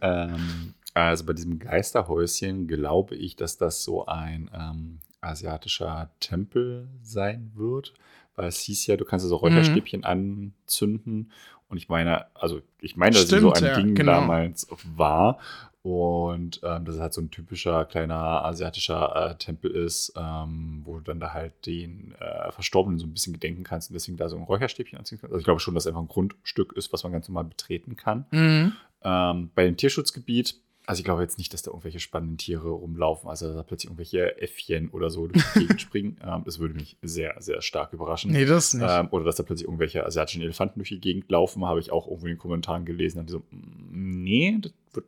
ähm, 0.02 0.74
also 1.02 1.24
bei 1.24 1.32
diesem 1.35 1.59
Geisterhäuschen 1.59 2.66
glaube 2.66 3.16
ich, 3.16 3.37
dass 3.37 3.59
das 3.59 3.85
so 3.85 4.06
ein 4.06 4.50
ähm, 4.54 4.98
asiatischer 5.20 6.11
Tempel 6.20 6.88
sein 7.02 7.52
wird. 7.54 7.92
Weil 8.35 8.48
es 8.48 8.61
hieß 8.61 8.87
ja, 8.87 8.96
du 8.96 9.04
kannst 9.04 9.26
so 9.26 9.37
Räucherstäbchen 9.37 10.00
mhm. 10.00 10.52
anzünden. 10.66 11.32
Und 11.68 11.78
ich 11.78 11.88
meine, 11.88 12.26
also 12.35 12.61
ich 12.80 12.96
meine, 12.96 13.12
dass 13.12 13.24
Stimmt, 13.24 13.42
so 13.42 13.52
ein 13.52 13.64
ja, 13.64 13.76
Ding 13.76 13.94
genau. 13.94 14.12
damals 14.12 14.68
war. 14.96 15.38
Und 15.82 16.61
ähm, 16.64 16.85
dass 16.85 16.96
es 16.96 17.00
halt 17.00 17.12
so 17.12 17.20
ein 17.20 17.30
typischer 17.30 17.85
kleiner 17.85 18.44
asiatischer 18.44 19.30
äh, 19.30 19.37
Tempel 19.37 19.70
ist, 19.70 20.12
ähm, 20.16 20.82
wo 20.85 20.94
du 20.94 21.00
dann 21.00 21.20
da 21.20 21.32
halt 21.32 21.64
den 21.64 22.14
äh, 22.18 22.50
Verstorbenen 22.50 22.98
so 22.98 23.06
ein 23.06 23.12
bisschen 23.12 23.32
gedenken 23.35 23.62
kannst 23.62 23.90
und 23.90 23.94
deswegen 23.94 24.16
da 24.16 24.28
so 24.28 24.37
ein 24.37 24.42
Räucherstäbchen 24.42 24.98
anziehen 24.98 25.18
kannst. 25.20 25.32
Also 25.32 25.40
ich 25.40 25.44
glaube 25.44 25.61
schon, 25.61 25.74
dass 25.74 25.85
es 25.85 25.88
einfach 25.88 26.00
ein 26.00 26.09
Grundstück 26.09 26.72
ist, 26.72 26.92
was 26.92 27.04
man 27.04 27.12
ganz 27.12 27.28
normal 27.28 27.44
betreten 27.44 27.96
kann. 27.96 28.26
Mhm. 28.32 28.72
Ähm, 29.02 29.50
bei 29.54 29.64
dem 29.64 29.76
Tierschutzgebiet, 29.76 30.61
also 30.87 31.01
ich 31.01 31.05
glaube 31.05 31.22
jetzt 31.22 31.37
nicht, 31.37 31.53
dass 31.53 31.62
da 31.62 31.72
irgendwelche 31.72 31.99
spannenden 31.99 32.38
Tiere 32.38 32.68
rumlaufen, 32.68 33.29
also 33.29 33.53
da 33.53 33.64
plötzlich 33.64 33.90
irgendwelche 33.90 34.40
Äffchen 34.40 34.88
oder 34.90 35.11
so 35.11 35.27
durch 35.27 35.44
die 35.53 35.61
Gegend 35.61 35.81
springen. 35.83 36.16
Ähm, 36.25 36.42
das 36.44 36.61
würde 36.61 36.75
mich 36.75 36.96
sehr, 37.03 37.35
sehr 37.40 37.61
stark 37.61 37.92
überraschen. 37.92 38.31
Nee, 38.31 38.44
das 38.44 38.72
nicht. 38.72 38.87
Ähm, 38.88 39.09
oder 39.11 39.25
dass 39.25 39.35
da 39.35 39.42
plötzlich 39.42 39.66
irgendwelche 39.66 40.07
asiatischen 40.07 40.42
Elefanten 40.42 40.79
durch 40.79 40.90
die 40.90 41.01
Gegend 41.01 41.29
laufen, 41.29 41.66
habe 41.66 41.81
ich 41.81 41.90
auch 41.90 42.07
irgendwo 42.07 42.27
in 42.27 42.35
den 42.35 42.38
Kommentaren 42.38 42.85
gelesen. 42.85 43.18
Und 43.18 43.29
die 43.29 43.33
so, 43.33 43.38
mm, 43.51 44.22
nee, 44.22 44.59
das 44.61 44.72
wird 44.92 45.07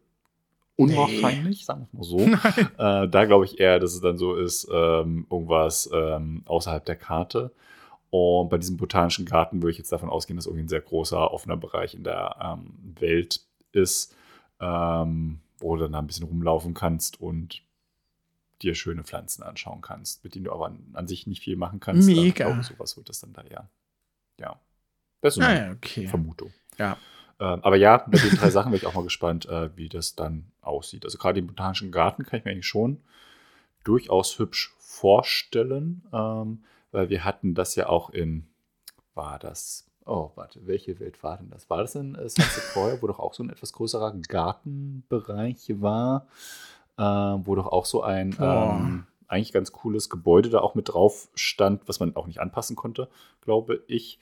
unwahrscheinlich, 0.75 1.59
nee. 1.59 1.64
sagen 1.64 1.88
wir 1.93 1.99
mal 1.99 2.05
so. 2.05 2.19
Äh, 2.79 3.09
da 3.09 3.25
glaube 3.25 3.45
ich 3.45 3.61
eher, 3.61 3.79
dass 3.79 3.95
es 3.95 4.01
dann 4.01 4.19
so 4.19 4.35
ist, 4.35 4.69
ähm, 4.73 5.29
irgendwas 5.31 5.88
ähm, 5.93 6.43
außerhalb 6.47 6.85
der 6.85 6.97
Karte. 6.97 7.53
Und 8.11 8.49
bei 8.49 8.59
diesem 8.59 8.79
botanischen 8.79 9.27
Garten 9.27 9.62
würde 9.62 9.73
ich 9.73 9.79
jetzt 9.79 9.93
davon 9.93 10.09
ausgehen, 10.09 10.37
dass 10.37 10.47
irgendwie 10.47 10.64
ein 10.64 10.69
sehr 10.69 10.81
großer 10.81 11.33
offener 11.33 11.57
Bereich 11.57 11.95
in 11.95 12.03
der 12.03 12.35
ähm, 12.43 12.95
Welt 12.99 13.43
ist, 13.71 14.14
ähm, 14.61 15.41
wo 15.59 15.77
du 15.77 15.83
dann 15.83 15.92
da 15.92 15.99
ein 15.99 16.07
bisschen 16.07 16.27
rumlaufen 16.27 16.75
kannst 16.75 17.21
und 17.21 17.62
dir 18.62 18.75
schöne 18.75 19.05
Pflanzen 19.05 19.42
anschauen 19.42 19.81
kannst, 19.81 20.25
mit 20.25 20.35
denen 20.35 20.44
du 20.44 20.53
aber 20.53 20.66
an, 20.66 20.90
an 20.94 21.07
sich 21.07 21.27
nicht 21.27 21.42
viel 21.42 21.57
machen 21.57 21.81
kannst. 21.81 22.07
Mega. 22.07 22.47
Glaube, 22.47 22.62
sowas 22.62 22.97
wird 22.97 23.09
das 23.09 23.21
dann 23.21 23.33
da 23.33 23.42
eher. 23.42 23.71
Ja. 24.38 24.61
Das 25.21 25.37
ist 25.37 25.42
eine 25.42 25.61
ah, 25.61 25.66
ja, 25.66 25.73
okay. 25.73 26.07
Vermutung. 26.07 26.53
Ja. 26.77 26.97
Ähm, 27.40 27.61
aber 27.62 27.77
ja, 27.77 28.05
mit 28.09 28.23
den 28.23 28.37
drei 28.37 28.51
Sachen 28.51 28.73
bin 28.73 28.79
ich 28.79 28.87
auch 28.87 28.94
mal 28.94 29.05
gespannt, 29.05 29.47
äh, 29.47 29.77
wie 29.77 29.88
das 29.88 30.14
dann 30.16 30.51
aussieht. 30.61 31.05
Also 31.05 31.18
gerade 31.18 31.40
den 31.40 31.47
botanischen 31.47 31.92
Garten 31.92 32.25
kann 32.25 32.38
ich 32.38 32.44
mir 32.44 32.53
eigentlich 32.53 32.66
schon 32.66 33.01
durchaus 33.85 34.38
hübsch 34.38 34.75
vorstellen, 34.79 36.03
ähm, 36.12 36.64
weil 36.90 37.09
wir 37.11 37.25
hatten 37.25 37.55
das 37.55 37.75
ja 37.77 37.88
auch 37.88 38.11
in, 38.11 38.47
war 39.14 39.38
das, 39.38 39.88
oh, 40.09 40.33
warte, 40.35 40.66
welche 40.66 40.99
Welt 41.01 41.23
war 41.23 41.37
denn 41.37 41.51
das? 41.51 41.68
War 41.71 41.79
das 41.79 41.94
in 41.94 42.14
äh, 42.14 42.29
Sunset 42.29 42.75
Boy, 42.75 42.99
wo 43.01 43.07
doch 43.07 43.18
auch 43.18 43.35
so 43.35 43.42
ein 43.42 43.51
etwas 43.51 43.73
größerer 43.73 44.12
Gartenbereich 44.27 45.81
war, 45.81 46.27
äh, 46.97 47.03
wo 47.03 47.55
doch 47.55 47.66
auch 47.66 47.85
so 47.85 48.03
ein 48.03 48.37
ähm, 48.40 49.07
eigentlich 49.29 49.53
ganz 49.53 49.73
cooles 49.73 50.09
Gebäude 50.09 50.49
da 50.49 50.61
auch 50.61 50.75
mit 50.75 50.88
drauf 50.88 51.29
stand, 51.35 51.87
was 51.87 52.01
man 52.01 52.16
auch 52.16 52.27
nicht 52.27 52.40
anpassen 52.40 52.75
konnte, 52.75 53.09
glaube 53.42 53.85
ich. 53.87 54.18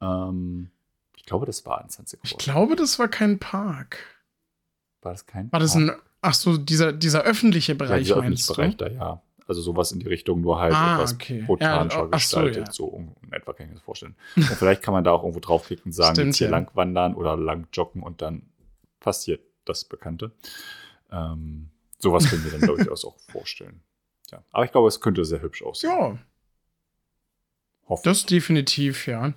Ähm, 0.00 0.70
ich 1.16 1.24
glaube, 1.24 1.46
das 1.46 1.64
war 1.66 1.80
ein 1.80 1.88
Sunset 1.88 2.20
Ich 2.22 2.36
glaube, 2.38 2.76
das 2.76 2.98
war 2.98 3.08
kein 3.08 3.38
Park. 3.38 3.98
War 5.02 5.12
das 5.12 5.26
kein 5.26 5.50
War 5.50 5.60
das 5.60 5.74
ein, 5.74 5.90
ach 6.20 6.34
so, 6.34 6.58
dieser, 6.58 6.92
dieser 6.92 7.22
öffentliche 7.22 7.74
Bereich, 7.74 8.08
ja, 8.08 8.16
dieser 8.16 8.16
meinst 8.16 8.50
öffentliche 8.50 8.76
du? 8.76 8.76
Bereich 8.76 8.98
da, 8.98 9.04
ja. 9.04 9.22
Also 9.50 9.62
sowas 9.62 9.90
in 9.90 9.98
die 9.98 10.06
Richtung, 10.06 10.42
nur 10.42 10.60
halt 10.60 10.72
ah, 10.72 10.94
etwas 10.94 11.14
okay. 11.14 11.42
botanischer 11.42 12.02
ja, 12.02 12.06
gestaltet, 12.06 12.72
so, 12.72 12.86
ja. 12.86 12.92
so 12.92 13.16
in 13.26 13.32
etwa 13.32 13.52
kann 13.52 13.66
ich 13.66 13.70
mir 13.70 13.74
das 13.74 13.82
vorstellen. 13.82 14.14
Und 14.36 14.44
vielleicht 14.44 14.80
kann 14.80 14.94
man 14.94 15.02
da 15.02 15.10
auch 15.10 15.24
irgendwo 15.24 15.40
draufklicken 15.40 15.86
und 15.86 15.92
sagen, 15.92 16.14
Stimmt, 16.14 16.26
jetzt 16.28 16.36
hier 16.36 16.46
ja. 16.46 16.52
lang 16.52 16.70
wandern 16.74 17.16
oder 17.16 17.36
lang 17.36 17.66
joggen 17.72 18.04
und 18.04 18.22
dann 18.22 18.42
passiert 19.00 19.40
das 19.64 19.84
Bekannte. 19.84 20.30
Ähm, 21.10 21.70
sowas 21.98 22.30
können 22.30 22.44
wir 22.44 22.52
dann, 22.52 22.80
ich, 22.80 22.88
auch 23.04 23.18
vorstellen. 23.18 23.80
Ja. 24.30 24.44
Aber 24.52 24.64
ich 24.64 24.70
glaube, 24.70 24.86
es 24.86 25.00
könnte 25.00 25.24
sehr 25.24 25.42
hübsch 25.42 25.64
aussehen. 25.64 25.90
Ja, 25.90 26.18
Hoffe 27.88 28.02
das 28.04 28.24
definitiv, 28.24 29.08
ja. 29.08 29.32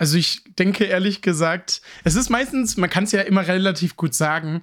Also 0.00 0.16
ich 0.16 0.42
denke 0.58 0.84
ehrlich 0.84 1.20
gesagt, 1.20 1.82
es 2.04 2.14
ist 2.14 2.30
meistens, 2.30 2.78
man 2.78 2.88
kann 2.88 3.04
es 3.04 3.12
ja 3.12 3.20
immer 3.20 3.46
relativ 3.46 3.96
gut 3.96 4.14
sagen, 4.14 4.62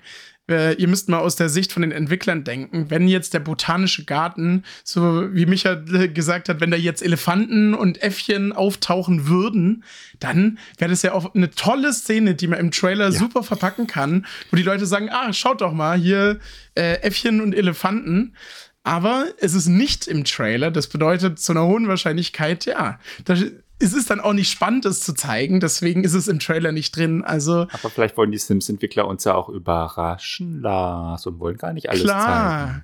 äh, 0.50 0.74
ihr 0.78 0.88
müsst 0.88 1.10
mal 1.10 1.20
aus 1.20 1.36
der 1.36 1.48
Sicht 1.48 1.72
von 1.72 1.84
den 1.84 1.92
Entwicklern 1.92 2.44
denken, 2.44 2.90
wenn 2.90 3.08
jetzt 3.08 3.36
der 3.36 3.40
botanische 3.42 4.04
Garten, 4.06 4.64
so 4.84 5.32
wie 5.36 5.46
Micha 5.46 5.74
äh, 5.94 6.08
gesagt 6.08 6.50
hat, 6.50 6.60
wenn 6.60 6.72
da 6.72 6.78
jetzt 6.78 7.04
Elefanten 7.04 7.76
und 7.76 8.02
Äffchen 8.02 8.52
auftauchen 8.52 9.28
würden, 9.28 9.84
dann 10.20 10.58
wäre 10.80 10.90
das 10.90 11.04
ja 11.04 11.14
auch 11.14 11.36
eine 11.36 11.52
tolle 11.52 11.94
Szene, 11.94 12.34
die 12.34 12.48
man 12.48 12.58
im 12.58 12.72
Trailer 12.72 13.12
super 13.12 13.44
verpacken 13.44 13.86
kann, 13.86 14.26
wo 14.50 14.58
die 14.58 14.64
Leute 14.64 14.88
sagen, 14.88 15.10
ah, 15.12 15.34
schaut 15.34 15.62
doch 15.62 15.72
mal, 15.72 16.00
hier 16.00 16.40
äh, 16.74 16.94
Äffchen 17.02 17.42
und 17.42 17.54
Elefanten. 17.54 18.34
Aber 18.82 19.26
es 19.38 19.54
ist 19.54 19.68
nicht 19.68 20.08
im 20.08 20.24
Trailer. 20.24 20.72
Das 20.72 20.88
bedeutet 20.88 21.38
zu 21.38 21.52
einer 21.52 21.66
hohen 21.66 21.88
Wahrscheinlichkeit, 21.90 22.66
ja, 22.66 23.00
da 23.26 23.36
ist 23.80 23.96
es 23.96 24.06
dann 24.06 24.20
auch 24.20 24.34
nicht 24.34 24.52
spannend, 24.52 24.86
es 24.86 25.02
zu 25.02 25.14
zeigen. 25.14 25.60
Deswegen 25.60 26.04
ist 26.04 26.14
es 26.14 26.28
im 26.28 26.40
Trailer 26.40 26.72
nicht 26.72 26.96
drin. 26.96 27.24
Also 27.24 27.68
Aber 27.72 27.90
vielleicht 27.90 28.18
wollen 28.18 28.32
die 28.32 28.38
Sims-Entwickler 28.38 29.08
uns 29.08 29.24
ja 29.24 29.36
auch 29.36 29.50
überraschen, 29.50 30.62
Lars, 30.62 31.26
und 31.28 31.40
wollen 31.40 31.58
gar 31.58 31.74
nicht 31.74 31.90
alles 31.90 32.04
klar. 32.04 32.84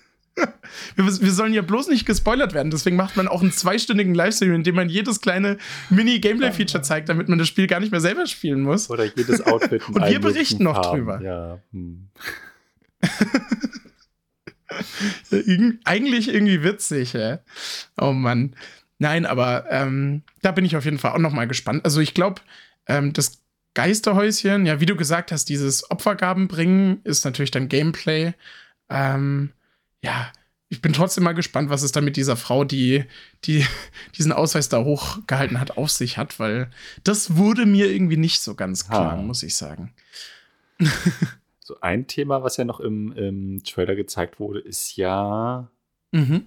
Wir, 0.96 1.04
wir 1.04 1.32
sollen 1.32 1.52
ja 1.52 1.62
bloß 1.62 1.88
nicht 1.88 2.06
gespoilert 2.06 2.54
werden. 2.54 2.70
Deswegen 2.70 2.96
macht 2.96 3.16
man 3.16 3.28
auch 3.28 3.42
einen 3.42 3.52
zweistündigen 3.52 4.14
Livestream, 4.14 4.54
in 4.54 4.62
dem 4.62 4.74
man 4.74 4.88
jedes 4.88 5.20
kleine 5.20 5.58
Mini-Gameplay-Feature 5.90 6.82
zeigt, 6.82 7.08
damit 7.08 7.28
man 7.28 7.38
das 7.38 7.48
Spiel 7.48 7.66
gar 7.66 7.80
nicht 7.80 7.92
mehr 7.92 8.00
selber 8.00 8.26
spielen 8.26 8.62
muss. 8.62 8.88
zeigen. 8.88 9.02
Oder 9.02 9.12
jedes 9.14 9.44
Outfit. 9.46 9.86
Und 9.92 10.04
wir 10.06 10.20
berichten 10.20 10.64
noch 10.64 10.82
Farben. 10.82 10.98
drüber. 10.98 11.20
Ja. 11.22 11.58
Hm. 11.72 12.08
Eigentlich 15.84 16.32
irgendwie 16.32 16.62
witzig, 16.62 17.12
ja. 17.12 17.40
Oh 18.00 18.12
Mann. 18.12 18.54
Nein, 19.03 19.26
aber 19.26 19.64
ähm, 19.68 20.22
da 20.42 20.53
bin 20.53 20.64
ich 20.64 20.76
auf 20.76 20.84
jeden 20.84 20.98
Fall 20.98 21.11
auch 21.11 21.18
noch 21.18 21.32
mal 21.32 21.48
gespannt. 21.48 21.84
Also 21.84 21.98
ich 21.98 22.14
glaube, 22.14 22.40
ähm, 22.86 23.12
das 23.12 23.42
Geisterhäuschen, 23.74 24.64
ja, 24.64 24.78
wie 24.78 24.86
du 24.86 24.94
gesagt 24.94 25.32
hast, 25.32 25.48
dieses 25.48 25.90
Opfergaben 25.90 26.46
bringen 26.46 27.00
ist 27.03 27.24
natürlich 27.24 27.50
dann 27.50 27.68
Gameplay. 27.68 28.32
Ähm, 28.88 29.50
ja, 30.05 30.30
ich 30.68 30.82
bin 30.82 30.92
trotzdem 30.92 31.24
mal 31.24 31.32
gespannt, 31.32 31.68
was 31.68 31.82
es 31.82 31.90
dann 31.90 32.05
mit 32.05 32.16
dieser 32.16 32.36
Frau, 32.36 32.62
die, 32.62 33.05
die 33.44 33.66
diesen 34.16 34.30
Ausweis 34.30 34.68
da 34.68 34.84
hochgehalten 34.84 35.59
hat, 35.59 35.76
auf 35.76 35.90
sich 35.90 36.16
hat, 36.16 36.38
weil 36.38 36.70
das 37.03 37.36
wurde 37.36 37.66
mir 37.66 37.90
irgendwie 37.90 38.16
nicht 38.16 38.40
so 38.40 38.55
ganz 38.55 38.86
klar, 38.86 39.16
Ha. 39.16 39.16
muss 39.16 39.42
ich 39.42 39.57
sagen. 39.57 39.92
So 41.64 41.76
ein 41.80 42.09
Thema, 42.09 42.42
was 42.42 42.57
ja 42.57 42.64
noch 42.64 42.80
im, 42.80 43.12
im 43.12 43.62
Trailer 43.64 43.94
gezeigt 43.94 44.40
wurde, 44.40 44.59
ist 44.59 44.96
ja, 44.96 45.70
Mhm. 46.12 46.46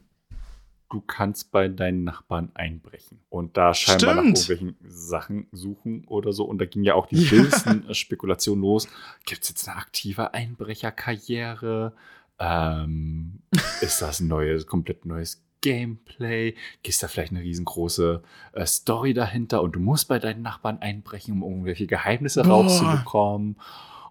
Du 0.89 1.01
kannst 1.01 1.51
bei 1.51 1.67
deinen 1.67 2.03
Nachbarn 2.03 2.51
einbrechen 2.53 3.19
und 3.29 3.57
da 3.57 3.73
scheinbar 3.73 4.15
nach 4.15 4.21
Stimmt. 4.21 4.49
irgendwelchen 4.49 4.75
Sachen 4.87 5.47
suchen 5.51 6.05
oder 6.07 6.31
so. 6.31 6.45
Und 6.45 6.59
da 6.59 6.65
ging 6.65 6.83
ja 6.83 6.93
auch 6.95 7.07
die 7.07 7.17
Ja. 7.23 7.31
wildesten 7.31 7.93
Spekulationen 7.93 8.61
los. 8.61 8.87
Gibt 9.25 9.43
es 9.43 9.49
jetzt 9.49 9.67
eine 9.67 9.77
aktive 9.77 10.33
Einbrecherkarriere? 10.33 11.93
Ähm, 12.39 13.39
ist 13.81 14.01
das 14.01 14.19
ein 14.19 14.27
neues, 14.27 14.67
komplett 14.67 15.05
neues 15.05 15.43
Gameplay? 15.61 16.53
Ist 16.83 17.01
da 17.01 17.07
vielleicht 17.07 17.31
eine 17.31 17.41
riesengroße 17.41 18.21
äh, 18.53 18.65
Story 18.65 19.13
dahinter 19.13 19.61
und 19.63 19.75
du 19.75 19.79
musst 19.79 20.07
bei 20.07 20.19
deinen 20.19 20.41
Nachbarn 20.43 20.79
einbrechen, 20.79 21.41
um 21.41 21.49
irgendwelche 21.51 21.87
Geheimnisse 21.87 22.43
Boah. 22.43 22.63
rauszubekommen? 22.63 23.57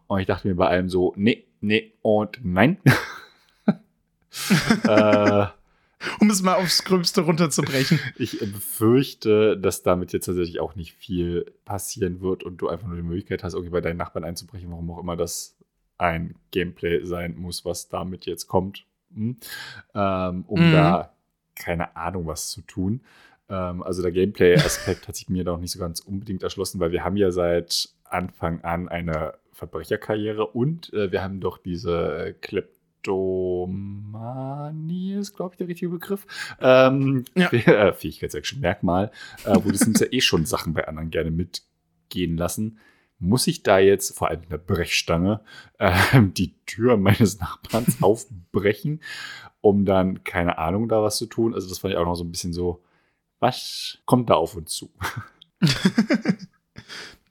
Und 0.07 0.21
ich 0.21 0.27
dachte 0.27 0.49
mir 0.49 0.55
bei 0.57 0.69
allem 0.69 0.89
so, 0.89 1.13
nee, 1.17 1.45
nee 1.61 1.93
und 2.03 2.41
nein. 2.43 2.79
äh, 4.87 5.47
Um 6.25 6.31
es 6.31 6.41
mal 6.41 6.55
aufs 6.55 6.85
Gröbste 6.85 7.21
runterzubrechen. 7.21 8.01
ich 8.17 8.41
äh, 8.41 8.47
befürchte, 8.47 9.59
dass 9.59 9.83
damit 9.83 10.15
jetzt 10.15 10.25
tatsächlich 10.25 10.59
auch 10.59 10.75
nicht 10.75 10.95
viel 10.95 11.53
passieren 11.67 12.23
wird 12.23 12.45
und 12.45 12.57
du 12.57 12.69
einfach 12.69 12.87
nur 12.87 12.97
die 12.97 13.03
Möglichkeit 13.03 13.45
hast, 13.45 13.53
irgendwie 13.53 13.73
bei 13.73 13.83
deinen 13.83 13.99
Nachbarn 13.99 14.25
einzubrechen, 14.25 14.71
warum 14.71 14.91
auch 14.91 14.99
immer 14.99 15.17
das 15.17 15.55
ein 15.99 16.35
Gameplay 16.51 17.05
sein 17.05 17.37
muss, 17.37 17.67
was 17.67 17.89
damit 17.91 18.25
jetzt 18.25 18.47
kommt, 18.47 18.87
hm? 19.15 19.37
ähm, 19.95 20.45
um 20.47 20.69
Mhm. 20.69 20.73
da 20.73 21.13
keine 21.57 21.95
Ahnung 21.95 22.27
was 22.27 22.49
zu 22.49 22.63
tun. 22.63 23.03
Ähm, 23.51 23.83
also 23.83 24.01
der 24.01 24.13
Gameplay-Aspekt 24.13 25.07
hat 25.09 25.17
sich 25.17 25.29
mir 25.29 25.45
da 25.45 25.53
auch 25.53 25.61
nicht 25.61 25.73
so 25.73 25.79
ganz 25.79 26.01
unbedingt 26.01 26.43
erschlossen, 26.43 26.81
weil 26.81 26.91
wir 26.91 27.05
haben 27.05 27.19
ja 27.19 27.31
seit 27.33 27.91
Anfang 28.05 28.63
an 28.63 28.89
eine 28.89 29.35
Verbrecherkarriere 29.53 30.47
und 30.47 30.91
äh, 30.95 31.13
wir 31.13 31.23
haben 31.23 31.41
doch 31.41 31.59
diese 31.59 32.29
äh, 32.29 32.33
Kleptomanie, 33.05 35.15
ist 35.15 35.37
glaube 35.37 35.55
ich 35.55 35.59
der 35.59 35.69
richtige 35.69 35.91
Begriff. 35.91 36.27
Ähm, 36.61 37.25
Ja. 37.37 37.49
äh, 37.53 37.93
Fähigkeitsaction 37.93 38.61
Merkmal, 38.61 39.11
äh, 39.45 39.55
wo 39.63 39.71
die 39.71 39.77
Sims 39.77 40.01
ja 40.01 40.07
eh 40.11 40.21
schon 40.21 40.47
Sachen 40.47 40.75
bei 40.75 40.89
anderen 40.89 41.11
gerne 41.11 41.31
mitgehen 41.31 42.37
lassen. 42.37 42.79
Muss 43.19 43.47
ich 43.47 43.63
da 43.63 43.79
jetzt 43.79 44.17
vor 44.17 44.29
allem 44.29 44.41
mit 44.41 44.51
einer 44.51 44.59
Brechstange 44.59 45.41
ähm, 45.79 46.35
die 46.35 46.55
Tür 46.67 46.97
meines 46.97 47.39
Nachbarns 47.39 47.99
aufbrechen, 48.03 49.01
um 49.61 49.85
dann, 49.85 50.25
keine 50.25 50.59
Ahnung, 50.59 50.89
da 50.89 51.03
was 51.03 51.17
zu 51.17 51.27
tun? 51.27 51.55
Also, 51.55 51.69
das 51.69 51.79
fand 51.79 51.95
ich 51.95 51.99
auch 51.99 52.07
noch 52.07 52.17
so 52.17 52.25
ein 52.25 52.33
bisschen 52.33 52.53
so, 52.53 52.83
was 53.39 53.99
kommt 54.05 54.31
da 54.31 54.35
auf 54.35 54.57
uns 54.57 54.73
zu? 54.73 54.91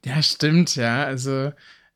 Ja, 0.06 0.22
stimmt, 0.22 0.76
ja. 0.76 1.06
Also, 1.06 1.54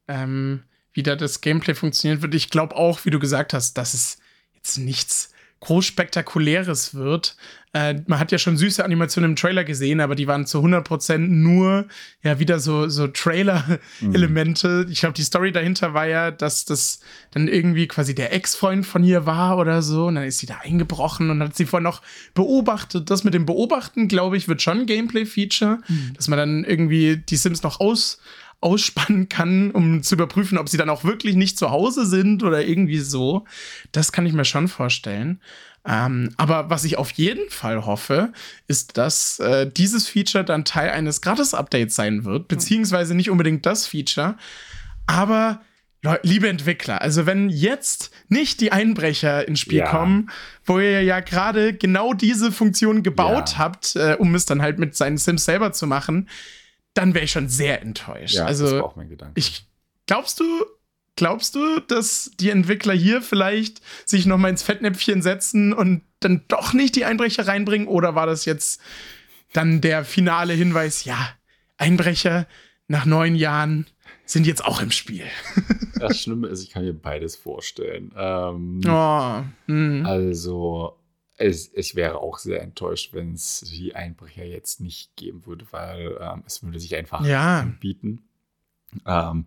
ähm, 0.07 0.63
wie 0.97 1.03
da 1.03 1.15
das 1.15 1.41
Gameplay 1.41 1.75
funktionieren 1.75 2.23
wird. 2.23 2.33
Ich 2.33 2.49
glaube 2.49 2.75
auch, 2.75 3.05
wie 3.05 3.11
du 3.11 3.19
gesagt 3.19 3.53
hast, 3.53 3.77
dass 3.77 3.93
es 3.93 4.17
jetzt 4.55 4.79
nichts 4.79 5.31
groß 5.59 5.85
Spektakuläres 5.85 6.95
wird. 6.95 7.35
Äh, 7.73 8.01
man 8.07 8.17
hat 8.17 8.31
ja 8.31 8.39
schon 8.39 8.57
süße 8.57 8.83
Animationen 8.83 9.31
im 9.31 9.35
Trailer 9.35 9.63
gesehen, 9.63 10.01
aber 10.01 10.15
die 10.15 10.25
waren 10.25 10.47
zu 10.47 10.59
100% 10.59 11.17
nur 11.19 11.87
ja 12.23 12.39
wieder 12.39 12.59
so, 12.59 12.89
so 12.89 13.07
Trailer-Elemente. 13.07 14.87
Ich 14.89 15.01
glaube, 15.01 15.13
die 15.13 15.23
Story 15.23 15.51
dahinter 15.51 15.93
war 15.93 16.07
ja, 16.07 16.31
dass 16.31 16.65
das 16.65 16.99
dann 17.29 17.47
irgendwie 17.47 17.87
quasi 17.87 18.15
der 18.15 18.33
Ex-Freund 18.33 18.83
von 18.83 19.03
ihr 19.03 19.27
war 19.27 19.59
oder 19.59 19.83
so. 19.83 20.07
Und 20.07 20.15
dann 20.15 20.23
ist 20.23 20.39
sie 20.39 20.47
da 20.47 20.57
eingebrochen 20.63 21.29
und 21.29 21.43
hat 21.43 21.55
sie 21.55 21.67
vorher 21.67 21.83
noch 21.83 22.01
beobachtet. 22.33 23.11
Das 23.11 23.23
mit 23.23 23.35
dem 23.35 23.45
Beobachten, 23.45 24.07
glaube 24.07 24.35
ich, 24.35 24.47
wird 24.47 24.63
schon 24.63 24.79
ein 24.79 24.85
Gameplay-Feature, 24.87 25.79
dass 26.15 26.27
man 26.27 26.39
dann 26.39 26.63
irgendwie 26.63 27.17
die 27.17 27.37
Sims 27.37 27.61
noch 27.61 27.79
aus 27.79 28.19
ausspannen 28.59 29.29
kann, 29.29 29.71
um 29.71 30.01
zu 30.03 30.15
überprüfen, 30.15 30.57
ob 30.57 30.67
sie 30.69 30.77
dann 30.77 30.89
auch 30.89 31.03
wirklich 31.03 31.35
nicht 31.35 31.57
zu 31.59 31.69
Hause 31.69 32.05
sind 32.05 32.43
oder 32.43 32.65
irgendwie 32.65 32.99
so. 32.99 33.45
Das 33.91 34.11
kann 34.11 34.25
ich 34.25 34.33
mir 34.33 34.45
schon 34.45 34.67
vorstellen. 34.67 35.41
Ähm, 35.85 36.33
aber 36.37 36.69
was 36.69 36.83
ich 36.83 36.97
auf 36.97 37.11
jeden 37.11 37.49
Fall 37.49 37.85
hoffe, 37.85 38.33
ist, 38.67 38.97
dass 38.97 39.39
äh, 39.39 39.69
dieses 39.71 40.07
Feature 40.07 40.43
dann 40.43 40.65
Teil 40.65 40.89
eines 40.89 41.21
Gratis-Updates 41.21 41.95
sein 41.95 42.25
wird, 42.25 42.47
beziehungsweise 42.49 43.15
nicht 43.15 43.29
unbedingt 43.29 43.65
das 43.65 43.87
Feature, 43.87 44.35
aber 45.05 45.61
liebe 46.23 46.47
Entwickler, 46.47 47.01
also 47.01 47.25
wenn 47.25 47.49
jetzt 47.49 48.11
nicht 48.29 48.61
die 48.61 48.71
Einbrecher 48.71 49.47
ins 49.47 49.59
Spiel 49.59 49.79
Ja. 49.79 49.89
kommen, 49.89 50.29
wo 50.65 50.79
ihr 50.79 51.01
ja 51.03 51.19
gerade 51.19 51.73
genau 51.73 52.13
diese 52.13 52.51
Funktion 52.51 53.03
gebaut 53.03 53.53
Ja. 53.53 53.57
habt, 53.59 53.95
äh, 53.95 54.15
um 54.17 54.33
es 54.35 54.45
dann 54.45 54.61
halt 54.61 54.79
mit 54.79 54.95
seinen 54.95 55.17
Sims 55.17 55.45
selber 55.45 55.71
zu 55.73 55.85
machen, 55.87 56.29
dann 56.97 57.13
wäre 57.13 57.25
ich 57.25 57.31
schon 57.31 57.47
sehr 57.49 57.81
enttäuscht. 57.81 58.35
Ja, 58.35 58.47
das 58.47 58.61
also 58.61 58.77
war 58.77 58.85
auch 58.85 58.95
mein 58.95 59.09
Gedanke. 59.09 59.39
ich 59.39 59.65
glaubst 60.07 60.39
du, 60.39 60.45
glaubst 61.15 61.55
du, 61.55 61.79
dass 61.81 62.31
die 62.39 62.49
Entwickler 62.49 62.93
hier 62.93 63.21
vielleicht 63.21 63.81
sich 64.05 64.25
noch 64.25 64.37
mal 64.37 64.49
ins 64.49 64.63
Fettnäpfchen 64.63 65.21
setzen 65.21 65.73
und 65.73 66.01
dann 66.19 66.43
doch 66.47 66.73
nicht 66.73 66.95
die 66.95 67.05
Einbrecher 67.05 67.47
reinbringen? 67.47 67.87
Oder 67.87 68.15
war 68.15 68.25
das 68.25 68.45
jetzt 68.45 68.81
dann 69.53 69.81
der 69.81 70.03
finale 70.05 70.53
Hinweis? 70.53 71.05
Ja, 71.05 71.17
Einbrecher 71.77 72.47
nach 72.87 73.05
neun 73.05 73.35
Jahren 73.35 73.85
sind 74.25 74.47
jetzt 74.47 74.65
auch 74.65 74.81
im 74.81 74.91
Spiel. 74.91 75.25
das 75.99 76.21
Schlimme 76.21 76.47
ist, 76.47 76.63
ich 76.63 76.71
kann 76.71 76.83
mir 76.83 76.93
beides 76.93 77.35
vorstellen. 77.35 78.11
Ähm, 78.17 78.81
Oh, 78.87 79.43
hm. 79.67 80.05
Also, 80.05 80.97
es, 81.37 81.71
ich 81.73 81.95
wäre 81.95 82.17
auch 82.19 82.37
sehr 82.39 82.61
enttäuscht, 82.61 83.13
wenn 83.13 83.33
es 83.33 83.61
die 83.61 83.95
Einbrecher 83.95 84.43
jetzt 84.43 84.81
nicht 84.81 85.15
geben 85.15 85.45
würde, 85.45 85.65
weil 85.71 86.17
ähm, 86.19 86.43
es 86.45 86.63
würde 86.63 86.79
sich 86.79 86.95
einfach 86.95 87.23
Ja. 87.25 87.59
anbieten. 87.61 88.23
Ähm, 89.05 89.45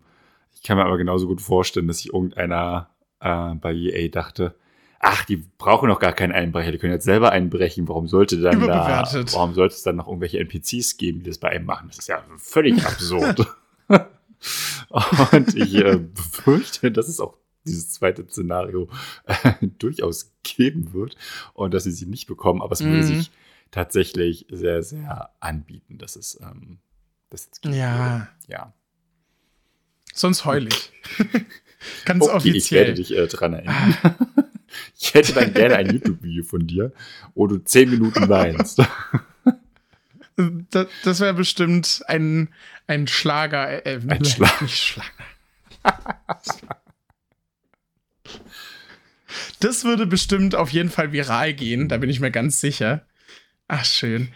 ich 0.53 0.63
kann 0.63 0.77
mir 0.77 0.85
aber 0.85 0.97
genauso 0.97 1.27
gut 1.27 1.41
vorstellen, 1.41 1.87
dass 1.87 1.97
sich 1.99 2.13
irgendeiner 2.13 2.89
äh, 3.19 3.55
bei 3.55 3.73
EA 3.73 4.07
dachte, 4.09 4.55
ach, 4.99 5.25
die 5.25 5.37
brauchen 5.57 5.89
noch 5.89 5.99
gar 5.99 6.13
keinen 6.13 6.31
Einbrecher, 6.31 6.71
die 6.71 6.77
können 6.77 6.93
jetzt 6.93 7.05
selber 7.05 7.31
einbrechen. 7.31 7.87
Warum 7.87 8.07
sollte 8.07 8.39
dann 8.39 8.59
da, 8.67 9.03
warum 9.33 9.53
sollte 9.53 9.73
es 9.75 9.83
dann 9.83 9.95
noch 9.95 10.07
irgendwelche 10.07 10.39
NPCs 10.39 10.97
geben, 10.97 11.19
die 11.23 11.29
das 11.29 11.39
bei 11.39 11.49
einem 11.49 11.65
machen? 11.65 11.87
Das 11.89 11.99
ist 11.99 12.07
ja 12.07 12.23
völlig 12.37 12.85
absurd. 12.85 13.47
Und 15.31 15.55
ich 15.55 15.75
äh, 15.75 15.97
befürchte, 15.97 16.91
dass 16.91 17.07
es 17.07 17.19
auch 17.19 17.35
dieses 17.65 17.91
zweite 17.91 18.27
Szenario 18.27 18.89
äh, 19.25 19.53
durchaus 19.79 20.33
geben 20.43 20.93
wird 20.93 21.15
und 21.53 21.73
dass 21.73 21.83
sie 21.83 21.91
sie 21.91 22.05
nicht 22.07 22.27
bekommen, 22.27 22.61
aber 22.61 22.73
es 22.73 22.81
würde 22.83 22.97
Mhm. 22.97 23.03
sich 23.03 23.31
tatsächlich 23.71 24.45
sehr, 24.49 24.83
sehr 24.83 25.29
anbieten, 25.39 25.97
dass 25.97 26.15
es 26.15 26.39
ähm, 26.41 26.79
das 27.29 27.45
jetzt 27.45 27.61
geben 27.61 27.75
Ja. 27.75 28.27
Ja. 28.47 28.73
Sonst 30.13 30.43
heul 30.45 30.67
ich. 30.67 30.91
Ganz 32.05 32.23
Okay, 32.27 32.49
ich 32.49 32.71
werde 32.71 32.91
offiziell. 32.91 32.93
dich 32.95 33.15
äh, 33.15 33.27
dran 33.27 33.53
erinnern. 33.53 33.95
Ich 34.97 35.13
hätte 35.13 35.33
dann 35.33 35.53
gerne 35.53 35.75
ein 35.75 35.89
YouTube-Video 35.93 36.45
von 36.45 36.65
dir, 36.65 36.93
wo 37.35 37.45
du 37.45 37.57
zehn 37.57 37.89
Minuten 37.89 38.29
weinst. 38.29 38.79
Das, 40.37 40.87
das 41.03 41.19
wäre 41.19 41.33
bestimmt 41.33 42.01
ein, 42.07 42.47
ein 42.87 43.05
Schlager. 43.07 43.85
Äh, 43.85 43.99
ein 44.07 44.23
Schlag. 44.23 44.61
Nicht 44.61 44.77
Schlager. 44.77 45.09
Das 49.63 49.83
würde 49.83 50.05
bestimmt 50.05 50.55
auf 50.55 50.69
jeden 50.69 50.89
Fall 50.89 51.11
viral 51.11 51.53
gehen, 51.53 51.87
da 51.87 51.97
bin 51.97 52.09
ich 52.09 52.19
mir 52.19 52.31
ganz 52.31 52.59
sicher. 52.61 53.05
Ach, 53.67 53.85
schön. 53.85 54.29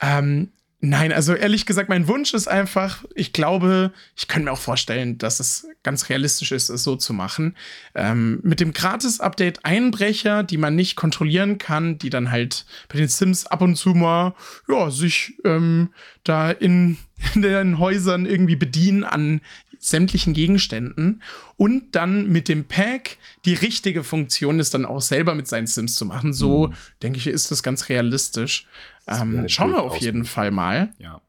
Ähm, 0.00 0.50
Nein, 0.86 1.14
also 1.14 1.32
ehrlich 1.32 1.64
gesagt, 1.64 1.88
mein 1.88 2.08
Wunsch 2.08 2.34
ist 2.34 2.46
einfach, 2.46 3.06
ich 3.14 3.32
glaube, 3.32 3.90
ich 4.16 4.28
könnte 4.28 4.44
mir 4.44 4.52
auch 4.52 4.58
vorstellen, 4.58 5.16
dass 5.16 5.40
es 5.40 5.66
ganz 5.82 6.10
realistisch 6.10 6.52
ist, 6.52 6.68
es 6.68 6.84
so 6.84 6.94
zu 6.96 7.14
machen. 7.14 7.56
Ähm, 7.94 8.40
mit 8.42 8.60
dem 8.60 8.74
Gratis-Update 8.74 9.64
Einbrecher, 9.64 10.42
die 10.42 10.58
man 10.58 10.74
nicht 10.74 10.94
kontrollieren 10.94 11.56
kann, 11.56 11.96
die 11.96 12.10
dann 12.10 12.30
halt 12.30 12.66
bei 12.88 12.98
den 12.98 13.08
Sims 13.08 13.46
ab 13.46 13.62
und 13.62 13.76
zu 13.76 13.94
mal, 13.94 14.34
ja, 14.68 14.90
sich 14.90 15.38
ähm, 15.46 15.88
da 16.24 16.50
in, 16.50 16.96
in 17.34 17.42
den 17.42 17.78
Häusern 17.78 18.26
irgendwie 18.26 18.56
bedienen 18.56 19.04
an 19.04 19.40
sämtlichen 19.78 20.32
Gegenständen 20.32 21.22
und 21.56 21.94
dann 21.94 22.28
mit 22.28 22.48
dem 22.48 22.64
Pack 22.64 23.18
die 23.44 23.52
richtige 23.52 24.02
Funktion 24.02 24.58
ist, 24.58 24.72
dann 24.72 24.86
auch 24.86 25.02
selber 25.02 25.34
mit 25.34 25.46
seinen 25.46 25.66
Sims 25.66 25.94
zu 25.94 26.06
machen. 26.06 26.32
So, 26.32 26.68
mhm. 26.68 26.74
denke 27.02 27.18
ich, 27.18 27.26
ist 27.26 27.50
das 27.50 27.62
ganz 27.62 27.90
realistisch. 27.90 28.66
Ähm, 29.06 29.46
schauen 29.48 29.72
wir 29.72 29.82
auf 29.82 29.98
jeden 29.98 30.24
Fall 30.24 30.50
mal. 30.50 30.94
Ja. 30.98 31.20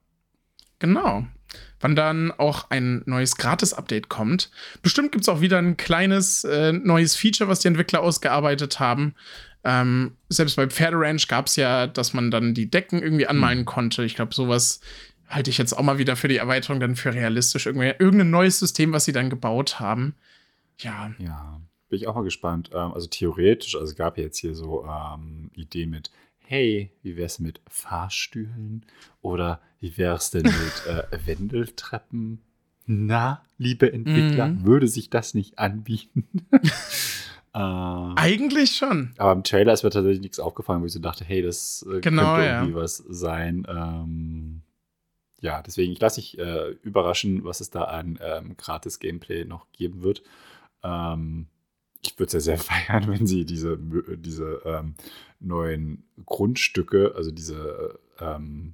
Genau. 0.80 1.28
Wann 1.82 1.96
dann 1.96 2.32
auch 2.32 2.70
ein 2.70 3.04
neues 3.06 3.36
Gratis-Update 3.36 4.08
kommt. 4.08 4.50
Bestimmt 4.82 5.12
gibt 5.12 5.24
es 5.24 5.30
auch 5.30 5.42
wieder 5.42 5.58
ein 5.58 5.76
kleines 5.76 6.46
äh, 6.46 6.72
neues 6.72 7.16
Feature, 7.16 7.50
was 7.50 7.60
die 7.60 7.68
Entwickler 7.68 8.02
ausgearbeitet 8.02 8.80
haben. 8.80 9.16
Ähm, 9.66 10.16
selbst 10.30 10.56
bei 10.56 10.68
Pferderanch 10.68 11.28
gab 11.28 11.48
es 11.48 11.56
ja, 11.56 11.88
dass 11.88 12.14
man 12.14 12.32
dann 12.32 12.54
die 12.54 12.70
Decken 12.70 13.02
irgendwie 13.02 13.28
anmalen 13.28 13.60
mhm. 13.60 13.66
konnte. 13.66 14.04
Ich 14.04 14.16
glaube, 14.16 14.34
sowas 14.34 14.80
halte 15.28 15.50
ich 15.50 15.58
jetzt 15.58 15.74
auch 15.74 15.84
mal 15.84 15.98
wieder 15.98 16.16
für 16.16 16.28
die 16.28 16.38
Erweiterung 16.38 16.80
dann 16.80 16.96
für 16.96 17.14
realistisch. 17.14 17.66
Irgendwie, 17.66 17.94
irgendein 18.00 18.30
neues 18.30 18.60
System, 18.60 18.94
was 18.94 19.06
sie 19.06 19.12
dann 19.12 19.30
gebaut 19.30 19.80
haben. 19.80 20.16
Ja. 20.80 21.12
Ja, 21.18 21.60
bin 21.90 21.98
ich 21.98 22.08
auch 22.08 22.16
mal 22.16 22.24
gespannt. 22.24 22.70
Ähm, 22.74 22.94
also 22.94 23.08
theoretisch, 23.08 23.76
also 23.76 23.88
es 23.88 23.96
gab 23.96 24.18
jetzt 24.18 24.38
hier 24.38 24.56
so 24.56 24.86
ähm, 24.86 25.50
Idee 25.56 25.88
mit 25.88 26.12
hey, 26.48 26.92
wie 27.02 27.18
wär's 27.18 27.40
mit 27.40 27.62
Fahrstühlen? 27.68 28.86
Oder 29.22 29.62
wie 29.80 29.98
wär's 29.98 30.32
denn 30.32 30.44
mit 30.44 30.88
äh, 30.88 31.26
Wendeltreppen? 31.26 32.42
Na, 32.86 33.44
liebe 33.58 33.92
Entwickler, 33.92 34.50
mhm. 34.50 34.64
würde 34.64 34.88
sich 34.88 35.10
das 35.10 35.34
nicht 35.34 35.58
anbieten? 35.58 36.28
äh, 37.56 38.20
Eigentlich 38.20 38.76
schon. 38.76 39.14
Aber 39.18 39.32
im 39.32 39.44
Trailer 39.44 39.72
ist 39.72 39.84
mir 39.84 39.90
tatsächlich 39.90 40.22
nichts 40.22 40.40
aufgefallen, 40.40 40.82
wo 40.82 40.86
ich 40.86 40.92
so 40.92 41.00
dachte, 41.00 41.24
hey, 41.24 41.42
das 41.42 41.86
äh, 41.90 42.02
genau, 42.02 42.36
könnte 42.36 42.50
irgendwie 42.50 42.74
ja. 42.74 42.82
was 42.82 42.98
sein. 42.98 43.66
Ähm, 43.70 44.62
ja, 45.40 45.62
deswegen, 45.62 45.94
ich 45.94 46.02
lasse 46.02 46.20
mich 46.20 46.38
äh, 46.38 46.72
überraschen, 46.84 47.46
was 47.46 47.62
es 47.62 47.70
da 47.70 47.84
an 47.84 48.20
ähm, 48.22 48.58
Gratis-Gameplay 48.58 49.46
noch 49.46 49.72
geben 49.72 50.04
wird. 50.04 50.22
Ähm, 50.84 51.48
ich 52.02 52.20
würde 52.20 52.28
es 52.28 52.34
ja 52.34 52.40
sehr 52.42 52.58
feiern, 52.90 53.08
wenn 53.08 53.26
sie 53.26 53.46
diese, 53.46 53.78
diese 54.18 54.62
ähm, 54.66 54.96
neuen 55.40 56.04
Grundstücke, 56.26 57.14
also 57.16 57.32
diese 57.32 58.00
ähm, 58.20 58.74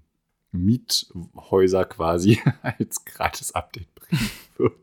Miethäuser 0.51 1.85
quasi 1.85 2.41
als 2.63 3.05
gratis 3.05 3.51
Update 3.51 3.93
bringen 3.93 4.29
würden. 4.57 4.75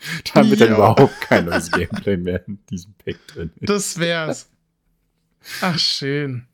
Damit 0.34 0.60
ja. 0.60 0.66
dann 0.66 0.76
überhaupt 0.76 1.20
kein 1.20 1.46
neues 1.46 1.70
Gameplay 1.70 2.16
mehr 2.16 2.46
in 2.46 2.58
diesem 2.70 2.94
Pack 2.94 3.16
drin 3.28 3.50
ist. 3.60 3.68
Das 3.68 3.98
wär's. 3.98 4.48
Ach, 5.60 5.78
schön. 5.78 6.46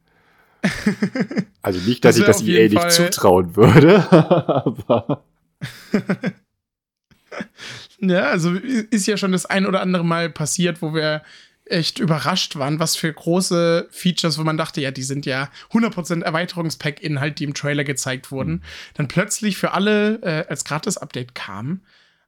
Also 1.62 1.80
nicht, 1.80 2.04
dass 2.04 2.16
das 2.16 2.20
ich 2.20 2.26
das 2.26 2.42
EA 2.42 2.68
nicht 2.68 2.90
zutrauen 2.92 3.56
würde, 3.56 4.10
aber. 4.10 5.24
Ja, 8.00 8.30
also 8.30 8.52
ist 8.54 9.06
ja 9.06 9.16
schon 9.16 9.32
das 9.32 9.46
ein 9.46 9.66
oder 9.66 9.80
andere 9.80 10.04
Mal 10.04 10.30
passiert, 10.30 10.82
wo 10.82 10.94
wir 10.94 11.22
echt 11.64 11.98
überrascht 11.98 12.56
waren, 12.56 12.78
was 12.78 12.96
für 12.96 13.12
große 13.12 13.88
Features, 13.90 14.38
wo 14.38 14.42
man 14.44 14.58
dachte, 14.58 14.80
ja, 14.80 14.90
die 14.90 15.02
sind 15.02 15.24
ja 15.24 15.48
100% 15.72 16.22
Erweiterungspack-Inhalt, 16.22 17.38
die 17.38 17.44
im 17.44 17.54
Trailer 17.54 17.84
gezeigt 17.84 18.30
wurden, 18.30 18.52
mhm. 18.52 18.62
dann 18.94 19.08
plötzlich 19.08 19.56
für 19.56 19.72
alle 19.72 20.20
äh, 20.22 20.46
als 20.48 20.64
Gratis-Update 20.64 21.34
kamen. 21.34 21.82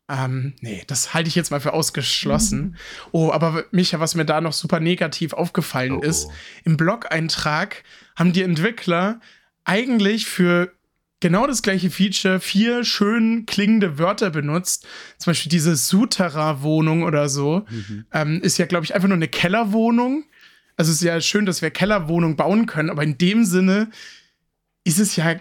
Ähm, 0.08 0.54
nee, 0.60 0.84
das 0.86 1.14
halte 1.14 1.28
ich 1.28 1.34
jetzt 1.34 1.50
mal 1.50 1.60
für 1.60 1.72
ausgeschlossen. 1.72 2.60
Mhm. 2.60 2.76
Oh, 3.12 3.32
aber 3.32 3.64
Micha, 3.72 3.98
was 3.98 4.14
mir 4.14 4.24
da 4.24 4.40
noch 4.40 4.52
super 4.52 4.78
negativ 4.78 5.32
aufgefallen 5.32 5.98
oh. 5.98 6.00
ist, 6.00 6.28
im 6.64 6.76
Blog-Eintrag 6.76 7.82
haben 8.14 8.32
die 8.32 8.42
Entwickler 8.42 9.20
eigentlich 9.64 10.26
für 10.26 10.72
genau 11.20 11.46
das 11.46 11.62
gleiche 11.62 11.90
Feature 11.90 12.40
vier 12.40 12.84
schön 12.84 13.46
klingende 13.46 13.98
Wörter 13.98 14.30
benutzt. 14.30 14.86
Zum 15.18 15.30
Beispiel 15.30 15.50
diese 15.50 15.74
Sutera-Wohnung 15.74 17.02
oder 17.02 17.28
so. 17.28 17.66
Mhm. 17.68 18.06
Ähm, 18.12 18.40
ist 18.42 18.58
ja, 18.58 18.66
glaube 18.66 18.84
ich, 18.84 18.94
einfach 18.94 19.08
nur 19.08 19.16
eine 19.16 19.28
Kellerwohnung. 19.28 20.24
Also 20.76 20.92
es 20.92 20.98
ist 20.98 21.04
ja 21.04 21.20
schön, 21.20 21.46
dass 21.46 21.62
wir 21.62 21.70
Kellerwohnung 21.70 22.36
bauen 22.36 22.66
können, 22.66 22.90
aber 22.90 23.02
in 23.02 23.18
dem 23.18 23.44
Sinne 23.44 23.90
ist 24.84 25.00
es 25.00 25.16
ja 25.16 25.34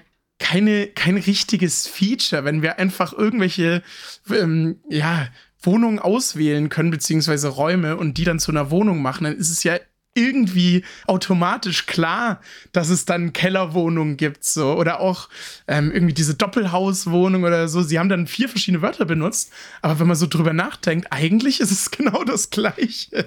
keine, 0.45 0.85
kein 0.85 1.17
richtiges 1.17 1.87
Feature, 1.87 2.45
wenn 2.45 2.61
wir 2.61 2.77
einfach 2.77 3.13
irgendwelche 3.13 3.81
ähm, 4.29 4.79
ja, 4.89 5.27
Wohnungen 5.59 5.97
auswählen 5.97 6.69
können, 6.69 6.91
beziehungsweise 6.91 7.47
Räume 7.47 7.97
und 7.97 8.19
die 8.19 8.25
dann 8.25 8.37
zu 8.37 8.51
einer 8.51 8.69
Wohnung 8.69 9.01
machen, 9.01 9.23
dann 9.23 9.35
ist 9.35 9.49
es 9.49 9.63
ja 9.63 9.79
irgendwie 10.15 10.83
automatisch 11.05 11.85
klar, 11.85 12.41
dass 12.71 12.89
es 12.89 13.05
dann 13.05 13.33
Kellerwohnungen 13.33 14.17
gibt, 14.17 14.43
so 14.43 14.73
oder 14.73 15.01
auch 15.01 15.29
ähm, 15.67 15.91
irgendwie 15.91 16.13
diese 16.13 16.35
Doppelhauswohnung 16.35 17.43
oder 17.43 17.67
so. 17.67 17.81
Sie 17.81 17.99
haben 17.99 18.09
dann 18.09 18.25
vier 18.25 18.49
verschiedene 18.49 18.81
Wörter 18.81 19.05
benutzt, 19.05 19.51
aber 19.81 19.99
wenn 19.99 20.07
man 20.07 20.15
so 20.15 20.25
drüber 20.25 20.53
nachdenkt, 20.53 21.07
eigentlich 21.11 21.59
ist 21.59 21.71
es 21.71 21.91
genau 21.95 22.23
das 22.23 22.49
Gleiche. 22.49 23.15
Ja. 23.15 23.23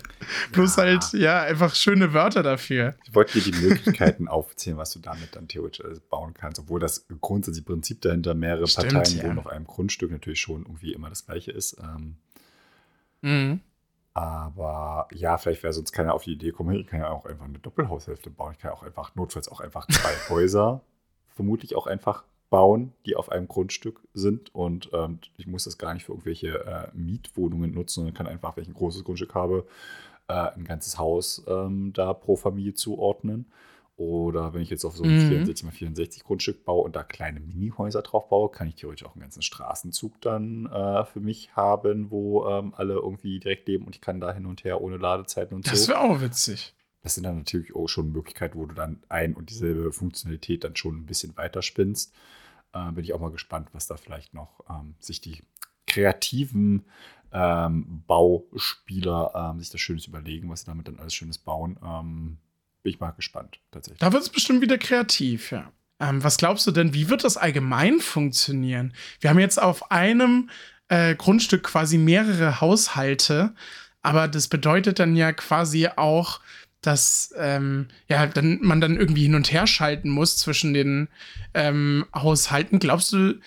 Bloß 0.53 0.79
halt, 0.79 1.13
ja, 1.13 1.43
einfach 1.43 1.75
schöne 1.75 2.13
Wörter 2.13 2.43
dafür. 2.43 2.95
Ich 3.05 3.15
wollte 3.15 3.39
dir 3.41 3.53
die 3.53 3.59
Möglichkeiten 3.59 4.27
aufzählen, 4.29 4.79
was 4.79 4.93
du 4.93 4.99
damit 4.99 5.37
dann 5.37 5.47
theoretisch 5.47 5.85
bauen 6.11 6.35
kannst, 6.35 6.59
obwohl 6.59 6.81
das 6.81 7.07
grundsätzliche 7.21 7.67
Prinzip 7.67 8.01
dahinter 8.01 8.35
mehrere 8.35 8.67
Stimmt, 8.67 8.95
Parteien 8.95 9.19
ja. 9.19 9.25
wohnen 9.25 9.39
auf 9.39 9.47
einem 9.47 9.67
Grundstück 9.67 10.11
natürlich 10.11 10.41
schon 10.41 10.63
irgendwie 10.63 10.93
immer 10.93 11.11
das 11.11 11.27
Gleiche 11.27 11.53
ist. 11.53 11.77
Ähm, 11.81 12.17
mhm. 13.21 13.61
Aber 14.15 15.09
ja, 15.13 15.39
vielleicht 15.39 15.63
wäre 15.63 15.73
sonst 15.73 15.93
keiner 15.93 16.15
auf 16.15 16.25
die 16.25 16.33
Idee 16.33 16.47
gekommen, 16.47 16.75
ich 16.75 16.87
kann 16.87 17.01
ja 17.01 17.11
auch 17.11 17.25
einfach 17.25 17.45
eine 17.45 17.59
Doppelhaushälfte 17.59 18.31
bauen. 18.31 18.53
Ich 18.53 18.59
kann 18.59 18.71
ja 18.71 18.77
auch 18.77 18.83
einfach, 18.83 19.15
notfalls 19.15 19.49
auch 19.49 19.61
einfach 19.61 19.87
zwei 19.87 20.13
Häuser 20.29 20.83
vermutlich 21.39 21.77
auch 21.77 21.87
einfach 21.87 22.25
bauen, 22.51 22.93
die 23.07 23.15
auf 23.15 23.31
einem 23.31 23.47
Grundstück 23.47 24.01
sind. 24.15 24.55
Und 24.55 24.91
ähm, 24.93 25.21
ich 25.37 25.47
muss 25.47 25.65
das 25.65 25.79
gar 25.79 25.95
nicht 25.95 26.05
für 26.05 26.13
irgendwelche 26.13 26.65
äh, 26.65 26.89
Mietwohnungen 26.95 27.73
nutzen, 27.73 28.01
sondern 28.01 28.15
kann 28.15 28.27
einfach, 28.27 28.57
wenn 28.57 28.63
ich 28.63 28.69
ein 28.69 28.75
großes 28.75 29.05
Grundstück 29.05 29.35
habe, 29.35 29.67
äh, 30.29 30.33
ein 30.33 30.65
ganzes 30.65 30.99
Haus 30.99 31.45
ähm, 31.47 31.93
da 31.93 32.13
pro 32.13 32.37
Familie 32.37 32.75
zuordnen. 32.75 33.47
Oder 33.99 34.55
wenn 34.55 34.63
ich 34.63 34.71
jetzt 34.71 34.85
auf 34.85 34.97
so 34.97 35.03
ein 35.03 35.11
mhm. 35.11 35.29
64 35.29 35.67
x 35.67 35.77
64 35.77 36.23
Grundstück 36.23 36.65
baue 36.65 36.85
und 36.85 36.95
da 36.95 37.03
kleine 37.03 37.41
Mini-Häuser 37.41 38.01
drauf 38.03 38.29
baue, 38.29 38.49
kann 38.49 38.69
ich 38.69 38.77
theoretisch 38.77 39.05
auch 39.05 39.17
einen 39.17 39.23
ganzen 39.23 39.43
Straßenzug 39.43 40.21
dann 40.21 40.67
äh, 40.67 41.05
für 41.05 41.19
mich 41.19 41.57
haben, 41.57 42.13
wo 42.13 42.47
ähm, 42.47 42.75
alle 42.77 42.95
irgendwie 42.95 43.41
direkt 43.41 43.67
leben 43.67 43.87
und 43.87 43.97
ich 43.97 44.01
kann 44.01 44.21
da 44.21 44.33
hin 44.33 44.47
und 44.47 44.63
her 44.63 44.81
ohne 44.81 44.99
Ladezeiten 44.99 45.57
und 45.57 45.67
das 45.67 45.87
so. 45.87 45.93
Das 45.93 46.01
wäre 46.01 46.01
auch 46.01 46.21
witzig. 46.21 46.77
Das 47.03 47.17
sind 47.17 47.25
dann 47.25 47.39
natürlich 47.39 47.75
auch 47.75 47.89
schon 47.89 48.13
Möglichkeiten, 48.13 48.57
wo 48.57 48.67
du 48.67 48.75
dann 48.77 49.03
ein 49.09 49.35
und 49.35 49.51
dieselbe 49.51 49.91
Funktionalität 49.91 50.63
dann 50.63 50.77
schon 50.77 50.99
ein 50.99 51.07
bisschen 51.07 51.37
weiter 51.37 51.63
spinnst. 51.63 52.15
Äh, 52.73 52.93
bin 52.93 53.03
ich 53.03 53.15
auch 53.15 53.21
mal 53.21 53.33
gespannt, 53.33 53.71
was 53.73 53.89
da 53.89 53.97
vielleicht 53.97 54.33
noch 54.33 54.61
ähm, 54.71 54.95
sich 55.01 55.21
die 55.21 55.43
kreativen 55.89 56.85
ähm, 57.33 58.05
Bauspieler 58.07 59.33
ähm, 59.35 59.59
sich 59.59 59.71
das 59.71 59.81
Schönes 59.81 60.07
überlegen, 60.07 60.49
was 60.51 60.61
sie 60.61 60.67
damit 60.67 60.87
dann 60.87 61.01
alles 61.01 61.15
Schönes 61.15 61.39
bauen. 61.39 61.81
Bin 62.83 62.93
ich 62.93 63.01
mal 63.01 63.11
gespannt, 63.11 63.61
tatsächlich. 63.71 64.01
Da 64.01 64.13
wird 64.13 64.23
es 64.23 64.29
bestimmt 64.31 64.61
wieder 64.61 64.79
kreativ, 64.79 65.51
ja. 65.51 65.73
Ähm, 66.01 66.23
was 66.23 66.37
glaubst 66.37 66.67
du 66.67 66.71
denn, 66.71 66.95
wie 66.95 67.09
wird 67.09 67.25
das 67.25 67.37
allgemein 67.37 68.01
funktionieren? 68.01 68.95
Wir 69.21 69.31
haben 69.31 69.39
jetzt 69.41 69.61
auf 69.61 69.91
einem 69.91 70.49
äh, 70.89 71.15
Grundstück 71.17 71.65
quasi 71.65 71.99
mehrere 71.99 72.61
Haushalte, 72.61 73.55
aber 74.03 74.29
das 74.29 74.49
bedeutet 74.49 75.01
dann 75.01 75.17
ja 75.17 75.33
quasi 75.33 75.89
auch, 75.97 76.41
dass 76.81 77.35
ähm, 77.37 77.89
ja, 78.09 78.27
dann, 78.27 78.61
man 78.63 78.81
dann 78.81 78.97
irgendwie 78.97 79.25
hin 79.25 79.35
und 79.35 79.53
her 79.53 79.67
schalten 79.67 80.09
muss 80.09 80.37
zwischen 80.39 80.73
den 80.73 81.09
ähm, 81.53 82.07
Haushalten. 82.15 82.79
Glaubst 82.79 83.13
du, 83.13 83.41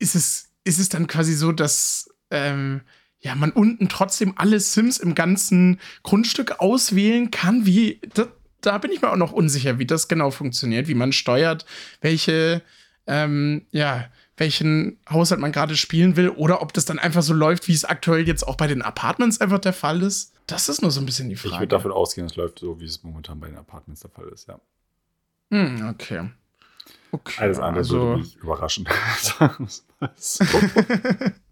ist 0.00 0.16
es, 0.16 0.50
ist 0.64 0.80
es 0.80 0.88
dann 0.88 1.06
quasi 1.06 1.34
so, 1.34 1.52
dass 1.52 2.10
ähm, 2.30 2.80
ja, 3.24 3.34
man 3.34 3.50
unten 3.50 3.88
trotzdem 3.88 4.34
alle 4.36 4.60
Sims 4.60 4.98
im 4.98 5.14
ganzen 5.14 5.80
Grundstück 6.02 6.60
auswählen 6.60 7.30
kann, 7.30 7.64
wie, 7.64 7.98
da, 8.14 8.26
da 8.60 8.76
bin 8.76 8.92
ich 8.92 9.00
mir 9.00 9.10
auch 9.10 9.16
noch 9.16 9.32
unsicher, 9.32 9.78
wie 9.78 9.86
das 9.86 10.08
genau 10.08 10.30
funktioniert, 10.30 10.88
wie 10.88 10.94
man 10.94 11.10
steuert, 11.10 11.64
welche, 12.02 12.60
ähm, 13.06 13.64
ja, 13.70 14.10
welchen 14.36 14.98
Haushalt 15.08 15.40
man 15.40 15.52
gerade 15.52 15.74
spielen 15.74 16.16
will 16.16 16.28
oder 16.28 16.60
ob 16.60 16.74
das 16.74 16.84
dann 16.84 16.98
einfach 16.98 17.22
so 17.22 17.32
läuft, 17.32 17.66
wie 17.66 17.72
es 17.72 17.86
aktuell 17.86 18.28
jetzt 18.28 18.46
auch 18.46 18.56
bei 18.56 18.66
den 18.66 18.82
Apartments 18.82 19.40
einfach 19.40 19.58
der 19.58 19.72
Fall 19.72 20.02
ist. 20.02 20.34
Das 20.46 20.68
ist 20.68 20.82
nur 20.82 20.90
so 20.90 21.00
ein 21.00 21.06
bisschen 21.06 21.30
die 21.30 21.36
Frage. 21.36 21.54
Ich 21.54 21.60
würde 21.60 21.68
davon 21.68 21.92
ausgehen, 21.92 22.26
es 22.26 22.36
läuft 22.36 22.58
so, 22.58 22.78
wie 22.78 22.84
es 22.84 23.02
momentan 23.02 23.40
bei 23.40 23.46
den 23.46 23.56
Apartments 23.56 24.02
der 24.02 24.10
Fall 24.10 24.28
ist, 24.28 24.48
ja. 24.48 24.60
Hm, 25.50 25.88
okay. 25.88 26.28
okay. 27.10 27.40
Alles 27.40 27.58
andere 27.58 27.78
also, 27.78 28.00
würde 28.00 28.22
mich 28.22 28.36
überraschen. 28.36 28.86
so. 30.16 30.44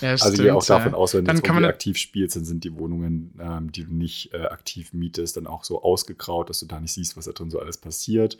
ja, 0.00 0.10
also 0.10 0.26
stimmt, 0.26 0.38
gehe 0.38 0.54
auch 0.54 0.64
davon 0.64 0.94
aus, 0.94 1.14
wenn 1.14 1.24
du 1.24 1.32
jetzt 1.32 1.44
irgendwie 1.44 1.66
aktiv 1.66 1.96
spielst, 1.96 2.36
dann 2.36 2.44
sind 2.44 2.64
die 2.64 2.76
Wohnungen, 2.76 3.34
ähm, 3.40 3.72
die 3.72 3.84
du 3.84 3.94
nicht 3.94 4.32
äh, 4.34 4.46
aktiv 4.46 4.92
mietest, 4.92 5.36
dann 5.36 5.46
auch 5.46 5.64
so 5.64 5.82
ausgegraut, 5.82 6.50
dass 6.50 6.60
du 6.60 6.66
da 6.66 6.80
nicht 6.80 6.92
siehst, 6.92 7.16
was 7.16 7.26
da 7.26 7.32
drin 7.32 7.50
so 7.50 7.60
alles 7.60 7.76
passiert. 7.76 8.38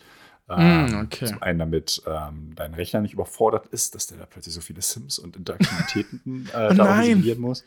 Ähm, 0.48 0.86
mm, 0.86 1.00
okay. 1.04 1.26
Zum 1.26 1.42
einen, 1.42 1.58
damit 1.58 2.02
ähm, 2.06 2.52
dein 2.54 2.74
Rechner 2.74 3.00
nicht 3.00 3.14
überfordert 3.14 3.66
ist, 3.68 3.94
dass 3.94 4.06
der 4.06 4.18
da 4.18 4.26
plötzlich 4.26 4.54
so 4.54 4.60
viele 4.60 4.82
Sims 4.82 5.18
und 5.18 5.36
Interaktivitäten 5.36 6.48
äh, 6.54 6.68
oh 6.70 6.74
da 6.74 6.84
organisieren 6.84 7.40
muss. 7.40 7.64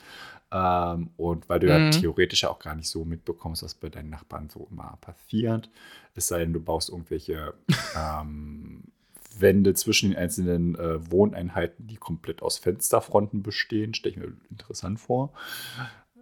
Ähm, 0.51 1.09
und 1.17 1.49
weil 1.49 1.59
du 1.59 1.67
ja 1.67 1.79
mhm. 1.79 1.91
theoretisch 1.91 2.45
auch 2.45 2.59
gar 2.59 2.75
nicht 2.75 2.89
so 2.89 3.03
mitbekommst, 3.05 3.63
was 3.63 3.73
bei 3.73 3.89
deinen 3.89 4.09
Nachbarn 4.09 4.49
so 4.49 4.67
immer 4.71 4.97
passiert. 5.01 5.69
Es 6.13 6.27
sei 6.27 6.39
denn, 6.39 6.53
du 6.53 6.61
baust 6.61 6.89
irgendwelche 6.89 7.53
ähm, 7.97 8.83
Wände 9.41 9.73
zwischen 9.73 10.09
den 10.09 10.17
einzelnen 10.17 10.75
äh, 10.75 11.11
Wohneinheiten, 11.11 11.87
die 11.87 11.97
komplett 11.97 12.41
aus 12.41 12.57
Fensterfronten 12.57 13.43
bestehen. 13.43 13.93
Stelle 13.93 14.15
ich 14.15 14.19
mir 14.19 14.33
interessant 14.49 14.99
vor. 14.99 15.33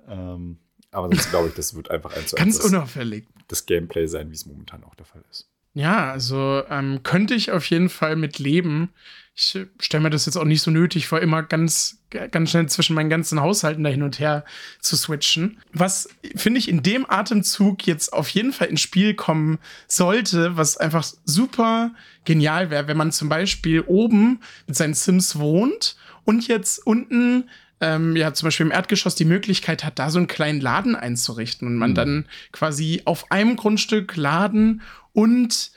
Ähm, 0.08 0.58
aber 0.92 1.08
sonst 1.08 1.30
glaube 1.30 1.50
ich, 1.50 1.56
das 1.56 1.76
wird 1.76 1.90
einfach 1.90 2.16
ein 2.16 2.26
zu 2.26 2.36
Ganz 2.36 2.60
unauffällig. 2.60 3.28
Das 3.48 3.66
Gameplay 3.66 4.08
sein, 4.08 4.30
wie 4.30 4.36
es 4.36 4.46
momentan 4.46 4.84
auch 4.84 4.96
der 4.96 5.06
Fall 5.06 5.24
ist. 5.30 5.53
Ja, 5.74 6.12
also 6.12 6.64
ähm, 6.70 7.02
könnte 7.04 7.34
ich 7.34 7.52
auf 7.52 7.66
jeden 7.66 7.90
Fall 7.90 8.16
mit 8.16 8.38
leben. 8.40 8.90
Ich 9.36 9.58
stelle 9.80 10.04
mir 10.04 10.12
das 10.12 10.28
jetzt 10.28 10.36
auch 10.36 10.44
nicht 10.44 10.62
so 10.62 10.70
nötig 10.70 11.08
vor, 11.08 11.20
immer 11.20 11.42
ganz, 11.42 11.98
ganz 12.12 12.52
schnell 12.52 12.68
zwischen 12.70 12.96
meinen 12.96 13.10
ganzen 13.10 13.42
Haushalten 13.42 13.84
da 13.84 13.90
hin 13.90 14.04
und 14.04 14.20
her 14.20 14.46
zu 14.80 14.96
switchen. 14.96 15.58
Was, 15.72 16.08
finde 16.36 16.60
ich, 16.60 16.70
in 16.70 16.84
dem 16.84 17.10
Atemzug 17.10 17.88
jetzt 17.88 18.14
auf 18.14 18.30
jeden 18.30 18.54
Fall 18.54 18.68
ins 18.68 18.82
Spiel 18.82 19.16
kommen 19.16 19.58
sollte, 19.88 20.56
was 20.56 20.78
einfach 20.78 21.04
super 21.26 21.92
genial 22.26 22.70
wäre, 22.70 22.88
wenn 22.88 22.98
man 22.98 23.12
zum 23.12 23.28
Beispiel 23.28 23.82
oben 23.82 24.42
mit 24.68 24.76
seinen 24.76 24.94
Sims 24.94 25.40
wohnt 25.40 25.96
und 26.26 26.48
jetzt 26.48 26.86
unten 26.86 27.50
ähm, 27.82 28.16
ja 28.16 28.34
zum 28.34 28.48
Beispiel 28.48 28.66
im 28.66 28.72
Erdgeschoss 28.72 29.16
die 29.16 29.26
Möglichkeit 29.26 29.84
hat, 29.84 30.00
da 30.00 30.10
so 30.10 30.18
einen 30.18 30.28
kleinen 30.28 30.62
Laden 30.62 30.96
einzurichten 30.96 31.68
und 31.68 31.78
man 31.78 31.92
mhm. 31.92 31.96
dann 31.96 32.26
quasi 32.52 33.02
auf 33.06 33.32
einem 33.32 33.56
Grundstück 33.56 34.16
Laden 34.16 34.82
und 35.12 35.72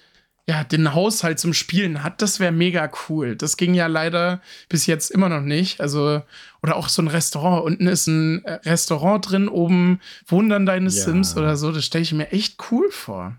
ja, 0.48 0.62
den 0.62 0.94
Haushalt 0.94 1.40
zum 1.40 1.52
Spielen 1.52 2.04
hat, 2.04 2.22
das 2.22 2.38
wäre 2.38 2.52
mega 2.52 2.88
cool. 3.08 3.34
Das 3.34 3.56
ging 3.56 3.74
ja 3.74 3.88
leider 3.88 4.40
bis 4.68 4.86
jetzt 4.86 5.10
immer 5.10 5.28
noch 5.28 5.40
nicht. 5.40 5.80
Also, 5.80 6.22
oder 6.62 6.76
auch 6.76 6.88
so 6.88 7.02
ein 7.02 7.08
Restaurant. 7.08 7.64
Unten 7.64 7.88
ist 7.88 8.06
ein 8.06 8.44
äh, 8.44 8.52
Restaurant 8.64 9.28
drin, 9.28 9.48
oben 9.48 10.00
wohnen 10.24 10.48
dann 10.48 10.64
deine 10.64 10.84
ja. 10.84 10.90
Sims 10.90 11.36
oder 11.36 11.56
so. 11.56 11.72
Das 11.72 11.84
stelle 11.84 12.02
ich 12.02 12.12
mir 12.12 12.30
echt 12.30 12.58
cool 12.70 12.88
vor. 12.92 13.36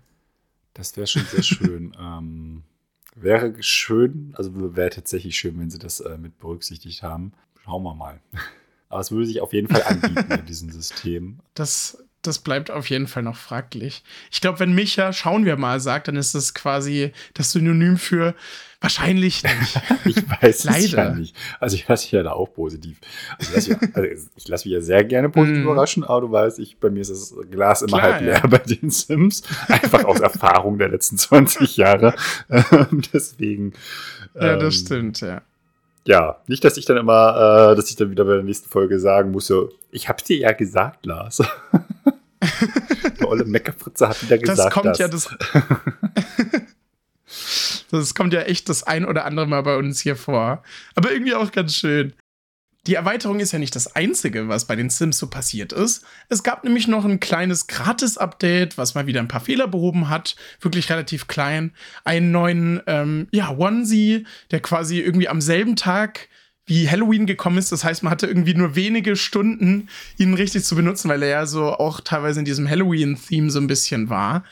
Das 0.74 0.98
wäre 0.98 1.06
schon 1.06 1.24
sehr 1.24 1.42
schön. 1.42 1.96
ähm, 1.98 2.62
wäre 3.22 3.54
schön, 3.62 4.32
also 4.36 4.76
wäre 4.76 4.90
tatsächlich 4.90 5.36
schön, 5.36 5.58
wenn 5.58 5.70
sie 5.70 5.78
das 5.78 6.00
äh, 6.00 6.18
mit 6.18 6.38
berücksichtigt 6.38 7.02
haben. 7.02 7.32
Schauen 7.64 7.82
wir 7.82 7.94
mal. 7.94 8.20
Aber 8.88 9.00
es 9.00 9.10
würde 9.10 9.26
sich 9.26 9.40
auf 9.40 9.52
jeden 9.52 9.68
Fall 9.68 9.82
anbieten 9.82 10.32
in 10.32 10.46
diesem 10.46 10.70
System. 10.70 11.40
Das 11.54 12.02
das 12.22 12.40
bleibt 12.40 12.70
auf 12.70 12.90
jeden 12.90 13.06
Fall 13.06 13.22
noch 13.22 13.36
fraglich. 13.36 14.02
Ich 14.30 14.40
glaube, 14.40 14.60
wenn 14.60 14.74
Micha, 14.74 15.12
schauen 15.12 15.44
wir 15.44 15.56
mal, 15.56 15.80
sagt, 15.80 16.08
dann 16.08 16.16
ist 16.16 16.34
das 16.34 16.52
quasi 16.52 17.12
das 17.34 17.52
Synonym 17.52 17.96
für 17.96 18.34
wahrscheinlich 18.80 19.42
nicht. 19.42 19.80
ich 20.04 20.42
weiß 20.42 20.64
Leider. 20.64 20.78
es 20.78 20.92
ja 20.92 21.10
nicht. 21.10 21.36
Also 21.60 21.76
ich 21.76 21.86
lasse 21.86 22.04
mich 22.04 22.12
ja 22.12 22.22
da 22.22 22.32
auch 22.32 22.52
positiv. 22.52 22.98
Also 23.38 23.50
ich 23.50 23.68
lasse 23.68 23.86
mich, 23.86 23.96
also 23.96 24.28
lass 24.46 24.64
mich 24.64 24.74
ja 24.74 24.80
sehr 24.80 25.04
gerne 25.04 25.30
positiv 25.30 25.60
mm. 25.60 25.62
überraschen, 25.62 26.04
aber 26.04 26.22
du 26.22 26.32
weißt, 26.32 26.58
ich, 26.58 26.78
bei 26.78 26.90
mir 26.90 27.00
ist 27.00 27.10
das 27.10 27.34
Glas 27.50 27.82
immer 27.82 27.98
Klar, 27.98 28.12
halb 28.14 28.22
leer 28.22 28.40
ja. 28.42 28.46
bei 28.46 28.58
den 28.58 28.90
Sims. 28.90 29.42
Einfach 29.68 30.04
aus 30.04 30.20
Erfahrung 30.20 30.78
der 30.78 30.88
letzten 30.88 31.18
20 31.18 31.76
Jahre. 31.76 32.14
Ähm, 32.50 33.02
deswegen. 33.12 33.72
Ja, 34.34 34.56
das 34.56 34.78
ähm, 34.78 34.86
stimmt, 34.86 35.20
ja 35.20 35.42
ja, 36.06 36.40
nicht, 36.46 36.64
dass 36.64 36.76
ich 36.76 36.84
dann 36.84 36.96
immer, 36.96 37.72
äh, 37.72 37.76
dass 37.76 37.90
ich 37.90 37.96
dann 37.96 38.10
wieder 38.10 38.24
bei 38.24 38.34
der 38.34 38.42
nächsten 38.42 38.68
Folge 38.68 38.98
sagen 38.98 39.30
muss, 39.30 39.46
so, 39.46 39.70
ich 39.90 40.08
hab's 40.08 40.24
dir 40.24 40.38
ja 40.38 40.52
gesagt, 40.52 41.06
Lars. 41.06 41.38
der 43.20 43.28
olle 43.28 43.44
Meckerfritze 43.44 44.08
hat 44.08 44.22
wieder 44.22 44.38
gesagt. 44.38 44.58
Das 44.58 44.72
kommt 44.72 44.86
das. 44.86 44.98
ja 44.98 45.08
das. 45.08 45.30
das 47.90 48.14
kommt 48.14 48.32
ja 48.32 48.42
echt 48.42 48.68
das 48.68 48.84
ein 48.84 49.04
oder 49.04 49.24
andere 49.24 49.46
Mal 49.46 49.62
bei 49.62 49.76
uns 49.76 50.00
hier 50.00 50.16
vor. 50.16 50.62
Aber 50.94 51.12
irgendwie 51.12 51.34
auch 51.34 51.52
ganz 51.52 51.74
schön. 51.74 52.14
Die 52.86 52.94
Erweiterung 52.94 53.40
ist 53.40 53.52
ja 53.52 53.58
nicht 53.58 53.76
das 53.76 53.96
Einzige, 53.96 54.48
was 54.48 54.66
bei 54.66 54.76
den 54.76 54.88
Sims 54.88 55.18
so 55.18 55.26
passiert 55.26 55.72
ist. 55.72 56.04
Es 56.28 56.42
gab 56.42 56.64
nämlich 56.64 56.88
noch 56.88 57.04
ein 57.04 57.20
kleines 57.20 57.66
Gratis-Update, 57.66 58.78
was 58.78 58.94
mal 58.94 59.06
wieder 59.06 59.20
ein 59.20 59.28
paar 59.28 59.42
Fehler 59.42 59.68
behoben 59.68 60.08
hat. 60.08 60.36
Wirklich 60.60 60.88
relativ 60.88 61.26
klein. 61.26 61.72
Einen 62.04 62.30
neuen, 62.30 62.80
ähm, 62.86 63.28
ja, 63.30 63.50
Onesie, 63.50 64.26
der 64.50 64.60
quasi 64.60 65.00
irgendwie 65.00 65.28
am 65.28 65.40
selben 65.40 65.76
Tag 65.76 66.28
wie 66.68 66.88
Halloween 66.88 67.26
gekommen 67.26 67.58
ist. 67.58 67.72
Das 67.72 67.82
heißt, 67.82 68.02
man 68.02 68.10
hatte 68.10 68.26
irgendwie 68.26 68.54
nur 68.54 68.76
wenige 68.76 69.16
Stunden, 69.16 69.88
ihn 70.18 70.34
richtig 70.34 70.64
zu 70.64 70.76
benutzen, 70.76 71.08
weil 71.08 71.22
er 71.22 71.28
ja 71.28 71.46
so 71.46 71.72
auch 71.72 72.00
teilweise 72.00 72.38
in 72.38 72.44
diesem 72.44 72.68
Halloween-Theme 72.68 73.50
so 73.50 73.58
ein 73.58 73.66
bisschen 73.66 74.10
war. 74.10 74.44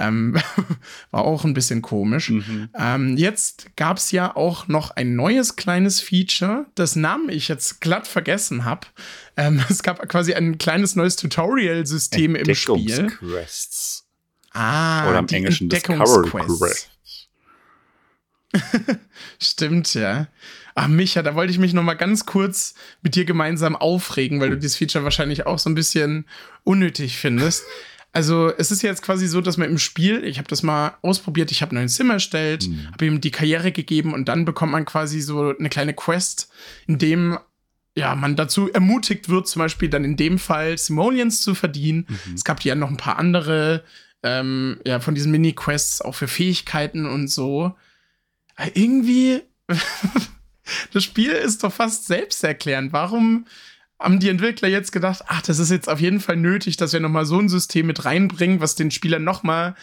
Ähm, 0.00 0.34
war 1.10 1.24
auch 1.24 1.44
ein 1.44 1.52
bisschen 1.52 1.82
komisch. 1.82 2.30
Mhm. 2.30 2.70
Ähm, 2.76 3.16
jetzt 3.16 3.76
gab 3.76 3.98
es 3.98 4.10
ja 4.10 4.34
auch 4.34 4.66
noch 4.66 4.92
ein 4.92 5.14
neues 5.14 5.56
kleines 5.56 6.00
Feature, 6.00 6.66
das 6.74 6.96
Namen 6.96 7.28
ich 7.28 7.48
jetzt 7.48 7.80
glatt 7.80 8.08
vergessen 8.08 8.64
habe. 8.64 8.86
Ähm, 9.36 9.62
es 9.68 9.82
gab 9.82 10.08
quasi 10.08 10.32
ein 10.32 10.58
kleines 10.58 10.96
neues 10.96 11.16
Tutorial-System 11.16 12.34
im 12.34 12.54
Spiel. 12.54 13.06
Quests. 13.08 14.06
Ah, 14.52 15.08
oder 15.08 15.20
im 15.20 15.28
Englischen 15.28 15.68
Discovery 15.68 16.28
Quests. 16.28 16.88
Stimmt, 19.38 19.94
ja. 19.94 20.26
Ach, 20.74 20.88
Micha, 20.88 21.22
da 21.22 21.34
wollte 21.34 21.52
ich 21.52 21.58
mich 21.58 21.72
noch 21.72 21.82
mal 21.82 21.94
ganz 21.94 22.26
kurz 22.26 22.74
mit 23.02 23.14
dir 23.14 23.24
gemeinsam 23.24 23.76
aufregen, 23.76 24.40
weil 24.40 24.50
du 24.50 24.56
dieses 24.56 24.76
Feature 24.76 25.04
wahrscheinlich 25.04 25.46
auch 25.46 25.58
so 25.58 25.68
ein 25.68 25.74
bisschen 25.74 26.26
unnötig 26.64 27.18
findest. 27.18 27.64
Also 28.12 28.52
es 28.56 28.72
ist 28.72 28.82
jetzt 28.82 29.02
quasi 29.02 29.28
so, 29.28 29.40
dass 29.40 29.56
man 29.56 29.70
im 29.70 29.78
Spiel, 29.78 30.24
ich 30.24 30.38
habe 30.38 30.48
das 30.48 30.62
mal 30.62 30.96
ausprobiert, 31.02 31.52
ich 31.52 31.62
habe 31.62 31.70
einen 31.70 31.80
neuen 31.80 31.88
Sim 31.88 32.10
erstellt, 32.10 32.68
mhm. 32.68 32.88
habe 32.92 33.06
ihm 33.06 33.20
die 33.20 33.30
Karriere 33.30 33.70
gegeben 33.70 34.14
und 34.14 34.28
dann 34.28 34.44
bekommt 34.44 34.72
man 34.72 34.84
quasi 34.84 35.20
so 35.20 35.54
eine 35.56 35.68
kleine 35.68 35.94
Quest, 35.94 36.50
in 36.88 36.98
dem 36.98 37.38
ja, 37.96 38.14
man 38.14 38.36
dazu 38.36 38.70
ermutigt 38.70 39.28
wird, 39.28 39.46
zum 39.46 39.60
Beispiel 39.60 39.88
dann 39.88 40.04
in 40.04 40.16
dem 40.16 40.38
Fall 40.38 40.76
Simoleons 40.76 41.42
zu 41.42 41.54
verdienen. 41.54 42.06
Mhm. 42.08 42.34
Es 42.34 42.44
gab 42.44 42.64
ja 42.64 42.74
noch 42.74 42.90
ein 42.90 42.96
paar 42.96 43.18
andere 43.18 43.84
ähm, 44.22 44.80
ja, 44.84 45.00
von 45.00 45.14
diesen 45.14 45.32
Mini-Quests 45.32 46.02
auch 46.02 46.14
für 46.14 46.28
Fähigkeiten 46.28 47.06
und 47.06 47.28
so. 47.28 47.74
Aber 48.56 48.76
irgendwie, 48.76 49.42
das 50.92 51.04
Spiel 51.04 51.30
ist 51.30 51.64
doch 51.64 51.72
fast 51.72 52.06
selbsterklärend. 52.06 52.92
Warum 52.92 53.46
haben 54.00 54.18
die 54.18 54.30
Entwickler 54.30 54.68
jetzt 54.68 54.92
gedacht, 54.92 55.24
ach, 55.26 55.42
das 55.42 55.58
ist 55.58 55.70
jetzt 55.70 55.88
auf 55.88 56.00
jeden 56.00 56.20
Fall 56.20 56.36
nötig, 56.36 56.78
dass 56.78 56.94
wir 56.94 57.00
nochmal 57.00 57.26
so 57.26 57.38
ein 57.38 57.50
System 57.50 57.86
mit 57.86 58.04
reinbringen, 58.06 58.60
was 58.60 58.74
den 58.74 58.90
Spielern 58.90 59.24
nochmal 59.24 59.74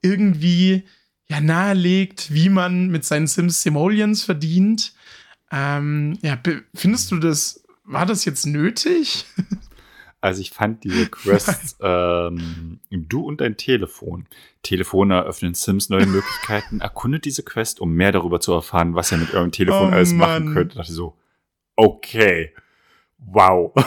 irgendwie 0.00 0.84
ja 1.26 1.40
nahelegt, 1.40 2.32
wie 2.32 2.50
man 2.50 2.88
mit 2.88 3.04
seinen 3.04 3.26
Sims 3.26 3.62
Simoleons 3.62 4.22
verdient. 4.22 4.94
Ähm, 5.50 6.18
ja, 6.22 6.38
findest 6.74 7.10
du 7.10 7.18
das, 7.18 7.64
war 7.84 8.06
das 8.06 8.24
jetzt 8.24 8.46
nötig? 8.46 9.26
Also 10.20 10.40
ich 10.40 10.52
fand 10.52 10.84
diese 10.84 11.04
Quests, 11.04 11.76
ähm, 11.82 12.80
du 12.90 13.26
und 13.26 13.42
dein 13.42 13.58
Telefon. 13.58 14.24
Telefon 14.62 15.10
eröffnen 15.10 15.52
Sims 15.52 15.90
neue 15.90 16.06
Möglichkeiten. 16.06 16.80
Erkundet 16.80 17.26
diese 17.26 17.42
Quest, 17.42 17.78
um 17.78 17.92
mehr 17.92 18.10
darüber 18.10 18.40
zu 18.40 18.54
erfahren, 18.54 18.94
was 18.94 19.12
ihr 19.12 19.18
mit 19.18 19.34
eurem 19.34 19.52
Telefon 19.52 19.88
oh, 19.88 19.92
alles 19.92 20.14
Mann. 20.14 20.44
machen 20.46 20.54
könnt. 20.54 20.72
Da 20.72 20.76
dachte 20.76 20.92
ich 20.92 20.96
so, 20.96 21.18
okay 21.76 22.54
wow. 23.26 23.72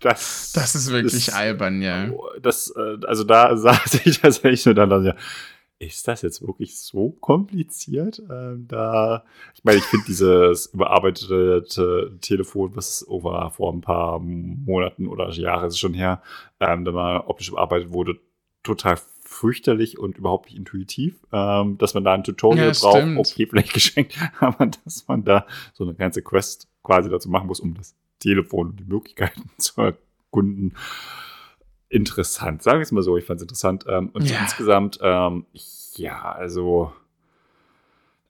das, 0.00 0.52
das 0.52 0.74
ist 0.74 0.90
wirklich 0.90 1.28
ist, 1.28 1.34
albern, 1.34 1.82
ja. 1.82 2.10
Das, 2.40 2.72
äh, 2.76 2.98
also 3.06 3.24
da 3.24 3.56
saß 3.56 4.06
ich 4.06 4.20
tatsächlich 4.20 4.64
nur 4.66 4.74
dann, 4.74 5.04
ja, 5.04 5.14
ist 5.80 6.08
das 6.08 6.22
jetzt 6.22 6.44
wirklich 6.44 6.76
so 6.78 7.10
kompliziert? 7.20 8.20
Ähm, 8.30 8.66
da, 8.66 9.24
ich 9.54 9.62
meine, 9.62 9.78
ich 9.78 9.84
finde 9.84 10.06
dieses 10.06 10.66
überarbeitete 10.74 12.18
Telefon, 12.20 12.74
was 12.74 13.06
over 13.06 13.50
vor 13.50 13.72
ein 13.72 13.80
paar 13.80 14.18
Monaten 14.18 15.06
oder 15.06 15.30
Jahren 15.30 15.68
ist 15.68 15.78
schon 15.78 15.94
her, 15.94 16.22
ähm, 16.60 16.84
da 16.84 16.92
mal 16.92 17.20
optisch 17.26 17.50
überarbeitet 17.50 17.92
wurde, 17.92 18.18
total 18.64 18.98
fürchterlich 19.20 19.98
und 19.98 20.18
überhaupt 20.18 20.46
nicht 20.46 20.58
intuitiv, 20.58 21.20
ähm, 21.32 21.78
dass 21.78 21.94
man 21.94 22.02
da 22.02 22.14
ein 22.14 22.24
Tutorial 22.24 22.72
ja, 22.72 22.80
braucht, 22.80 23.18
okay, 23.18 23.46
vielleicht 23.46 23.72
geschenkt, 23.72 24.16
aber 24.40 24.66
dass 24.84 25.06
man 25.06 25.24
da 25.24 25.46
so 25.74 25.84
eine 25.84 25.94
ganze 25.94 26.22
Quest 26.22 26.68
quasi 26.88 27.10
dazu 27.10 27.28
machen 27.28 27.48
muss, 27.48 27.60
um 27.60 27.74
das 27.74 27.94
Telefon 28.18 28.70
und 28.70 28.80
die 28.80 28.84
Möglichkeiten 28.84 29.50
zu 29.58 29.80
erkunden. 29.82 30.74
Interessant, 31.90 32.62
sagen 32.62 32.78
wir 32.78 32.82
es 32.82 32.92
mal 32.92 33.02
so, 33.02 33.18
ich 33.18 33.26
fand 33.26 33.38
es 33.38 33.42
interessant. 33.42 33.84
Ähm, 33.86 34.08
und 34.14 34.28
ja. 34.28 34.40
insgesamt, 34.40 34.98
ähm, 35.02 35.44
ja, 35.96 36.32
also, 36.32 36.92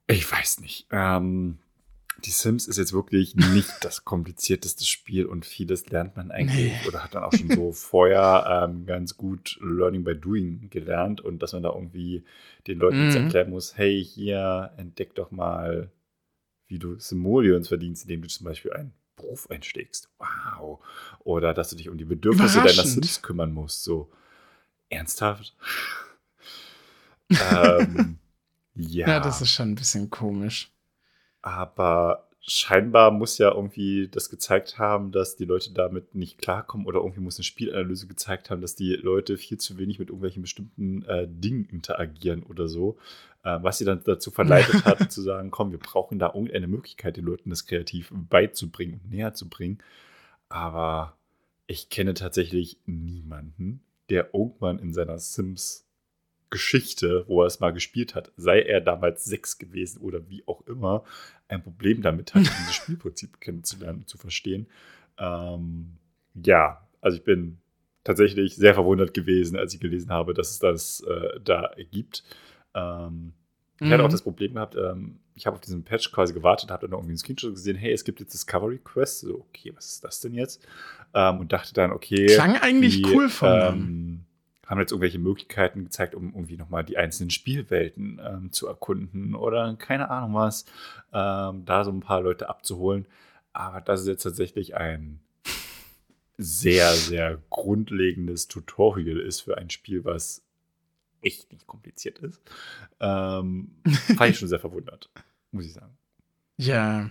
ich 0.08 0.30
weiß 0.30 0.60
nicht. 0.60 0.86
Ähm, 0.90 1.58
Die 2.24 2.30
Sims 2.30 2.66
ist 2.66 2.78
jetzt 2.78 2.92
wirklich 2.92 3.36
nicht 3.36 3.72
das 3.82 4.04
komplizierteste 4.12 4.84
Spiel 4.84 5.24
und 5.24 5.46
vieles 5.46 5.88
lernt 5.90 6.16
man 6.16 6.32
eigentlich 6.32 6.72
nee. 6.72 6.88
oder 6.88 7.04
hat 7.04 7.14
dann 7.14 7.22
auch 7.22 7.32
schon 7.32 7.50
so 7.50 7.70
vorher 7.90 8.64
ähm, 8.68 8.86
ganz 8.86 9.16
gut 9.16 9.56
Learning 9.60 10.02
by 10.02 10.16
Doing 10.16 10.68
gelernt 10.68 11.20
und 11.20 11.40
dass 11.42 11.52
man 11.52 11.62
da 11.62 11.70
irgendwie 11.72 12.24
den 12.66 12.80
Leuten 12.80 12.98
mhm. 12.98 13.04
jetzt 13.04 13.16
erklären 13.16 13.50
muss, 13.50 13.76
hey, 13.76 14.04
hier 14.04 14.72
entdeck 14.76 15.14
doch 15.14 15.30
mal, 15.30 15.90
wie 16.68 16.78
du 16.78 16.98
Simoleons 16.98 17.68
verdienst, 17.68 18.04
indem 18.04 18.22
du 18.22 18.28
zum 18.28 18.44
Beispiel 18.44 18.72
einen 18.72 18.92
Beruf 19.16 19.50
einsteckst. 19.50 20.08
Wow. 20.18 20.80
Oder 21.20 21.52
dass 21.54 21.70
du 21.70 21.76
dich 21.76 21.88
um 21.88 21.98
die 21.98 22.04
Bedürfnisse 22.04 22.58
deiner 22.58 22.84
Sims 22.84 23.22
kümmern 23.22 23.52
musst. 23.52 23.82
So 23.82 24.10
ernsthaft? 24.88 25.56
ähm, 27.30 28.18
ja. 28.74 29.08
ja, 29.08 29.20
das 29.20 29.40
ist 29.40 29.50
schon 29.50 29.70
ein 29.70 29.74
bisschen 29.74 30.10
komisch. 30.10 30.70
Aber 31.42 32.28
scheinbar 32.40 33.10
muss 33.10 33.38
ja 33.38 33.52
irgendwie 33.52 34.08
das 34.08 34.30
gezeigt 34.30 34.78
haben, 34.78 35.12
dass 35.12 35.36
die 35.36 35.44
Leute 35.44 35.72
damit 35.72 36.14
nicht 36.14 36.38
klarkommen 36.38 36.86
oder 36.86 37.00
irgendwie 37.00 37.20
muss 37.20 37.36
eine 37.36 37.44
Spielanalyse 37.44 38.06
gezeigt 38.06 38.50
haben, 38.50 38.60
dass 38.60 38.74
die 38.74 38.94
Leute 38.94 39.36
viel 39.36 39.58
zu 39.58 39.78
wenig 39.78 39.98
mit 39.98 40.08
irgendwelchen 40.08 40.42
bestimmten 40.42 41.04
äh, 41.04 41.26
Dingen 41.28 41.66
interagieren 41.66 42.42
oder 42.42 42.68
so. 42.68 42.98
Äh, 43.44 43.58
was 43.62 43.78
sie 43.78 43.84
dann 43.84 44.02
dazu 44.04 44.30
verleitet 44.30 44.84
hat, 44.84 45.10
zu 45.12 45.22
sagen, 45.22 45.50
komm, 45.50 45.70
wir 45.70 45.78
brauchen 45.78 46.18
da 46.18 46.28
irgendeine 46.28 46.68
Möglichkeit, 46.68 47.16
den 47.16 47.24
Leuten 47.24 47.50
das 47.50 47.66
kreativ 47.66 48.12
beizubringen 48.12 49.00
und 49.02 49.10
näher 49.10 49.34
zu 49.34 49.48
bringen. 49.48 49.78
Aber 50.48 51.16
ich 51.66 51.90
kenne 51.90 52.14
tatsächlich 52.14 52.78
niemanden, 52.86 53.82
der 54.10 54.34
irgendwann 54.34 54.78
in 54.78 54.92
seiner 54.92 55.18
Sims 55.18 55.88
Geschichte, 56.50 57.24
wo 57.28 57.42
er 57.42 57.46
es 57.46 57.60
mal 57.60 57.72
gespielt 57.72 58.14
hat, 58.14 58.32
sei 58.36 58.62
er 58.62 58.80
damals 58.80 59.24
sechs 59.24 59.58
gewesen 59.58 60.00
oder 60.00 60.28
wie 60.28 60.42
auch 60.46 60.62
immer, 60.66 61.04
ein 61.46 61.62
Problem 61.62 62.02
damit 62.02 62.34
hat, 62.34 62.42
dieses 62.42 62.74
Spielprinzip 62.74 63.40
kennenzulernen 63.40 64.00
und 64.00 64.08
zu 64.08 64.18
verstehen. 64.18 64.66
Ähm, 65.18 65.96
ja, 66.34 66.86
also 67.00 67.18
ich 67.18 67.24
bin 67.24 67.58
tatsächlich 68.04 68.56
sehr 68.56 68.74
verwundert 68.74 69.12
gewesen, 69.12 69.58
als 69.58 69.74
ich 69.74 69.80
gelesen 69.80 70.10
habe, 70.10 70.32
dass 70.34 70.50
es 70.50 70.58
das 70.58 71.00
äh, 71.00 71.40
da 71.44 71.70
gibt. 71.90 72.24
Ähm, 72.78 73.32
ich 73.80 73.86
mhm. 73.86 73.92
hatte 73.92 74.02
auch 74.02 74.08
mhm. 74.08 74.12
das 74.12 74.22
Problem 74.22 74.54
gehabt, 74.54 74.76
ähm, 74.76 75.20
ich 75.34 75.46
habe 75.46 75.54
auf 75.54 75.60
diesen 75.60 75.84
Patch 75.84 76.10
quasi 76.10 76.34
gewartet, 76.34 76.70
habe 76.70 76.82
dann 76.82 76.92
irgendwie 76.92 77.10
einen 77.10 77.18
Screenshot 77.18 77.54
gesehen, 77.54 77.76
hey, 77.76 77.92
es 77.92 78.04
gibt 78.04 78.18
jetzt 78.20 78.34
Discovery 78.34 78.78
Quest. 78.78 79.20
So, 79.20 79.46
okay, 79.48 79.72
was 79.74 79.86
ist 79.86 80.04
das 80.04 80.20
denn 80.20 80.34
jetzt? 80.34 80.66
Ähm, 81.14 81.38
und 81.38 81.52
dachte 81.52 81.72
dann, 81.74 81.92
okay. 81.92 82.26
Klang 82.26 82.56
eigentlich 82.56 83.02
die, 83.02 83.14
cool 83.14 83.28
von 83.28 83.48
ähm, 83.48 84.24
haben 84.66 84.80
jetzt 84.80 84.92
irgendwelche 84.92 85.18
Möglichkeiten 85.18 85.84
gezeigt, 85.84 86.14
um 86.14 86.34
irgendwie 86.34 86.56
nochmal 86.56 86.84
die 86.84 86.98
einzelnen 86.98 87.30
Spielwelten 87.30 88.20
ähm, 88.22 88.52
zu 88.52 88.66
erkunden 88.66 89.34
oder 89.34 89.74
keine 89.76 90.10
Ahnung 90.10 90.34
was, 90.34 90.66
ähm, 91.12 91.64
da 91.64 91.84
so 91.84 91.90
ein 91.90 92.00
paar 92.00 92.20
Leute 92.20 92.48
abzuholen. 92.48 93.06
Aber 93.52 93.80
das 93.80 94.02
ist 94.02 94.08
jetzt 94.08 94.22
tatsächlich 94.24 94.76
ein 94.76 95.20
sehr, 96.36 96.92
sehr 96.92 97.38
grundlegendes 97.50 98.46
Tutorial 98.46 99.18
ist 99.18 99.40
für 99.40 99.56
ein 99.56 99.70
Spiel, 99.70 100.04
was 100.04 100.44
echt 101.22 101.52
nicht 101.52 101.66
kompliziert 101.66 102.18
ist. 102.18 102.40
Ähm, 103.00 103.70
war 104.16 104.28
ich 104.28 104.38
schon 104.38 104.48
sehr 104.48 104.60
verwundert, 104.60 105.10
muss 105.50 105.66
ich 105.66 105.72
sagen. 105.72 105.96
Ja, 106.56 107.10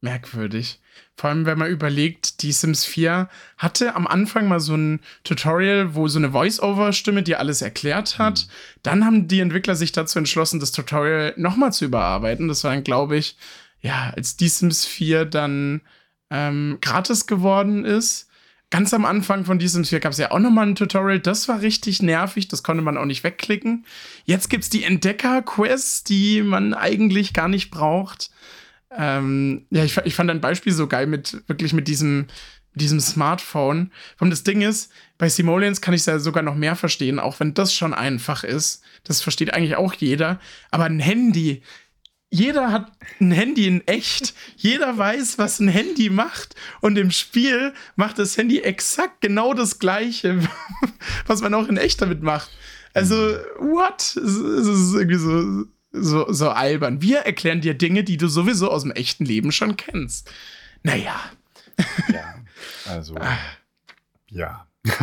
merkwürdig. 0.00 0.80
Vor 1.16 1.30
allem, 1.30 1.46
wenn 1.46 1.58
man 1.58 1.70
überlegt, 1.70 2.42
die 2.42 2.52
Sims 2.52 2.84
4 2.84 3.28
hatte 3.56 3.94
am 3.94 4.06
Anfang 4.06 4.48
mal 4.48 4.60
so 4.60 4.74
ein 4.74 5.00
Tutorial, 5.24 5.94
wo 5.94 6.08
so 6.08 6.18
eine 6.18 6.30
Voice-Over-Stimme 6.32 7.22
dir 7.22 7.40
alles 7.40 7.62
erklärt 7.62 8.18
hat. 8.18 8.46
Mhm. 8.46 8.50
Dann 8.82 9.04
haben 9.04 9.28
die 9.28 9.40
Entwickler 9.40 9.74
sich 9.74 9.92
dazu 9.92 10.18
entschlossen, 10.18 10.60
das 10.60 10.72
Tutorial 10.72 11.34
nochmal 11.36 11.72
zu 11.72 11.86
überarbeiten. 11.86 12.48
Das 12.48 12.64
war 12.64 12.72
dann, 12.72 12.84
glaube 12.84 13.16
ich, 13.16 13.36
ja, 13.80 14.12
als 14.14 14.36
die 14.36 14.48
Sims 14.48 14.84
4 14.84 15.24
dann 15.24 15.82
ähm, 16.30 16.78
gratis 16.80 17.26
geworden 17.26 17.84
ist. 17.84 18.25
Ganz 18.70 18.92
am 18.92 19.04
Anfang 19.04 19.44
von 19.44 19.60
Die 19.60 19.68
Sims 19.68 19.90
4 19.90 20.00
gab 20.00 20.12
es 20.12 20.18
ja 20.18 20.32
auch 20.32 20.40
nochmal 20.40 20.66
ein 20.66 20.74
Tutorial. 20.74 21.20
Das 21.20 21.46
war 21.46 21.60
richtig 21.60 22.02
nervig. 22.02 22.48
Das 22.48 22.64
konnte 22.64 22.82
man 22.82 22.96
auch 22.96 23.04
nicht 23.04 23.22
wegklicken. 23.22 23.86
Jetzt 24.24 24.50
gibt 24.50 24.64
es 24.64 24.70
die 24.70 24.82
Entdecker-Quests, 24.82 26.02
die 26.02 26.42
man 26.42 26.74
eigentlich 26.74 27.32
gar 27.32 27.46
nicht 27.46 27.70
braucht. 27.70 28.30
Ähm, 28.90 29.66
ja, 29.70 29.84
ich, 29.84 29.96
ich 29.98 30.16
fand 30.16 30.30
ein 30.30 30.40
Beispiel 30.40 30.72
so 30.72 30.88
geil 30.88 31.06
mit 31.06 31.44
wirklich 31.46 31.74
mit 31.74 31.86
diesem, 31.86 32.26
diesem 32.74 32.98
Smartphone. 32.98 33.92
Und 34.18 34.30
das 34.30 34.42
Ding 34.42 34.62
ist, 34.62 34.90
bei 35.16 35.28
Simoleons 35.28 35.80
kann 35.80 35.94
ich 35.94 36.00
es 36.00 36.06
ja 36.06 36.18
sogar 36.18 36.42
noch 36.42 36.56
mehr 36.56 36.74
verstehen, 36.74 37.20
auch 37.20 37.38
wenn 37.38 37.54
das 37.54 37.72
schon 37.72 37.94
einfach 37.94 38.42
ist. 38.42 38.82
Das 39.04 39.22
versteht 39.22 39.54
eigentlich 39.54 39.76
auch 39.76 39.94
jeder. 39.94 40.40
Aber 40.72 40.84
ein 40.84 40.98
Handy, 40.98 41.62
jeder 42.30 42.72
hat 42.72 42.92
ein 43.20 43.30
Handy 43.30 43.66
in 43.66 43.86
echt. 43.86 44.34
Jeder 44.56 44.98
weiß, 44.98 45.38
was 45.38 45.60
ein 45.60 45.68
Handy 45.68 46.10
macht. 46.10 46.54
Und 46.80 46.98
im 46.98 47.10
Spiel 47.10 47.72
macht 47.94 48.18
das 48.18 48.36
Handy 48.36 48.60
exakt 48.60 49.20
genau 49.20 49.54
das 49.54 49.78
Gleiche, 49.78 50.40
was 51.26 51.40
man 51.40 51.54
auch 51.54 51.68
in 51.68 51.76
echt 51.76 52.02
damit 52.02 52.22
macht. 52.22 52.50
Also, 52.94 53.14
what? 53.58 54.00
Es 54.00 54.16
ist 54.16 54.94
irgendwie 54.94 55.16
so 55.16 55.66
so, 55.98 56.32
so 56.32 56.50
albern. 56.50 57.02
Wir 57.02 57.20
erklären 57.20 57.60
dir 57.60 57.74
Dinge, 57.74 58.04
die 58.04 58.16
du 58.16 58.28
sowieso 58.28 58.70
aus 58.70 58.82
dem 58.82 58.92
echten 58.92 59.24
Leben 59.24 59.52
schon 59.52 59.76
kennst. 59.76 60.30
Naja. 60.82 61.18
Ja, 62.12 62.34
also, 62.86 63.16
ah. 63.20 63.38
ja. 64.28 64.66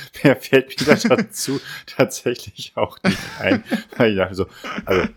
Wer 0.22 0.36
fällt 0.36 0.80
mir 0.80 0.96
dazu 0.96 1.60
tatsächlich 1.86 2.72
auch 2.76 2.98
nicht 3.02 3.18
ein. 3.38 3.64
ja, 3.98 4.26
also, 4.26 4.46
also, 4.84 5.08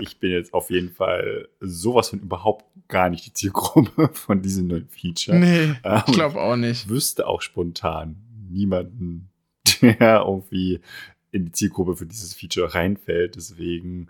ich 0.00 0.18
bin 0.18 0.30
jetzt 0.32 0.54
auf 0.54 0.70
jeden 0.70 0.90
Fall 0.90 1.48
sowas 1.60 2.10
von 2.10 2.20
überhaupt 2.20 2.64
gar 2.88 3.08
nicht 3.10 3.26
die 3.26 3.32
Zielgruppe 3.32 4.10
von 4.12 4.42
diesem 4.42 4.66
neuen 4.66 4.88
Feature. 4.88 5.38
Nee, 5.38 5.74
ähm, 5.84 6.02
ich 6.06 6.12
glaube 6.12 6.40
auch 6.40 6.56
nicht. 6.56 6.88
Wüsste 6.88 7.26
auch 7.26 7.42
spontan 7.42 8.16
niemanden, 8.48 9.30
der 9.80 10.24
irgendwie 10.26 10.80
in 11.32 11.46
die 11.46 11.52
Zielgruppe 11.52 11.96
für 11.96 12.06
dieses 12.06 12.34
Feature 12.34 12.74
reinfällt. 12.74 13.36
Deswegen 13.36 14.08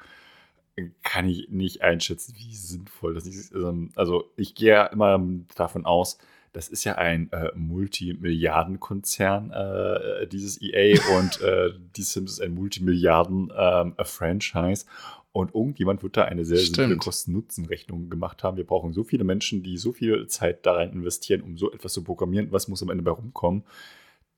kann 1.02 1.28
ich 1.28 1.48
nicht 1.50 1.82
einschätzen, 1.82 2.34
wie 2.36 2.54
sinnvoll 2.54 3.14
das 3.14 3.26
ist. 3.26 3.54
Also 3.96 4.30
ich 4.36 4.54
gehe 4.54 4.70
ja 4.70 4.86
immer 4.86 5.22
davon 5.54 5.84
aus, 5.84 6.18
das 6.52 6.68
ist 6.68 6.84
ja 6.84 6.96
ein 6.96 7.32
äh, 7.32 7.50
Multimilliardenkonzern, 7.54 9.50
äh, 9.50 10.26
dieses 10.26 10.60
EA, 10.60 10.98
und 11.18 11.40
äh, 11.40 11.70
die 11.96 12.02
Sims 12.02 12.32
ist 12.32 12.40
ein 12.40 12.52
Multimilliarden-Franchise. 12.54 14.84
Ähm, 14.86 14.92
und 15.32 15.54
irgendjemand 15.54 16.02
wird 16.02 16.16
da 16.16 16.24
eine 16.24 16.44
sehr 16.44 16.58
Stimmt. 16.58 16.76
simple 16.76 16.96
Kosten-Nutzen-Rechnung 16.96 18.10
gemacht 18.10 18.42
haben. 18.42 18.56
Wir 18.56 18.66
brauchen 18.66 18.92
so 18.92 19.04
viele 19.04 19.22
Menschen, 19.22 19.62
die 19.62 19.78
so 19.78 19.92
viel 19.92 20.26
Zeit 20.26 20.66
da 20.66 20.72
rein 20.72 20.92
investieren, 20.92 21.42
um 21.42 21.56
so 21.56 21.72
etwas 21.72 21.92
zu 21.92 22.02
programmieren. 22.02 22.50
Was 22.50 22.66
muss 22.66 22.82
am 22.82 22.90
Ende 22.90 23.04
bei 23.04 23.12
rumkommen? 23.12 23.62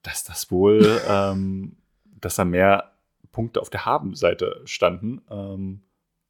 Dass 0.03 0.23
das 0.25 0.51
wohl, 0.51 1.01
ähm, 1.09 1.77
dass 2.21 2.37
da 2.37 2.45
mehr 2.45 2.93
Punkte 3.31 3.63
auf 3.63 3.71
der 3.71 3.87
Haben-Seite 3.87 4.61
standen. 4.67 5.23
Ähm, 5.31 5.81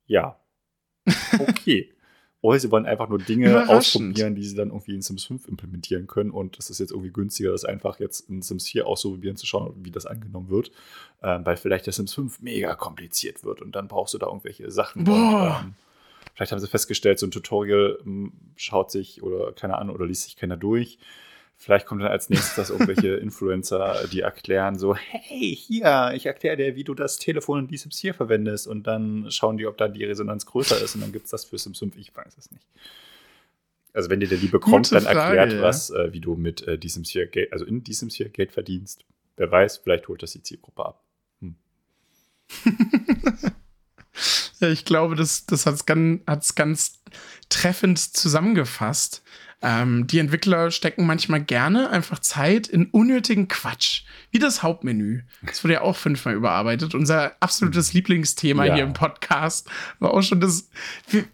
ja, 0.06 0.38
okay. 1.40 1.92
Oder 2.42 2.58
sie 2.58 2.70
wollen 2.72 2.86
einfach 2.86 3.08
nur 3.08 3.18
Dinge 3.18 3.68
ausprobieren, 3.68 4.34
die 4.34 4.44
sie 4.44 4.56
dann 4.56 4.68
irgendwie 4.68 4.94
in 4.94 5.00
Sims 5.00 5.24
5 5.24 5.46
implementieren 5.46 6.08
können. 6.08 6.32
Und 6.32 6.58
das 6.58 6.70
ist 6.70 6.80
jetzt 6.80 6.90
irgendwie 6.90 7.12
günstiger, 7.12 7.52
das 7.52 7.64
einfach 7.64 8.00
jetzt 8.00 8.28
in 8.28 8.42
Sims 8.42 8.68
4 8.68 8.86
auszuprobieren, 8.86 9.36
zu 9.36 9.46
schauen, 9.46 9.72
wie 9.76 9.92
das 9.92 10.06
angenommen 10.06 10.50
wird. 10.50 10.72
Ähm, 11.22 11.46
weil 11.46 11.56
vielleicht 11.56 11.86
der 11.86 11.92
Sims 11.92 12.12
5 12.14 12.42
mega 12.42 12.74
kompliziert 12.74 13.44
wird 13.44 13.62
und 13.62 13.76
dann 13.76 13.86
brauchst 13.86 14.12
du 14.12 14.18
da 14.18 14.26
irgendwelche 14.26 14.70
Sachen. 14.72 15.04
Boah. 15.04 15.60
Und, 15.60 15.66
ähm, 15.68 15.74
vielleicht 16.34 16.50
haben 16.50 16.58
sie 16.58 16.66
festgestellt, 16.66 17.20
so 17.20 17.26
ein 17.26 17.30
Tutorial 17.30 17.98
ähm, 18.04 18.32
schaut 18.56 18.90
sich 18.90 19.22
oder 19.22 19.52
keine 19.52 19.78
Ahnung 19.78 19.94
oder 19.94 20.06
liest 20.06 20.24
sich 20.24 20.36
keiner 20.36 20.56
durch. 20.56 20.98
Vielleicht 21.62 21.86
kommt 21.86 22.02
dann 22.02 22.10
als 22.10 22.28
nächstes 22.28 22.70
irgendwelche 22.70 23.14
Influencer, 23.18 24.08
die 24.10 24.22
erklären 24.22 24.76
so, 24.80 24.96
hey, 24.96 25.54
hier, 25.54 26.10
ich 26.12 26.26
erkläre 26.26 26.56
dir, 26.56 26.74
wie 26.74 26.82
du 26.82 26.92
das 26.92 27.18
Telefon 27.18 27.60
in 27.60 27.68
die 27.68 27.76
Sims 27.76 28.00
hier 28.00 28.14
verwendest 28.14 28.66
und 28.66 28.84
dann 28.88 29.30
schauen 29.30 29.58
die, 29.58 29.68
ob 29.68 29.78
da 29.78 29.86
die 29.86 30.02
Resonanz 30.02 30.44
größer 30.44 30.82
ist 30.82 30.96
und 30.96 31.02
dann 31.02 31.12
gibt 31.12 31.26
es 31.26 31.30
das 31.30 31.44
für 31.44 31.56
Sims 31.56 31.78
5, 31.78 31.96
ich 31.98 32.16
weiß 32.16 32.36
es 32.36 32.50
nicht. 32.50 32.66
Also 33.92 34.10
wenn 34.10 34.18
dir 34.18 34.28
der 34.28 34.38
Liebe 34.38 34.58
kommt, 34.58 34.90
dann 34.90 35.06
erklärt 35.06 35.52
ja. 35.52 35.62
was, 35.62 35.90
äh, 35.90 36.12
wie 36.12 36.18
du 36.18 36.34
mit 36.34 36.66
äh, 36.66 36.78
die 36.78 36.88
Sims 36.88 37.12
4 37.12 37.28
Geld, 37.28 37.52
also 37.52 37.64
in 37.64 37.84
die 37.84 37.92
Sims 37.92 38.16
4 38.16 38.30
Geld 38.30 38.50
verdienst. 38.50 39.04
Wer 39.36 39.48
weiß, 39.48 39.76
vielleicht 39.84 40.08
holt 40.08 40.20
das 40.20 40.32
die 40.32 40.42
Zielgruppe 40.42 40.84
ab. 40.84 41.04
Hm. 41.42 41.54
ja, 44.58 44.68
ich 44.68 44.84
glaube, 44.84 45.14
das, 45.14 45.46
das 45.46 45.64
hat 45.66 45.74
es 45.74 45.86
ganz, 45.86 46.56
ganz 46.56 47.00
treffend 47.48 48.00
zusammengefasst. 48.00 49.22
Ähm, 49.62 50.08
die 50.08 50.18
Entwickler 50.18 50.72
stecken 50.72 51.06
manchmal 51.06 51.40
gerne 51.40 51.90
einfach 51.90 52.18
Zeit 52.18 52.66
in 52.66 52.86
unnötigen 52.86 53.46
Quatsch, 53.46 54.02
wie 54.32 54.40
das 54.40 54.64
Hauptmenü. 54.64 55.22
Das 55.42 55.62
wurde 55.62 55.74
ja 55.74 55.80
auch 55.82 55.96
fünfmal 55.96 56.34
überarbeitet. 56.34 56.96
Unser 56.96 57.36
absolutes 57.38 57.92
Lieblingsthema 57.92 58.64
ja. 58.64 58.74
hier 58.74 58.82
im 58.82 58.92
Podcast 58.92 59.70
war 60.00 60.14
auch 60.14 60.22
schon 60.22 60.40
das. 60.40 60.68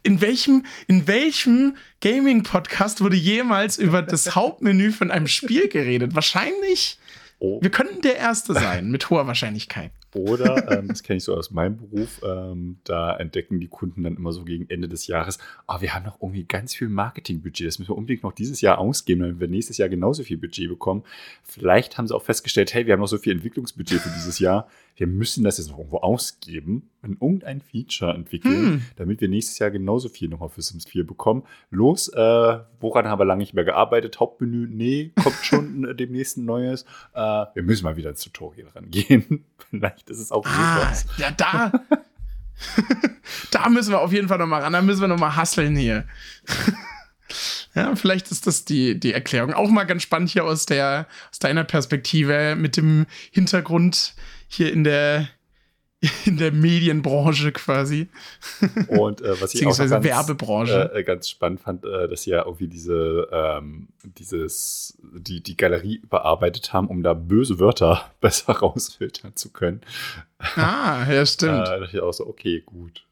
In 0.02 0.20
welchem, 0.20 0.66
in 0.88 1.06
welchem 1.06 1.76
Gaming-Podcast 2.02 3.00
wurde 3.00 3.16
jemals 3.16 3.78
über 3.78 4.02
das 4.02 4.34
Hauptmenü 4.34 4.92
von 4.92 5.10
einem 5.10 5.26
Spiel 5.26 5.68
geredet? 5.68 6.14
Wahrscheinlich. 6.14 6.98
Oh. 7.38 7.62
Wir 7.62 7.70
könnten 7.70 8.02
der 8.02 8.16
Erste 8.16 8.52
sein, 8.52 8.90
mit 8.90 9.10
hoher 9.10 9.26
Wahrscheinlichkeit. 9.26 9.92
Oder, 10.14 10.70
ähm, 10.72 10.88
das 10.88 11.02
kenne 11.02 11.18
ich 11.18 11.24
so 11.24 11.34
aus 11.34 11.50
meinem 11.50 11.76
Beruf, 11.76 12.20
ähm, 12.24 12.78
da 12.84 13.14
entdecken 13.16 13.60
die 13.60 13.68
Kunden 13.68 14.04
dann 14.04 14.16
immer 14.16 14.32
so 14.32 14.44
gegen 14.44 14.68
Ende 14.70 14.88
des 14.88 15.06
Jahres, 15.06 15.38
ah, 15.66 15.80
wir 15.82 15.94
haben 15.94 16.06
noch 16.06 16.22
irgendwie 16.22 16.44
ganz 16.44 16.74
viel 16.74 16.88
Marketingbudget, 16.88 17.66
das 17.66 17.78
müssen 17.78 17.90
wir 17.90 17.96
unbedingt 17.96 18.22
noch 18.22 18.32
dieses 18.32 18.60
Jahr 18.60 18.78
ausgeben, 18.78 19.20
damit 19.20 19.40
wir 19.40 19.48
nächstes 19.48 19.76
Jahr 19.76 19.90
genauso 19.90 20.22
viel 20.22 20.38
Budget 20.38 20.68
bekommen. 20.68 21.04
Vielleicht 21.42 21.98
haben 21.98 22.08
sie 22.08 22.14
auch 22.14 22.22
festgestellt, 22.22 22.72
hey, 22.72 22.86
wir 22.86 22.94
haben 22.94 23.00
noch 23.00 23.06
so 23.08 23.18
viel 23.18 23.32
Entwicklungsbudget 23.32 24.00
für 24.00 24.10
dieses 24.10 24.38
Jahr, 24.38 24.68
wir 24.98 25.06
müssen 25.06 25.44
das 25.44 25.58
jetzt 25.58 25.70
noch 25.70 25.78
irgendwo 25.78 25.98
ausgeben 25.98 26.90
und 27.02 27.22
irgendein 27.22 27.60
Feature 27.60 28.12
entwickeln, 28.14 28.66
hm. 28.66 28.82
damit 28.96 29.20
wir 29.20 29.28
nächstes 29.28 29.58
Jahr 29.60 29.70
genauso 29.70 30.08
viel 30.08 30.28
nochmal 30.28 30.48
für 30.48 30.60
Sims 30.60 30.86
4 30.86 31.06
bekommen. 31.06 31.44
Los, 31.70 32.08
äh, 32.08 32.58
woran 32.80 33.06
haben 33.06 33.20
wir 33.20 33.24
lange 33.24 33.38
nicht 33.38 33.54
mehr 33.54 33.64
gearbeitet? 33.64 34.18
Hauptmenü, 34.18 34.66
nee, 34.68 35.12
kommt 35.22 35.36
schon 35.36 35.96
demnächst 35.96 36.36
ein 36.36 36.44
neues. 36.44 36.82
Äh, 37.14 37.20
wir 37.54 37.62
müssen 37.62 37.84
mal 37.84 37.96
wieder 37.96 38.10
ins 38.10 38.22
Tutorial 38.22 38.68
rangehen. 38.74 39.44
Vielleicht 39.70 40.10
ist 40.10 40.18
es 40.18 40.32
auch 40.32 40.44
ah, 40.46 40.92
Ja, 41.16 41.30
da. 41.30 41.72
da 43.52 43.68
müssen 43.68 43.92
wir 43.92 44.00
auf 44.00 44.12
jeden 44.12 44.26
Fall 44.26 44.38
nochmal 44.38 44.62
ran. 44.62 44.72
Da 44.72 44.82
müssen 44.82 45.00
wir 45.00 45.08
nochmal 45.08 45.36
hasseln 45.36 45.76
hier. 45.76 46.06
Ja, 47.74 47.94
vielleicht 47.94 48.30
ist 48.30 48.46
das 48.46 48.64
die, 48.64 48.98
die 48.98 49.12
Erklärung. 49.12 49.52
Auch 49.52 49.68
mal 49.68 49.84
ganz 49.84 50.02
spannend 50.02 50.30
hier 50.30 50.44
aus, 50.44 50.66
der, 50.66 51.06
aus 51.30 51.38
deiner 51.38 51.62
Perspektive 51.62 52.56
mit 52.56 52.76
dem 52.76 53.06
Hintergrund 53.30 54.14
hier 54.48 54.72
in 54.72 54.82
der, 54.82 55.28
in 56.24 56.38
der 56.38 56.52
Medienbranche 56.52 57.52
quasi. 57.52 58.08
Und 58.88 59.20
äh, 59.20 59.40
was 59.40 59.54
ich 59.54 59.66
auch 59.66 59.76
ganz, 59.76 59.90
Werbebranche. 59.90 60.92
Äh, 60.94 61.04
ganz 61.04 61.28
spannend 61.28 61.60
fand, 61.60 61.84
äh, 61.84 62.08
dass 62.08 62.22
sie 62.22 62.30
ja 62.30 62.44
irgendwie 62.44 62.68
diese, 62.68 63.28
ähm, 63.30 63.88
dieses, 64.02 64.98
die, 65.02 65.42
die 65.42 65.56
Galerie 65.56 65.96
überarbeitet 65.96 66.72
haben, 66.72 66.88
um 66.88 67.02
da 67.02 67.14
böse 67.14 67.58
Wörter 67.58 68.10
besser 68.20 68.52
rausfiltern 68.52 69.36
zu 69.36 69.52
können. 69.52 69.82
Ah, 70.38 71.06
ja, 71.10 71.24
stimmt. 71.26 71.52
äh, 71.52 71.64
da 71.64 71.78
dachte 71.80 71.96
ich 71.96 72.02
auch 72.02 72.12
so, 72.12 72.26
okay, 72.26 72.62
gut. 72.64 73.04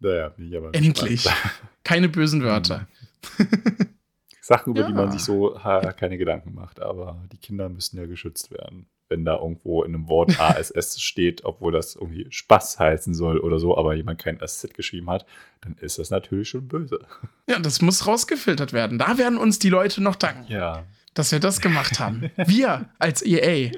Naja, 0.00 0.30
bin 0.30 0.48
ich 0.50 0.56
aber 0.56 0.74
Endlich. 0.74 1.28
Keine 1.82 2.08
bösen 2.08 2.42
Wörter. 2.42 2.88
Sachen, 4.40 4.72
über 4.72 4.82
ja. 4.82 4.86
die 4.88 4.92
man 4.92 5.10
sich 5.10 5.22
so 5.22 5.62
ha, 5.62 5.92
keine 5.92 6.18
Gedanken 6.18 6.54
macht, 6.54 6.80
aber 6.80 7.24
die 7.32 7.38
Kinder 7.38 7.70
müssen 7.70 7.96
ja 7.96 8.04
geschützt 8.04 8.50
werden 8.50 8.86
wenn 9.14 9.24
da 9.24 9.36
irgendwo 9.36 9.84
in 9.84 9.94
einem 9.94 10.08
Wort 10.08 10.40
ASS 10.40 11.00
steht, 11.00 11.44
obwohl 11.44 11.72
das 11.72 11.94
irgendwie 11.94 12.26
Spaß 12.28 12.80
heißen 12.80 13.14
soll 13.14 13.38
oder 13.38 13.60
so, 13.60 13.78
aber 13.78 13.94
jemand 13.94 14.20
kein 14.20 14.40
SZ 14.44 14.74
geschrieben 14.74 15.08
hat, 15.08 15.24
dann 15.60 15.76
ist 15.80 15.98
das 15.98 16.10
natürlich 16.10 16.48
schon 16.48 16.68
böse. 16.68 16.98
Ja, 17.46 17.58
das 17.58 17.82
muss 17.82 18.06
rausgefiltert 18.06 18.72
werden. 18.72 18.98
Da 18.98 19.18
werden 19.18 19.36
uns 19.36 19.58
die 19.58 19.68
Leute 19.68 20.02
noch 20.02 20.16
danken. 20.16 20.50
Ja. 20.50 20.84
Dass 21.12 21.30
wir 21.30 21.40
das 21.40 21.60
gemacht 21.60 22.00
haben. 22.00 22.30
wir 22.36 22.88
als 22.98 23.20
EA. 23.20 23.70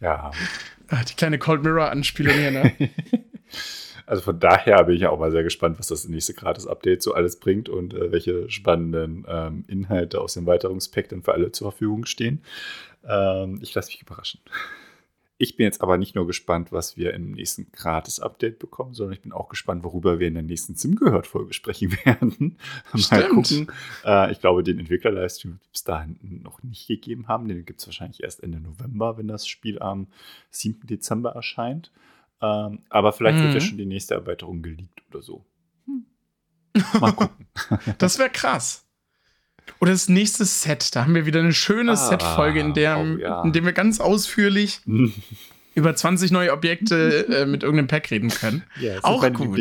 ja. 0.00 0.32
Ah, 0.88 1.04
die 1.08 1.14
kleine 1.14 1.38
Cold 1.38 1.62
Mirror-Anspielung 1.62 2.34
hier, 2.34 2.50
ne? 2.50 2.72
Also 4.06 4.22
von 4.22 4.38
daher 4.38 4.84
bin 4.84 4.96
ich 4.96 5.06
auch 5.06 5.18
mal 5.18 5.30
sehr 5.30 5.42
gespannt, 5.42 5.78
was 5.78 5.86
das 5.86 6.06
nächste 6.08 6.34
Gratis-Update 6.34 7.02
so 7.02 7.14
alles 7.14 7.38
bringt 7.38 7.68
und 7.68 7.94
äh, 7.94 8.12
welche 8.12 8.50
spannenden 8.50 9.24
ähm, 9.26 9.64
Inhalte 9.66 10.20
aus 10.20 10.34
dem 10.34 10.46
Weiterungspack 10.46 11.08
dann 11.08 11.22
für 11.22 11.32
alle 11.32 11.52
zur 11.52 11.70
Verfügung 11.70 12.04
stehen. 12.04 12.42
Ähm, 13.06 13.58
ich 13.62 13.74
lasse 13.74 13.88
mich 13.88 14.02
überraschen. 14.02 14.40
Ich 15.36 15.56
bin 15.56 15.64
jetzt 15.64 15.82
aber 15.82 15.98
nicht 15.98 16.14
nur 16.14 16.28
gespannt, 16.28 16.70
was 16.70 16.96
wir 16.96 17.12
im 17.12 17.32
nächsten 17.32 17.70
Gratis-Update 17.72 18.60
bekommen, 18.60 18.94
sondern 18.94 19.14
ich 19.14 19.22
bin 19.22 19.32
auch 19.32 19.48
gespannt, 19.48 19.82
worüber 19.82 20.20
wir 20.20 20.28
in 20.28 20.34
der 20.34 20.44
nächsten 20.44 20.76
Sim 20.76 20.94
gehört 20.94 21.26
Folge 21.26 21.52
sprechen 21.52 21.90
werden. 22.04 22.56
Mal 23.10 23.28
gucken. 23.28 23.70
Äh, 24.04 24.30
ich 24.30 24.40
glaube, 24.40 24.62
den 24.62 24.78
Entwickler-Livestream 24.78 25.54
wird 25.54 25.74
es 25.74 25.82
dahin 25.82 26.40
noch 26.42 26.62
nicht 26.62 26.86
gegeben 26.86 27.26
haben. 27.26 27.48
Den 27.48 27.64
gibt 27.64 27.80
es 27.80 27.86
wahrscheinlich 27.86 28.22
erst 28.22 28.44
Ende 28.44 28.60
November, 28.60 29.18
wenn 29.18 29.26
das 29.26 29.48
Spiel 29.48 29.80
am 29.80 30.06
7. 30.50 30.86
Dezember 30.86 31.32
erscheint. 31.32 31.90
Ähm, 32.40 32.82
aber 32.88 33.12
vielleicht 33.12 33.38
mhm. 33.38 33.42
wird 33.42 33.54
ja 33.54 33.60
mhm. 33.60 33.64
schon 33.64 33.78
die 33.78 33.86
nächste 33.86 34.14
Erweiterung 34.14 34.62
geleakt 34.62 35.02
oder 35.10 35.22
so. 35.22 35.44
Hm. 35.86 36.06
Mal 37.00 37.12
gucken. 37.12 37.46
das 37.98 38.18
wäre 38.18 38.30
krass. 38.30 38.83
Oder 39.80 39.92
das 39.92 40.08
nächste 40.08 40.44
Set. 40.44 40.94
Da 40.94 41.04
haben 41.04 41.14
wir 41.14 41.26
wieder 41.26 41.40
eine 41.40 41.52
schöne 41.52 41.92
ah, 41.92 41.96
Set-Folge, 41.96 42.60
in, 42.60 42.74
der, 42.74 42.98
oh, 42.98 43.18
ja. 43.18 43.42
in 43.42 43.52
der 43.52 43.64
wir 43.64 43.72
ganz 43.72 44.00
ausführlich 44.00 44.80
über 45.74 45.94
20 45.94 46.30
neue 46.30 46.52
Objekte 46.52 47.26
äh, 47.28 47.46
mit 47.46 47.62
irgendeinem 47.62 47.88
Pack 47.88 48.10
reden 48.10 48.30
können. 48.30 48.64
Ja, 48.80 48.94
das 48.94 49.04
Auch 49.04 49.32
gut. 49.32 49.56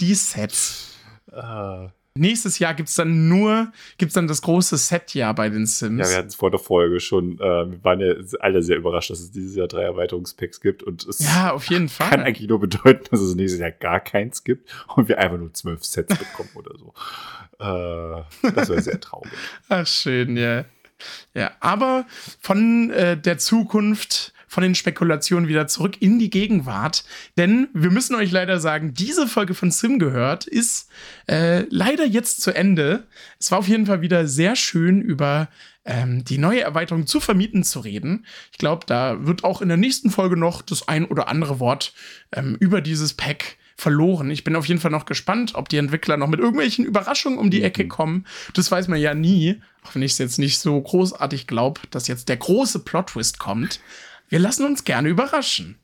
Die 0.00 0.14
Sets. 0.14 0.94
Ah. 1.32 1.88
Nächstes 2.18 2.58
Jahr 2.58 2.74
gibt 2.74 2.88
es 2.88 2.96
dann 2.96 3.28
nur, 3.28 3.72
gibt 3.96 4.10
es 4.10 4.14
dann 4.14 4.26
das 4.26 4.42
große 4.42 4.76
Set-Jahr 4.76 5.34
bei 5.34 5.48
den 5.48 5.66
Sims. 5.66 6.00
Ja, 6.00 6.10
wir 6.10 6.18
hatten 6.18 6.28
es 6.28 6.34
vor 6.34 6.50
der 6.50 6.60
Folge 6.60 7.00
schon, 7.00 7.38
äh, 7.38 7.40
wir 7.70 7.84
waren 7.84 8.00
ja 8.00 8.14
alle 8.40 8.62
sehr 8.62 8.76
überrascht, 8.76 9.10
dass 9.10 9.20
es 9.20 9.30
dieses 9.30 9.54
Jahr 9.54 9.68
drei 9.68 9.82
Erweiterungspacks 9.82 10.60
gibt 10.60 10.82
und 10.82 11.06
es 11.06 11.20
ja, 11.20 11.52
auf 11.52 11.66
jeden 11.66 11.88
Fall. 11.88 12.10
kann 12.10 12.20
eigentlich 12.20 12.48
nur 12.48 12.60
bedeuten, 12.60 13.04
dass 13.10 13.20
es 13.20 13.34
nächstes 13.34 13.60
Jahr 13.60 13.70
gar 13.70 14.00
keins 14.00 14.42
gibt 14.42 14.70
und 14.96 15.08
wir 15.08 15.18
einfach 15.18 15.38
nur 15.38 15.52
zwölf 15.54 15.84
Sets 15.84 16.16
bekommen 16.16 16.50
oder 16.54 16.76
so. 16.76 16.92
Äh, 17.60 18.50
das 18.54 18.68
wäre 18.68 18.82
sehr 18.82 19.00
traurig. 19.00 19.30
Ach, 19.68 19.86
schön, 19.86 20.36
ja. 20.36 20.64
Ja, 21.34 21.52
aber 21.60 22.06
von 22.40 22.90
äh, 22.90 23.16
der 23.16 23.38
Zukunft 23.38 24.32
von 24.48 24.62
den 24.62 24.74
Spekulationen 24.74 25.48
wieder 25.48 25.68
zurück 25.68 25.96
in 26.00 26.18
die 26.18 26.30
Gegenwart. 26.30 27.04
Denn 27.36 27.68
wir 27.74 27.90
müssen 27.90 28.16
euch 28.16 28.32
leider 28.32 28.58
sagen, 28.58 28.94
diese 28.94 29.28
Folge 29.28 29.54
von 29.54 29.70
Sim 29.70 29.98
gehört 29.98 30.46
ist 30.46 30.88
äh, 31.28 31.64
leider 31.70 32.04
jetzt 32.04 32.42
zu 32.42 32.52
Ende. 32.52 33.06
Es 33.38 33.50
war 33.50 33.58
auf 33.58 33.68
jeden 33.68 33.86
Fall 33.86 34.00
wieder 34.00 34.26
sehr 34.26 34.56
schön 34.56 35.00
über 35.00 35.48
ähm, 35.84 36.24
die 36.24 36.38
neue 36.38 36.60
Erweiterung 36.60 37.06
zu 37.06 37.20
vermieten 37.20 37.64
zu 37.64 37.80
reden. 37.80 38.26
Ich 38.52 38.58
glaube, 38.58 38.86
da 38.86 39.26
wird 39.26 39.44
auch 39.44 39.62
in 39.62 39.68
der 39.68 39.76
nächsten 39.76 40.10
Folge 40.10 40.36
noch 40.36 40.62
das 40.62 40.88
ein 40.88 41.04
oder 41.04 41.28
andere 41.28 41.60
Wort 41.60 41.92
ähm, 42.32 42.56
über 42.60 42.80
dieses 42.80 43.14
Pack 43.14 43.56
verloren. 43.78 44.30
Ich 44.30 44.42
bin 44.42 44.56
auf 44.56 44.66
jeden 44.66 44.80
Fall 44.80 44.90
noch 44.90 45.06
gespannt, 45.06 45.54
ob 45.54 45.68
die 45.68 45.76
Entwickler 45.76 46.16
noch 46.16 46.26
mit 46.26 46.40
irgendwelchen 46.40 46.84
Überraschungen 46.84 47.38
um 47.38 47.48
die 47.48 47.62
Ecke 47.62 47.84
mhm. 47.84 47.88
kommen. 47.88 48.26
Das 48.54 48.70
weiß 48.70 48.88
man 48.88 49.00
ja 49.00 49.14
nie, 49.14 49.62
auch 49.82 49.94
wenn 49.94 50.02
ich 50.02 50.12
es 50.12 50.18
jetzt 50.18 50.38
nicht 50.38 50.58
so 50.58 50.80
großartig 50.80 51.46
glaube, 51.46 51.80
dass 51.90 52.08
jetzt 52.08 52.28
der 52.28 52.36
große 52.36 52.80
Plot-Twist 52.80 53.38
kommt. 53.38 53.80
Wir 54.28 54.38
lassen 54.38 54.64
uns 54.64 54.84
gerne 54.84 55.08
überraschen. 55.08 55.78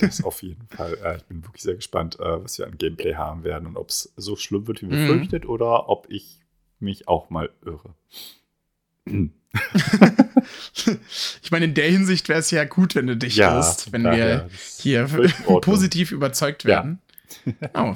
Das 0.00 0.24
auf 0.24 0.42
jeden 0.42 0.66
Fall. 0.68 0.98
Äh, 1.04 1.16
ich 1.18 1.24
bin 1.24 1.44
wirklich 1.44 1.62
sehr 1.62 1.74
gespannt, 1.74 2.18
äh, 2.18 2.42
was 2.42 2.58
wir 2.58 2.66
an 2.66 2.78
Gameplay 2.78 3.14
haben 3.14 3.44
werden 3.44 3.66
und 3.66 3.76
ob 3.76 3.90
es 3.90 4.12
so 4.16 4.34
schlimm 4.36 4.66
wird, 4.66 4.82
wie 4.82 4.86
befürchtet, 4.86 5.44
mhm. 5.44 5.50
oder 5.50 5.88
ob 5.88 6.06
ich 6.10 6.40
mich 6.80 7.06
auch 7.06 7.30
mal 7.30 7.50
irre. 7.64 7.94
ich 11.42 11.50
meine, 11.50 11.66
in 11.66 11.74
der 11.74 11.90
Hinsicht 11.90 12.28
wäre 12.28 12.40
es 12.40 12.50
ja 12.50 12.64
gut, 12.64 12.94
wenn 12.94 13.06
du 13.06 13.16
dich 13.16 13.36
ja, 13.36 13.54
irrst, 13.54 13.92
wenn 13.92 14.04
wir 14.04 14.48
hier 14.78 15.06
positiv 15.60 16.10
überzeugt 16.10 16.64
werden. 16.64 17.00
Ja. 17.44 17.54
oh. 17.74 17.94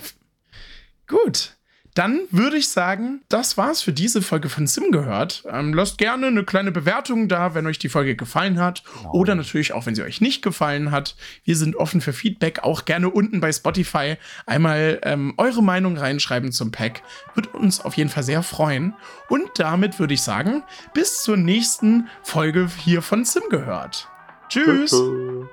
Gut. 1.06 1.57
Dann 1.98 2.20
würde 2.30 2.56
ich 2.56 2.68
sagen, 2.68 3.22
das 3.28 3.56
war's 3.56 3.82
für 3.82 3.92
diese 3.92 4.22
Folge 4.22 4.48
von 4.48 4.68
Sim 4.68 4.92
gehört. 4.92 5.42
Ähm, 5.50 5.74
lasst 5.74 5.98
gerne 5.98 6.28
eine 6.28 6.44
kleine 6.44 6.70
Bewertung 6.70 7.26
da, 7.26 7.56
wenn 7.56 7.66
euch 7.66 7.80
die 7.80 7.88
Folge 7.88 8.14
gefallen 8.14 8.60
hat. 8.60 8.84
Genau. 8.84 9.14
Oder 9.14 9.34
natürlich 9.34 9.72
auch, 9.72 9.84
wenn 9.84 9.96
sie 9.96 10.04
euch 10.04 10.20
nicht 10.20 10.40
gefallen 10.40 10.92
hat. 10.92 11.16
Wir 11.42 11.56
sind 11.56 11.74
offen 11.74 12.00
für 12.00 12.12
Feedback. 12.12 12.60
Auch 12.62 12.84
gerne 12.84 13.10
unten 13.10 13.40
bei 13.40 13.50
Spotify 13.50 14.14
einmal 14.46 15.00
ähm, 15.02 15.34
eure 15.38 15.60
Meinung 15.60 15.96
reinschreiben 15.96 16.52
zum 16.52 16.70
Pack. 16.70 17.02
Würde 17.34 17.48
uns 17.48 17.80
auf 17.80 17.94
jeden 17.94 18.10
Fall 18.10 18.22
sehr 18.22 18.44
freuen. 18.44 18.94
Und 19.28 19.50
damit 19.56 19.98
würde 19.98 20.14
ich 20.14 20.22
sagen, 20.22 20.62
bis 20.94 21.24
zur 21.24 21.36
nächsten 21.36 22.06
Folge 22.22 22.70
hier 22.76 23.02
von 23.02 23.24
Sim 23.24 23.42
gehört. 23.50 24.08
Tschüss. 24.48 24.92
Tschüss. 24.92 25.48